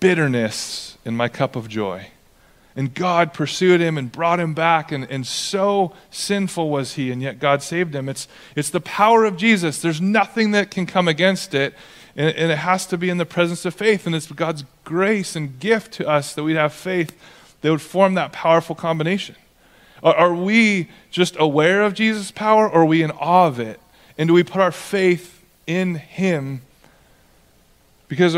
bitterness 0.00 0.98
in 1.04 1.16
my 1.16 1.28
cup 1.28 1.54
of 1.54 1.68
joy. 1.68 2.08
And 2.74 2.94
God 2.94 3.32
pursued 3.32 3.80
him 3.80 3.96
and 3.96 4.10
brought 4.10 4.40
him 4.40 4.54
back, 4.54 4.90
and, 4.90 5.08
and 5.08 5.24
so 5.24 5.92
sinful 6.10 6.68
was 6.68 6.94
he, 6.94 7.12
and 7.12 7.22
yet 7.22 7.38
God 7.38 7.62
saved 7.62 7.94
him. 7.94 8.08
It's, 8.08 8.26
it's 8.56 8.70
the 8.70 8.80
power 8.80 9.24
of 9.24 9.36
Jesus. 9.36 9.80
There's 9.80 10.00
nothing 10.00 10.50
that 10.50 10.72
can 10.72 10.84
come 10.84 11.06
against 11.06 11.54
it, 11.54 11.74
and, 12.16 12.34
and 12.34 12.50
it 12.50 12.58
has 12.58 12.86
to 12.86 12.98
be 12.98 13.08
in 13.08 13.18
the 13.18 13.24
presence 13.24 13.64
of 13.64 13.72
faith. 13.72 14.04
And 14.04 14.16
it's 14.16 14.26
God's 14.32 14.64
grace 14.82 15.36
and 15.36 15.60
gift 15.60 15.92
to 15.92 16.08
us 16.08 16.34
that 16.34 16.42
we'd 16.42 16.56
have 16.56 16.72
faith 16.72 17.16
that 17.60 17.70
would 17.70 17.82
form 17.82 18.14
that 18.14 18.32
powerful 18.32 18.74
combination. 18.74 19.36
Are, 20.02 20.14
are 20.14 20.34
we 20.34 20.88
just 21.10 21.36
aware 21.38 21.82
of 21.82 21.94
Jesus' 21.94 22.30
power, 22.30 22.68
or 22.68 22.82
are 22.82 22.86
we 22.86 23.02
in 23.02 23.10
awe 23.10 23.46
of 23.46 23.60
it? 23.60 23.80
And 24.16 24.28
do 24.28 24.34
we 24.34 24.42
put 24.42 24.60
our 24.60 24.72
faith 24.72 25.44
in 25.66 25.96
him? 25.96 26.62
Because 28.08 28.36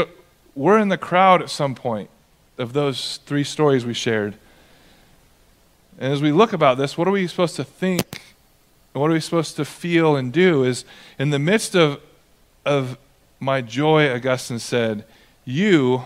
we're 0.55 0.79
in 0.79 0.89
the 0.89 0.99
crowd 0.99 1.43
at 1.43 1.51
some 1.51 1.75
point 1.75 2.11
of 2.59 2.73
those 2.73 3.21
three 3.27 3.45
stories 3.45 3.87
we 3.87 3.95
shared. 3.95 4.35
And 5.99 6.13
as 6.13 6.21
we 6.21 6.33
look 6.33 6.53
about 6.53 6.79
this, 6.79 6.99
what 6.99 7.09
are 7.09 7.13
we 7.13 7.27
supposed 7.27 7.57
to 7.57 7.65
think? 7.65 8.23
What 8.93 9.11
are 9.11 9.15
we 9.15 9.21
supposed 9.21 9.57
to 9.57 9.65
feel 9.65 10.17
and 10.17 10.33
do? 10.33 10.65
Is 10.65 10.85
in 11.19 11.31
the 11.31 11.39
midst 11.39 11.75
of, 11.75 12.01
of 12.67 12.99
my 13.41 13.61
joy, 13.61 14.13
Augustine 14.13 14.59
said, 14.59 15.05
you 15.45 16.05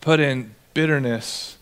put 0.00 0.20
in 0.20 0.54
bitterness 0.72 1.58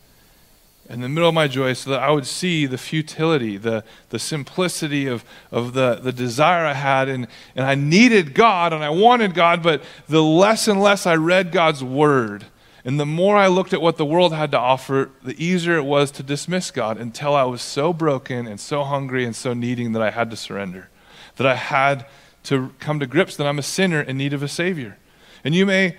in 0.92 1.00
the 1.00 1.08
middle 1.08 1.28
of 1.28 1.34
my 1.34 1.48
joy 1.48 1.72
so 1.72 1.90
that 1.90 2.00
I 2.00 2.10
would 2.10 2.26
see 2.26 2.66
the 2.66 2.76
futility, 2.76 3.56
the, 3.56 3.82
the 4.10 4.18
simplicity 4.18 5.06
of, 5.06 5.24
of 5.50 5.72
the, 5.72 5.94
the 5.94 6.12
desire 6.12 6.66
I 6.66 6.74
had. 6.74 7.08
And, 7.08 7.26
and 7.56 7.64
I 7.64 7.74
needed 7.74 8.34
God 8.34 8.72
and 8.72 8.84
I 8.84 8.90
wanted 8.90 9.34
God, 9.34 9.62
but 9.62 9.82
the 10.08 10.22
less 10.22 10.68
and 10.68 10.80
less 10.80 11.06
I 11.06 11.14
read 11.16 11.50
God's 11.50 11.82
word, 11.82 12.44
and 12.84 12.98
the 12.98 13.06
more 13.06 13.36
I 13.36 13.46
looked 13.46 13.72
at 13.72 13.80
what 13.80 13.96
the 13.96 14.04
world 14.04 14.34
had 14.34 14.50
to 14.50 14.58
offer, 14.58 15.10
the 15.22 15.40
easier 15.42 15.76
it 15.76 15.84
was 15.84 16.10
to 16.12 16.22
dismiss 16.22 16.70
God 16.70 16.98
until 16.98 17.34
I 17.34 17.44
was 17.44 17.62
so 17.62 17.92
broken 17.92 18.46
and 18.46 18.58
so 18.58 18.82
hungry 18.82 19.24
and 19.24 19.36
so 19.36 19.54
needing 19.54 19.92
that 19.92 20.02
I 20.02 20.10
had 20.10 20.30
to 20.30 20.36
surrender, 20.36 20.88
that 21.36 21.46
I 21.46 21.54
had 21.54 22.06
to 22.44 22.74
come 22.80 22.98
to 22.98 23.06
grips 23.06 23.36
that 23.36 23.46
I'm 23.46 23.60
a 23.60 23.62
sinner 23.62 24.00
in 24.00 24.18
need 24.18 24.32
of 24.32 24.42
a 24.42 24.48
Savior. 24.48 24.98
And 25.44 25.54
you 25.54 25.64
may, 25.64 25.96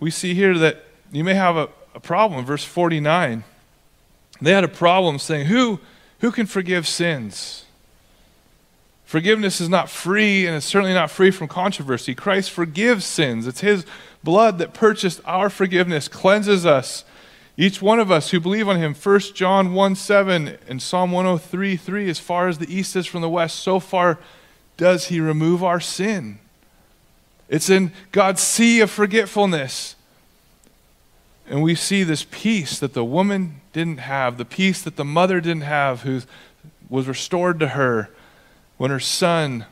we 0.00 0.10
see 0.10 0.32
here 0.32 0.56
that 0.58 0.84
you 1.12 1.22
may 1.24 1.34
have 1.34 1.56
a, 1.56 1.68
a 1.94 2.00
problem. 2.00 2.44
Verse 2.46 2.64
49, 2.64 3.44
they 4.40 4.52
had 4.52 4.64
a 4.64 4.68
problem 4.68 5.18
saying, 5.18 5.46
Who, 5.46 5.80
who 6.20 6.30
can 6.30 6.46
forgive 6.46 6.86
sins? 6.86 7.64
Forgiveness 9.04 9.60
is 9.60 9.68
not 9.68 9.90
free, 9.90 10.46
and 10.46 10.56
it's 10.56 10.66
certainly 10.66 10.94
not 10.94 11.10
free 11.10 11.30
from 11.30 11.46
controversy. 11.46 12.14
Christ 12.14 12.50
forgives 12.50 13.04
sins. 13.04 13.46
It's 13.46 13.60
His 13.60 13.84
blood 14.24 14.58
that 14.58 14.74
purchased 14.74 15.20
our 15.24 15.50
forgiveness, 15.50 16.08
cleanses 16.08 16.66
us. 16.66 17.04
Each 17.56 17.80
one 17.80 18.00
of 18.00 18.10
us 18.10 18.30
who 18.30 18.40
believe 18.40 18.68
on 18.68 18.78
him, 18.78 18.94
1 18.94 19.20
John 19.34 19.74
1 19.74 19.94
7 19.94 20.58
and 20.68 20.82
Psalm 20.82 21.12
103 21.12 21.76
3, 21.76 22.10
as 22.10 22.18
far 22.18 22.48
as 22.48 22.58
the 22.58 22.74
east 22.74 22.96
is 22.96 23.06
from 23.06 23.20
the 23.20 23.28
west, 23.28 23.60
so 23.60 23.78
far 23.78 24.18
does 24.76 25.06
he 25.06 25.20
remove 25.20 25.62
our 25.62 25.78
sin. 25.78 26.40
It's 27.48 27.70
in 27.70 27.92
God's 28.10 28.40
sea 28.40 28.80
of 28.80 28.90
forgetfulness. 28.90 29.94
And 31.46 31.62
we 31.62 31.74
see 31.74 32.04
this 32.04 32.26
peace 32.30 32.78
that 32.78 32.94
the 32.94 33.04
woman 33.04 33.60
didn't 33.72 33.98
have, 33.98 34.38
the 34.38 34.44
peace 34.44 34.82
that 34.82 34.96
the 34.96 35.04
mother 35.04 35.40
didn't 35.40 35.62
have, 35.62 36.02
who 36.02 36.22
was 36.88 37.06
restored 37.06 37.60
to 37.60 37.68
her 37.68 38.10
when 38.76 38.90
her 38.90 39.00
son 39.00 39.66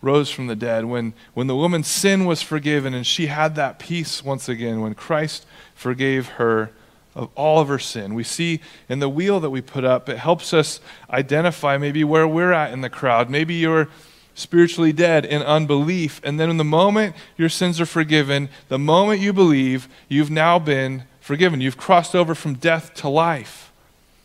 rose 0.00 0.30
from 0.30 0.48
the 0.48 0.56
dead, 0.56 0.84
when, 0.84 1.14
when 1.34 1.46
the 1.46 1.54
woman's 1.54 1.86
sin 1.86 2.24
was 2.24 2.42
forgiven 2.42 2.92
and 2.92 3.06
she 3.06 3.26
had 3.26 3.54
that 3.54 3.78
peace 3.78 4.24
once 4.24 4.48
again, 4.48 4.80
when 4.80 4.94
Christ 4.94 5.46
forgave 5.74 6.26
her 6.30 6.72
of 7.14 7.30
all 7.36 7.60
of 7.60 7.68
her 7.68 7.78
sin. 7.78 8.14
We 8.14 8.24
see 8.24 8.60
in 8.88 8.98
the 8.98 9.08
wheel 9.08 9.38
that 9.40 9.50
we 9.50 9.60
put 9.60 9.84
up, 9.84 10.08
it 10.08 10.18
helps 10.18 10.52
us 10.52 10.80
identify 11.10 11.76
maybe 11.78 12.02
where 12.04 12.26
we're 12.26 12.52
at 12.52 12.72
in 12.72 12.80
the 12.80 12.90
crowd. 12.90 13.30
Maybe 13.30 13.54
you're 13.54 13.88
spiritually 14.34 14.92
dead 14.92 15.24
in 15.24 15.42
unbelief. 15.42 16.20
And 16.24 16.38
then 16.38 16.50
in 16.50 16.56
the 16.56 16.64
moment 16.64 17.14
your 17.36 17.48
sins 17.48 17.80
are 17.80 17.86
forgiven, 17.86 18.48
the 18.68 18.78
moment 18.78 19.20
you 19.20 19.32
believe, 19.32 19.88
you've 20.08 20.30
now 20.30 20.58
been 20.58 21.04
forgiven. 21.20 21.60
You've 21.60 21.76
crossed 21.76 22.14
over 22.14 22.34
from 22.34 22.54
death 22.54 22.94
to 22.94 23.08
life. 23.08 23.72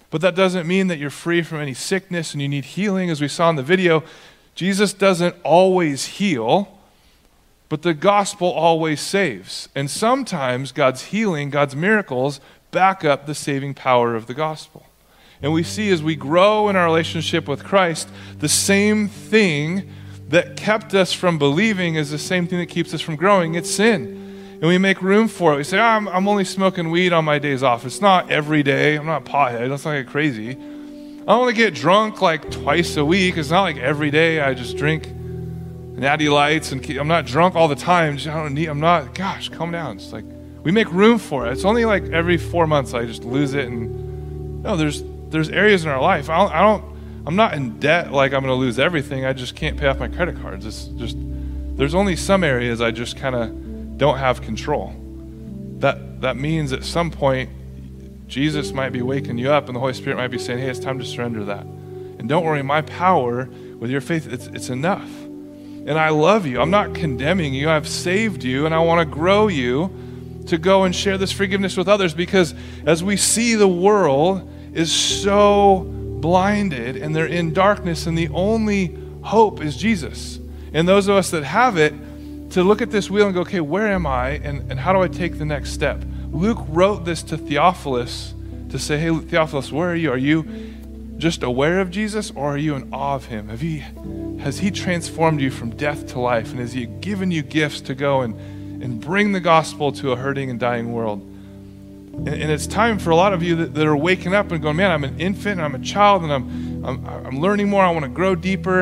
But 0.09 0.21
that 0.21 0.35
doesn't 0.35 0.67
mean 0.67 0.87
that 0.87 0.99
you're 0.99 1.09
free 1.09 1.41
from 1.41 1.59
any 1.59 1.73
sickness 1.73 2.33
and 2.33 2.41
you 2.41 2.47
need 2.47 2.65
healing, 2.65 3.09
as 3.09 3.21
we 3.21 3.27
saw 3.27 3.49
in 3.49 3.55
the 3.57 3.63
video. 3.63 4.03
Jesus 4.55 4.93
doesn't 4.93 5.35
always 5.43 6.05
heal, 6.05 6.79
but 7.69 7.81
the 7.81 7.93
gospel 7.93 8.49
always 8.49 9.01
saves. 9.01 9.67
And 9.75 9.91
sometimes 9.91 10.71
God's 10.71 11.05
healing, 11.05 11.49
God's 11.49 11.75
miracles, 11.75 12.39
back 12.71 13.03
up 13.03 13.25
the 13.25 13.35
saving 13.35 13.73
power 13.73 14.15
of 14.15 14.27
the 14.27 14.33
gospel. 14.33 14.85
And 15.41 15.53
we 15.53 15.63
see 15.63 15.91
as 15.91 16.01
we 16.01 16.15
grow 16.15 16.69
in 16.69 16.75
our 16.75 16.85
relationship 16.85 17.47
with 17.47 17.63
Christ, 17.63 18.09
the 18.39 18.49
same 18.49 19.07
thing 19.07 19.89
that 20.29 20.57
kept 20.57 20.93
us 20.93 21.13
from 21.13 21.37
believing 21.37 21.95
is 21.95 22.11
the 22.11 22.17
same 22.17 22.47
thing 22.47 22.59
that 22.59 22.67
keeps 22.67 22.93
us 22.93 23.01
from 23.01 23.15
growing. 23.15 23.55
It's 23.55 23.71
sin. 23.71 24.23
And 24.59 24.63
we 24.63 24.77
make 24.77 25.01
room 25.01 25.27
for 25.27 25.53
it. 25.53 25.57
We 25.57 25.63
say, 25.63 25.77
oh, 25.77 25.83
I'm, 25.83 26.07
I'm 26.07 26.27
only 26.27 26.43
smoking 26.43 26.89
weed 26.89 27.13
on 27.13 27.23
my 27.23 27.39
days 27.39 27.63
off. 27.63 27.85
It's 27.85 28.01
not 28.01 28.31
every 28.31 28.63
day. 28.63 28.95
I'm 28.95 29.05
not 29.05 29.23
pothead. 29.23 29.69
Let's 29.69 29.85
not 29.85 29.93
get 29.93 30.07
crazy. 30.07 30.57
I 31.27 31.33
only 31.33 31.53
get 31.53 31.75
drunk 31.75 32.21
like 32.21 32.49
twice 32.49 32.97
a 32.97 33.05
week. 33.05 33.37
It's 33.37 33.51
not 33.51 33.61
like 33.61 33.77
every 33.77 34.09
day 34.09 34.41
I 34.41 34.53
just 34.53 34.75
drink 34.75 35.07
natty 35.13 36.29
lights 36.29 36.71
and 36.71 36.87
I'm 36.91 37.07
not 37.07 37.25
drunk 37.25 37.55
all 37.55 37.67
the 37.67 37.75
time. 37.75 38.15
I 38.15 38.23
don't 38.23 38.53
need, 38.53 38.67
I'm 38.67 38.79
not, 38.79 39.13
gosh, 39.13 39.49
calm 39.49 39.71
down. 39.71 39.97
It's 39.97 40.11
like, 40.11 40.25
we 40.63 40.71
make 40.71 40.91
room 40.91 41.19
for 41.19 41.47
it. 41.47 41.51
It's 41.51 41.65
only 41.65 41.85
like 41.85 42.03
every 42.05 42.37
four 42.37 42.67
months 42.67 42.93
I 42.93 43.05
just 43.05 43.23
lose 43.23 43.53
it. 43.53 43.67
And 43.67 44.63
no, 44.63 44.75
there's, 44.75 45.03
there's 45.29 45.49
areas 45.49 45.85
in 45.85 45.89
our 45.89 46.01
life. 46.01 46.29
I 46.29 46.37
don't, 46.37 46.51
I 46.51 46.61
don't 46.61 46.96
I'm 47.27 47.35
not 47.35 47.55
in 47.55 47.77
debt 47.77 48.13
like 48.13 48.31
I'm 48.31 48.41
going 48.41 48.53
to 48.53 48.59
lose 48.59 48.79
everything. 48.79 49.25
I 49.25 49.33
just 49.33 49.53
can't 49.53 49.77
pay 49.77 49.87
off 49.87 49.99
my 49.99 50.07
credit 50.07 50.37
cards. 50.41 50.65
It's 50.65 50.85
just, 50.85 51.17
there's 51.75 51.93
only 51.93 52.15
some 52.15 52.41
areas 52.41 52.79
I 52.79 52.91
just 52.91 53.17
kind 53.17 53.35
of 53.35 53.97
don't 53.97 54.17
have 54.17 54.41
control. 54.41 54.95
That, 55.79 56.21
that 56.21 56.37
means 56.37 56.71
at 56.71 56.85
some 56.85 57.11
point 57.11 57.49
Jesus 58.27 58.71
might 58.71 58.91
be 58.91 59.01
waking 59.01 59.37
you 59.37 59.51
up 59.51 59.67
and 59.67 59.75
the 59.75 59.79
Holy 59.81 59.91
Spirit 59.91 60.15
might 60.15 60.29
be 60.29 60.37
saying, 60.37 60.59
hey, 60.59 60.69
it's 60.69 60.79
time 60.79 60.99
to 60.99 61.05
surrender 61.05 61.43
that. 61.43 61.65
And 61.65 62.29
don't 62.29 62.45
worry, 62.45 62.63
my 62.63 62.81
power 62.81 63.49
with 63.77 63.91
your 63.91 63.99
faith, 63.99 64.31
it's, 64.31 64.47
it's 64.47 64.69
enough. 64.69 65.11
And 65.25 65.99
I 65.99 66.09
love 66.09 66.45
you. 66.45 66.61
I'm 66.61 66.71
not 66.71 66.95
condemning 66.95 67.53
you. 67.53 67.69
I've 67.69 67.89
saved 67.89 68.41
you 68.41 68.65
and 68.65 68.73
I 68.73 68.79
want 68.79 69.05
to 69.05 69.13
grow 69.13 69.49
you 69.49 70.43
to 70.47 70.57
go 70.57 70.85
and 70.85 70.95
share 70.95 71.17
this 71.17 71.33
forgiveness 71.33 71.75
with 71.75 71.89
others 71.89 72.13
because 72.13 72.55
as 72.85 73.03
we 73.03 73.17
see 73.17 73.55
the 73.55 73.67
world 73.67 74.49
is 74.73 74.89
so 74.89 75.93
blinded 76.21 76.97
and 76.97 77.15
they're 77.15 77.25
in 77.25 77.53
darkness 77.53 78.07
and 78.07 78.17
the 78.17 78.29
only 78.29 78.97
hope 79.21 79.61
is 79.61 79.75
Jesus. 79.75 80.39
And 80.73 80.87
those 80.87 81.07
of 81.07 81.15
us 81.15 81.31
that 81.31 81.43
have 81.43 81.77
it, 81.77 81.93
to 82.51 82.63
look 82.63 82.81
at 82.81 82.91
this 82.91 83.09
wheel 83.09 83.25
and 83.25 83.33
go, 83.33 83.41
okay, 83.41 83.59
where 83.59 83.87
am 83.87 84.05
I 84.05 84.31
and, 84.31 84.71
and 84.71 84.79
how 84.79 84.93
do 84.93 85.01
I 85.01 85.07
take 85.07 85.37
the 85.37 85.45
next 85.45 85.71
step? 85.71 86.03
Luke 86.31 86.59
wrote 86.69 87.03
this 87.03 87.23
to 87.23 87.37
Theophilus 87.37 88.33
to 88.69 88.79
say, 88.79 88.97
hey, 88.97 89.15
Theophilus, 89.17 89.71
where 89.71 89.91
are 89.91 89.95
you? 89.95 90.11
Are 90.11 90.17
you 90.17 90.45
just 91.17 91.43
aware 91.43 91.79
of 91.79 91.89
Jesus 91.89 92.31
or 92.31 92.53
are 92.53 92.57
you 92.57 92.75
in 92.75 92.93
awe 92.93 93.15
of 93.15 93.25
him? 93.25 93.49
Have 93.49 93.61
he, 93.61 93.83
has 94.39 94.59
he 94.59 94.71
transformed 94.71 95.41
you 95.41 95.51
from 95.51 95.71
death 95.71 96.07
to 96.07 96.19
life? 96.19 96.51
And 96.51 96.59
has 96.59 96.73
he 96.73 96.85
given 96.85 97.31
you 97.31 97.41
gifts 97.41 97.81
to 97.81 97.95
go 97.95 98.21
and, 98.21 98.35
and 98.83 99.01
bring 99.01 99.31
the 99.31 99.39
gospel 99.39 99.91
to 99.93 100.11
a 100.11 100.15
hurting 100.15 100.49
and 100.49 100.59
dying 100.59 100.93
world. 100.93 101.21
And, 102.17 102.29
and 102.29 102.51
it's 102.51 102.67
time 102.67 102.97
for 102.99 103.11
a 103.11 103.15
lot 103.15 103.33
of 103.33 103.43
you 103.43 103.55
that, 103.57 103.73
that, 103.75 103.85
are 103.85 103.95
waking 103.95 104.33
up 104.33 104.51
and 104.51 104.61
going, 104.61 104.75
man, 104.75 104.91
I'm 104.91 105.03
an 105.03 105.19
infant 105.19 105.59
and 105.59 105.61
I'm 105.61 105.75
a 105.75 105.83
child 105.83 106.23
and 106.23 106.33
I'm, 106.33 106.85
I'm, 106.85 107.05
I'm 107.05 107.39
learning 107.39 107.69
more. 107.69 107.83
I 107.83 107.91
want 107.91 108.03
to 108.03 108.09
grow 108.09 108.35
deeper. 108.35 108.81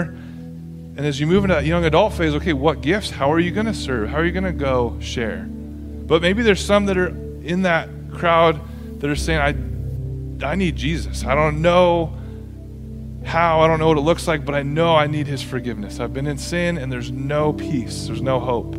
And 0.97 0.99
as 0.99 1.19
you 1.19 1.27
move 1.27 1.43
into 1.43 1.55
that 1.55 1.65
young 1.65 1.83
adult 1.83 2.13
phase, 2.13 2.33
okay, 2.35 2.53
what 2.53 2.81
gifts? 2.81 3.09
How 3.09 3.31
are 3.31 3.39
you 3.39 3.51
going 3.51 3.65
to 3.65 3.73
serve? 3.73 4.09
How 4.09 4.17
are 4.17 4.25
you 4.25 4.31
going 4.31 4.45
to 4.45 4.53
go 4.53 4.97
share? 5.01 5.45
But 5.49 6.21
maybe 6.21 6.43
there's 6.43 6.63
some 6.63 6.85
that 6.85 6.97
are 6.97 7.07
in 7.07 7.63
that 7.63 7.89
crowd 8.13 8.61
that 9.01 9.09
are 9.09 9.15
saying, 9.15 9.39
I, 10.41 10.47
I 10.51 10.55
need 10.55 10.77
Jesus. 10.77 11.25
I 11.25 11.35
don't 11.35 11.61
know 11.61 12.17
how, 13.25 13.59
I 13.59 13.67
don't 13.67 13.79
know 13.79 13.87
what 13.87 13.97
it 13.97 14.01
looks 14.01 14.27
like, 14.27 14.45
but 14.45 14.55
I 14.55 14.63
know 14.63 14.95
I 14.95 15.07
need 15.07 15.27
his 15.27 15.41
forgiveness. 15.41 15.99
I've 15.99 16.13
been 16.13 16.27
in 16.27 16.37
sin 16.37 16.77
and 16.77 16.91
there's 16.91 17.11
no 17.11 17.51
peace, 17.51 18.07
there's 18.07 18.21
no 18.21 18.39
hope. 18.39 18.75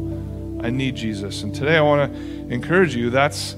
I 0.65 0.71
need 0.71 0.97
Jesus. 0.97 1.43
And 1.43 1.55
today 1.55 1.77
I 1.77 1.83
want 1.83 2.13
to 2.13 2.19
encourage 2.49 2.97
you 2.97 3.11
that's 3.11 3.57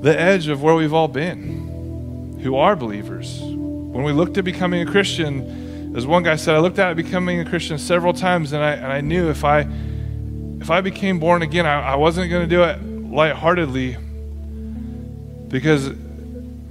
the 0.00 0.18
edge 0.18 0.48
of 0.48 0.62
where 0.62 0.74
we've 0.74 0.94
all 0.94 1.08
been, 1.08 2.38
who 2.42 2.56
are 2.56 2.76
believers. 2.76 3.40
When 3.40 4.04
we 4.04 4.12
looked 4.12 4.38
at 4.38 4.44
becoming 4.44 4.86
a 4.86 4.90
Christian, 4.90 5.94
as 5.96 6.06
one 6.06 6.22
guy 6.22 6.36
said, 6.36 6.54
I 6.54 6.58
looked 6.58 6.78
at 6.78 6.94
becoming 6.96 7.40
a 7.40 7.44
Christian 7.44 7.78
several 7.78 8.12
times, 8.12 8.52
and 8.52 8.62
I, 8.62 8.72
and 8.72 8.86
I 8.86 9.00
knew 9.00 9.28
if 9.30 9.44
I 9.44 9.68
if 10.60 10.70
I 10.70 10.80
became 10.80 11.18
born 11.18 11.42
again, 11.42 11.66
I, 11.66 11.92
I 11.92 11.94
wasn't 11.94 12.30
going 12.30 12.48
to 12.48 12.48
do 12.48 12.64
it 12.64 12.82
lightheartedly 12.82 13.96
because 15.48 15.90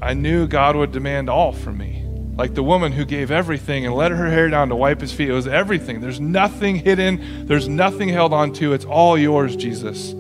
I 0.02 0.14
knew 0.14 0.46
God 0.48 0.76
would 0.76 0.92
demand 0.92 1.30
all 1.30 1.52
from 1.52 1.78
me. 1.78 2.04
Like 2.36 2.54
the 2.54 2.64
woman 2.64 2.92
who 2.92 3.06
gave 3.06 3.32
everything 3.32 3.86
and 3.86 3.96
let 3.96 4.12
her 4.12 4.30
hair 4.30 4.50
down 4.50 4.70
to 4.70 4.76
wipe 4.76 5.02
his 5.02 5.12
feet. 5.12 5.30
It 5.30 5.34
was 5.34 5.48
everything. 5.48 6.02
There's 6.02 6.20
nothing 6.20 6.76
hidden, 6.76 7.48
there's 7.48 7.68
nothing 7.68 8.10
held 8.10 8.34
on 8.34 8.54
to. 8.54 8.74
It's 8.74 8.86
all 8.86 9.18
yours, 9.18 9.56
Jesus. 9.56 10.14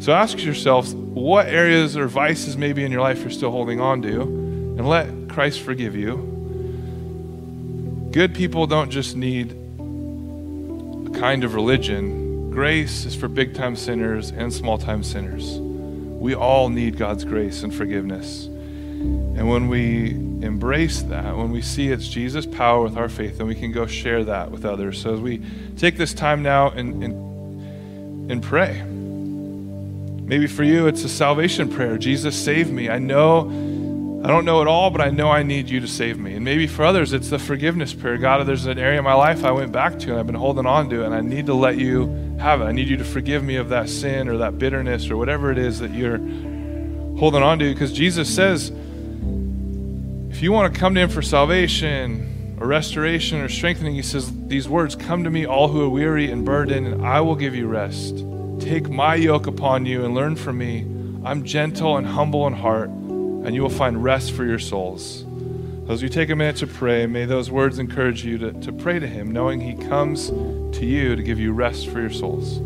So 0.00 0.12
ask 0.12 0.42
yourself 0.42 0.92
what 0.92 1.46
areas 1.46 1.96
or 1.96 2.06
vices 2.06 2.56
maybe 2.56 2.84
in 2.84 2.92
your 2.92 3.00
life 3.00 3.20
you're 3.20 3.30
still 3.30 3.50
holding 3.50 3.80
on 3.80 4.00
to, 4.02 4.22
and 4.22 4.88
let 4.88 5.28
Christ 5.28 5.60
forgive 5.60 5.96
you. 5.96 6.36
Good 8.12 8.34
people 8.34 8.66
don't 8.66 8.90
just 8.90 9.16
need 9.16 9.50
a 9.52 11.18
kind 11.18 11.42
of 11.42 11.54
religion. 11.54 12.50
Grace 12.50 13.04
is 13.04 13.14
for 13.14 13.28
big 13.28 13.54
time 13.54 13.74
sinners 13.76 14.30
and 14.30 14.52
small 14.52 14.78
time 14.78 15.02
sinners. 15.02 15.58
We 15.58 16.34
all 16.34 16.68
need 16.68 16.96
God's 16.96 17.24
grace 17.24 17.62
and 17.62 17.74
forgiveness. 17.74 18.46
And 18.46 19.48
when 19.48 19.68
we 19.68 20.10
embrace 20.10 21.02
that, 21.02 21.36
when 21.36 21.50
we 21.50 21.62
see 21.62 21.90
it's 21.90 22.08
Jesus' 22.08 22.46
power 22.46 22.82
with 22.82 22.96
our 22.96 23.08
faith, 23.08 23.38
then 23.38 23.46
we 23.46 23.54
can 23.54 23.72
go 23.72 23.86
share 23.86 24.24
that 24.24 24.50
with 24.50 24.64
others. 24.64 25.00
So 25.00 25.14
as 25.14 25.20
we 25.20 25.42
take 25.76 25.96
this 25.96 26.14
time 26.14 26.42
now 26.42 26.70
and, 26.70 27.04
and, 27.04 28.30
and 28.30 28.42
pray, 28.42 28.82
maybe 30.28 30.46
for 30.46 30.62
you 30.62 30.86
it's 30.86 31.02
a 31.02 31.08
salvation 31.08 31.68
prayer 31.68 31.98
Jesus, 31.98 32.36
save 32.36 32.70
me. 32.70 32.88
I 32.88 32.98
know, 32.98 33.48
I 34.22 34.28
don't 34.28 34.44
know 34.44 34.60
it 34.60 34.68
all, 34.68 34.90
but 34.90 35.00
I 35.00 35.10
know 35.10 35.30
I 35.30 35.42
need 35.42 35.68
you 35.68 35.80
to 35.80 35.88
save 35.88 36.18
me. 36.18 36.34
And 36.34 36.44
maybe 36.44 36.66
for 36.66 36.84
others 36.84 37.12
it's 37.12 37.30
the 37.30 37.38
forgiveness 37.38 37.94
prayer 37.94 38.18
God, 38.18 38.46
there's 38.46 38.66
an 38.66 38.78
area 38.78 38.98
of 38.98 39.04
my 39.04 39.14
life 39.14 39.44
I 39.44 39.50
went 39.50 39.72
back 39.72 39.98
to 40.00 40.10
and 40.10 40.20
I've 40.20 40.26
been 40.26 40.36
holding 40.36 40.66
on 40.66 40.90
to, 40.90 41.04
and 41.04 41.14
I 41.14 41.22
need 41.22 41.46
to 41.46 41.54
let 41.54 41.78
you 41.78 42.36
have 42.38 42.60
it. 42.60 42.64
I 42.64 42.72
need 42.72 42.88
you 42.88 42.98
to 42.98 43.04
forgive 43.04 43.42
me 43.42 43.56
of 43.56 43.70
that 43.70 43.88
sin 43.88 44.28
or 44.28 44.36
that 44.38 44.58
bitterness 44.58 45.10
or 45.10 45.16
whatever 45.16 45.50
it 45.50 45.58
is 45.58 45.80
that 45.80 45.90
you're 45.90 46.18
holding 47.18 47.42
on 47.42 47.58
to 47.58 47.72
because 47.72 47.92
Jesus 47.92 48.32
says, 48.32 48.70
if 50.30 50.42
you 50.42 50.52
want 50.52 50.72
to 50.72 50.78
come 50.78 50.94
to 50.94 51.00
Him 51.00 51.08
for 51.08 51.22
salvation 51.22 52.56
or 52.60 52.66
restoration 52.68 53.40
or 53.40 53.48
strengthening, 53.48 53.94
He 53.94 54.02
says 54.02 54.30
these 54.46 54.68
words 54.68 54.94
Come 54.94 55.24
to 55.24 55.30
me, 55.30 55.46
all 55.46 55.68
who 55.68 55.82
are 55.82 55.88
weary 55.88 56.30
and 56.30 56.44
burdened, 56.44 56.86
and 56.86 57.04
I 57.04 57.20
will 57.22 57.34
give 57.34 57.56
you 57.56 57.66
rest. 57.66 58.24
Take 58.68 58.90
my 58.90 59.14
yoke 59.14 59.46
upon 59.46 59.86
you 59.86 60.04
and 60.04 60.14
learn 60.14 60.36
from 60.36 60.58
me. 60.58 60.80
I'm 61.24 61.42
gentle 61.42 61.96
and 61.96 62.06
humble 62.06 62.46
in 62.46 62.52
heart, 62.52 62.90
and 62.90 63.54
you 63.54 63.62
will 63.62 63.70
find 63.70 64.04
rest 64.04 64.32
for 64.32 64.44
your 64.44 64.58
souls. 64.58 65.24
As 65.88 66.02
we 66.02 66.10
take 66.10 66.28
a 66.28 66.36
minute 66.36 66.56
to 66.56 66.66
pray, 66.66 67.06
may 67.06 67.24
those 67.24 67.50
words 67.50 67.78
encourage 67.78 68.26
you 68.26 68.36
to, 68.36 68.52
to 68.52 68.70
pray 68.70 68.98
to 68.98 69.06
Him, 69.06 69.32
knowing 69.32 69.58
He 69.58 69.74
comes 69.88 70.28
to 70.28 70.84
you 70.84 71.16
to 71.16 71.22
give 71.22 71.40
you 71.40 71.54
rest 71.54 71.88
for 71.88 71.98
your 71.98 72.10
souls. 72.10 72.58